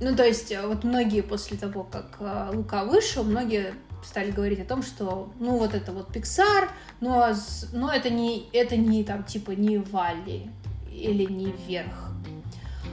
Ну, 0.00 0.14
то 0.14 0.24
есть, 0.24 0.52
э, 0.52 0.66
вот 0.66 0.84
многие 0.84 1.22
после 1.22 1.56
того, 1.56 1.84
как 1.84 2.16
э, 2.20 2.50
Лука 2.52 2.84
вышел, 2.84 3.24
многие 3.24 3.74
стали 4.02 4.30
говорить 4.30 4.60
о 4.60 4.64
том, 4.64 4.82
что, 4.82 5.32
ну, 5.38 5.56
вот 5.56 5.74
это 5.74 5.92
вот 5.92 6.14
Pixar, 6.14 6.68
но, 7.00 7.32
но 7.72 7.92
это 7.92 8.10
не, 8.10 8.48
это 8.52 8.76
не 8.76 9.04
там, 9.04 9.24
типа, 9.24 9.52
не 9.52 9.78
Валли 9.78 10.50
или 10.90 11.24
не 11.24 11.52
Вверх. 11.52 12.10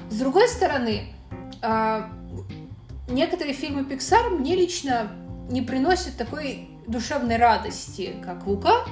С 0.10 0.20
другой 0.20 0.48
стороны, 0.48 1.14
а, 1.62 2.12
некоторые 3.08 3.54
фильмы 3.54 3.82
Pixar 3.82 4.30
мне 4.30 4.56
лично 4.56 5.12
не 5.50 5.62
приносят 5.62 6.18
такой 6.18 6.70
душевной 6.88 7.38
радости, 7.38 8.16
как 8.24 8.46
Лука. 8.48 8.86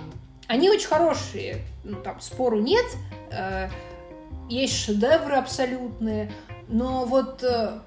Они 0.47 0.70
очень 0.70 0.88
хорошие, 0.88 1.61
ну, 1.84 1.97
там, 1.97 2.22
спору 2.22 2.59
нет, 2.59 2.86
э, 3.32 3.70
есть 4.49 4.76
шедевры 4.76 5.36
абсолютные, 5.36 6.32
но 6.70 7.05
вот 7.05 7.43
э, 7.43 7.80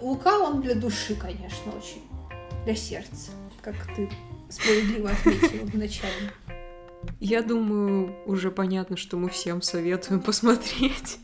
Лука, 0.00 0.38
он 0.38 0.62
для 0.62 0.74
души, 0.74 1.14
конечно, 1.14 1.70
очень, 1.76 2.02
для 2.64 2.74
сердца 2.74 3.32
как 3.62 3.74
ты 3.94 4.10
справедливо 4.50 5.10
отметила 5.10 5.64
вначале. 5.64 6.32
Я 7.20 7.42
думаю, 7.42 8.14
уже 8.26 8.50
понятно, 8.50 8.96
что 8.96 9.16
мы 9.16 9.28
всем 9.28 9.62
советуем 9.62 10.20
посмотреть. 10.22 11.18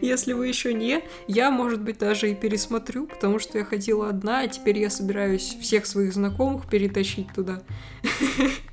Если 0.00 0.32
вы 0.32 0.48
еще 0.48 0.72
не, 0.72 1.02
я, 1.28 1.50
может 1.50 1.82
быть, 1.82 1.98
даже 1.98 2.30
и 2.30 2.34
пересмотрю, 2.34 3.06
потому 3.06 3.38
что 3.38 3.58
я 3.58 3.64
ходила 3.64 4.08
одна, 4.08 4.40
а 4.40 4.48
теперь 4.48 4.78
я 4.78 4.88
собираюсь 4.88 5.56
всех 5.60 5.84
своих 5.84 6.14
знакомых 6.14 6.68
перетащить 6.68 7.32
туда. 7.34 7.62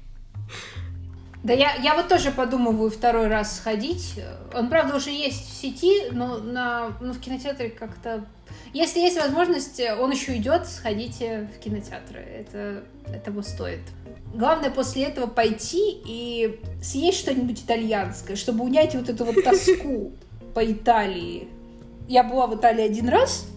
Да 1.48 1.54
я, 1.54 1.76
я 1.76 1.96
вот 1.96 2.10
тоже 2.10 2.32
подумываю 2.32 2.92
второй 2.92 3.28
раз 3.28 3.56
сходить. 3.56 4.16
Он, 4.54 4.68
правда, 4.68 4.98
уже 4.98 5.12
есть 5.12 5.50
в 5.50 5.62
сети, 5.62 6.10
но 6.12 6.40
на, 6.40 6.98
ну, 7.00 7.14
в 7.14 7.22
кинотеатре 7.22 7.70
как-то 7.70 8.26
если 8.74 9.00
есть 9.00 9.18
возможность, 9.18 9.82
он 9.98 10.12
еще 10.12 10.36
идет, 10.36 10.68
сходите 10.68 11.50
в 11.56 11.60
кинотеатры. 11.60 12.20
Это 12.20 12.84
этого 13.08 13.42
стоит. 13.44 13.80
Главное 14.34 14.70
после 14.70 15.04
этого 15.04 15.28
пойти 15.28 16.02
и 16.06 16.60
съесть 16.82 17.20
что-нибудь 17.20 17.62
итальянское, 17.62 18.36
чтобы 18.36 18.66
унять 18.66 18.94
вот 18.94 19.08
эту 19.08 19.24
вот 19.24 19.42
тоску 19.42 20.12
по 20.54 20.70
Италии. 20.70 21.48
Я 22.10 22.24
была 22.24 22.48
в 22.48 22.56
Италии 22.56 22.84
один 22.84 23.08
раз, 23.08 23.48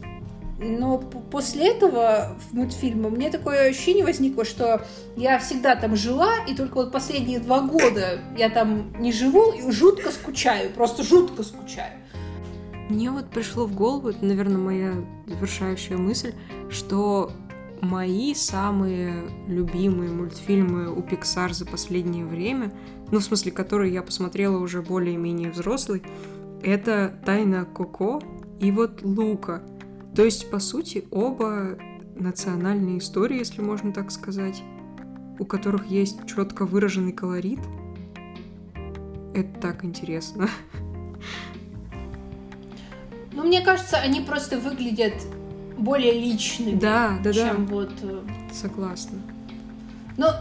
но 0.60 0.98
после 0.98 1.68
этого 1.68 2.36
в 2.38 2.54
мультфильме 2.54 3.08
мне 3.08 3.30
такое 3.30 3.70
ощущение 3.70 4.04
возникло, 4.04 4.44
что 4.44 4.84
я 5.16 5.38
всегда 5.38 5.74
там 5.74 5.96
жила, 5.96 6.34
и 6.46 6.54
только 6.54 6.74
вот 6.74 6.92
последние 6.92 7.40
два 7.40 7.62
года 7.62 8.20
я 8.36 8.50
там 8.50 8.92
не 9.00 9.12
живу 9.12 9.52
и 9.52 9.70
жутко 9.70 10.10
скучаю, 10.10 10.70
просто 10.70 11.02
жутко 11.02 11.42
скучаю. 11.42 11.94
Мне 12.90 13.10
вот 13.10 13.30
пришло 13.30 13.66
в 13.66 13.74
голову, 13.74 14.10
это, 14.10 14.24
наверное, 14.24 14.58
моя 14.58 14.94
завершающая 15.26 15.96
мысль, 15.96 16.34
что 16.68 17.32
мои 17.80 18.34
самые 18.34 19.30
любимые 19.46 20.10
мультфильмы 20.10 20.92
у 20.92 21.00
Pixar 21.00 21.54
за 21.54 21.64
последнее 21.64 22.26
время, 22.26 22.72
ну, 23.10 23.20
в 23.20 23.24
смысле, 23.24 23.52
которые 23.52 23.94
я 23.94 24.02
посмотрела 24.02 24.58
уже 24.58 24.82
более-менее 24.82 25.50
взрослый, 25.50 26.02
это 26.62 27.14
«Тайна 27.24 27.64
Коко» 27.64 28.20
и 28.60 28.70
вот 28.70 29.02
«Лука». 29.02 29.62
То 30.20 30.26
есть, 30.26 30.50
по 30.50 30.58
сути, 30.58 31.06
оба 31.10 31.78
национальные 32.14 32.98
истории, 32.98 33.38
если 33.38 33.62
можно 33.62 33.90
так 33.90 34.10
сказать, 34.10 34.62
у 35.38 35.46
которых 35.46 35.86
есть 35.86 36.18
четко 36.26 36.66
выраженный 36.66 37.14
колорит. 37.14 37.60
Это 39.34 39.60
так 39.62 39.82
интересно. 39.82 40.50
Ну, 43.32 43.44
мне 43.44 43.62
кажется, 43.62 43.96
они 43.96 44.20
просто 44.20 44.58
выглядят 44.58 45.14
более 45.78 46.12
личными, 46.12 46.78
да, 46.78 47.18
да, 47.24 47.32
чем 47.32 47.64
да. 47.64 47.72
вот... 47.72 47.92
Э, 48.02 48.20
Согласна. 48.52 49.22
Но 50.18 50.34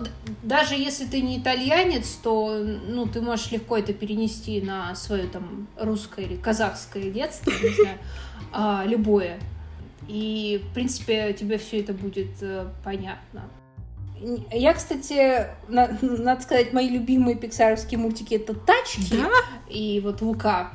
даже 0.43 0.75
если 0.75 1.05
ты 1.05 1.21
не 1.21 1.39
итальянец, 1.39 2.19
то 2.21 2.61
ну, 2.85 3.05
ты 3.05 3.21
можешь 3.21 3.51
легко 3.51 3.77
это 3.77 3.93
перенести 3.93 4.59
на 4.59 4.93
свое 4.95 5.27
там 5.27 5.69
русское 5.79 6.25
или 6.25 6.35
казахское 6.35 7.09
детство, 7.11 7.51
не 7.51 7.73
знаю, 7.81 7.97
а, 8.51 8.83
любое. 8.85 9.39
И, 10.09 10.59
в 10.63 10.73
принципе, 10.73 11.33
тебе 11.33 11.59
все 11.59 11.81
это 11.81 11.93
будет 11.93 12.41
э, 12.41 12.67
понятно. 12.83 13.47
Я, 14.51 14.73
кстати, 14.73 15.45
на, 15.67 15.87
надо 16.01 16.41
сказать, 16.41 16.73
мои 16.73 16.89
любимые 16.89 17.37
пиксаровские 17.37 17.99
мультики 17.99 18.33
это 18.33 18.55
тачки 18.55 19.15
да? 19.15 19.29
и 19.69 20.01
вот 20.03 20.21
Лука. 20.21 20.71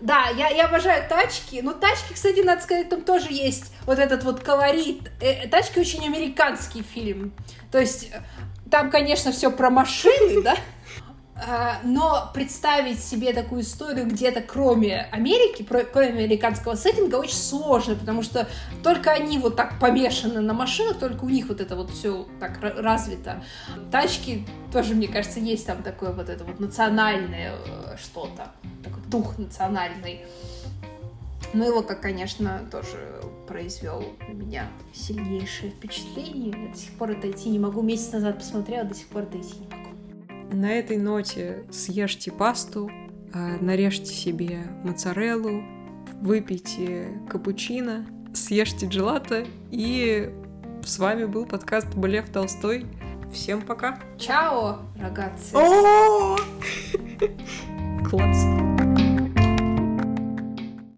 Да, 0.00 0.28
я, 0.36 0.48
я 0.48 0.66
обожаю 0.66 1.08
тачки, 1.08 1.62
но 1.62 1.72
тачки, 1.72 2.12
кстати, 2.12 2.40
надо 2.40 2.62
сказать, 2.62 2.90
там 2.90 3.00
тоже 3.00 3.28
есть 3.30 3.72
вот 3.86 3.98
этот 3.98 4.24
вот 4.24 4.40
колорит. 4.40 5.10
Э, 5.22 5.48
тачки 5.48 5.78
очень 5.78 6.04
американский 6.04 6.82
фильм. 6.82 7.32
То 7.72 7.78
есть 7.78 8.10
там, 8.70 8.90
конечно, 8.90 9.32
все 9.32 9.50
про 9.50 9.70
машины, 9.70 10.42
да, 10.44 10.54
но 11.84 12.30
представить 12.34 13.02
себе 13.02 13.32
такую 13.32 13.62
историю 13.62 14.06
где-то 14.06 14.40
кроме 14.40 15.02
Америки, 15.12 15.66
кроме 15.92 16.08
американского 16.08 16.74
сеттинга, 16.74 17.16
очень 17.16 17.36
сложно, 17.36 17.94
потому 17.94 18.22
что 18.22 18.48
только 18.82 19.10
они 19.10 19.38
вот 19.38 19.56
так 19.56 19.78
помешаны 19.78 20.40
на 20.40 20.52
машинах, 20.52 20.98
только 20.98 21.24
у 21.24 21.28
них 21.28 21.48
вот 21.48 21.60
это 21.60 21.76
вот 21.76 21.90
все 21.90 22.26
так 22.38 22.58
развито. 22.60 23.42
Тачки 23.90 24.46
тоже, 24.72 24.94
мне 24.94 25.08
кажется, 25.08 25.40
есть 25.40 25.66
там 25.66 25.82
такое 25.82 26.12
вот 26.12 26.28
это 26.28 26.44
вот 26.44 26.60
национальное 26.60 27.54
э, 27.54 27.96
что-то, 27.96 28.52
такой 28.84 29.02
дух 29.04 29.38
национальный. 29.38 30.20
Ну, 31.52 31.66
его, 31.66 31.82
как, 31.82 32.00
конечно, 32.00 32.60
тоже 32.70 33.20
произвел 33.48 34.04
на 34.28 34.32
меня 34.32 34.68
сильнейшее 34.92 35.72
впечатление. 35.72 36.54
Я 36.56 36.72
до 36.72 36.78
сих 36.78 36.92
пор 36.92 37.10
отойти 37.10 37.48
не 37.48 37.58
могу. 37.58 37.82
Месяц 37.82 38.12
назад 38.12 38.38
посмотрела, 38.38 38.84
до 38.84 38.94
сих 38.94 39.08
пор 39.08 39.22
отойти 39.22 39.54
не 39.58 39.66
могу. 39.66 39.79
На 40.52 40.72
этой 40.72 40.98
ноте 40.98 41.64
съешьте 41.70 42.32
пасту, 42.32 42.90
а, 43.32 43.56
нарежьте 43.60 44.06
себе 44.06 44.62
моцареллу, 44.82 45.62
выпейте 46.20 47.20
капучино, 47.28 48.04
съешьте 48.34 48.86
джелато, 48.86 49.46
и 49.70 50.28
с 50.82 50.98
вами 50.98 51.26
был 51.26 51.46
подкаст 51.46 51.94
Блев 51.94 52.30
Толстой. 52.30 52.84
Всем 53.32 53.62
пока! 53.62 54.00
Чао, 54.18 54.80
рогатцы! 55.00 55.52
Класс! 58.10 58.69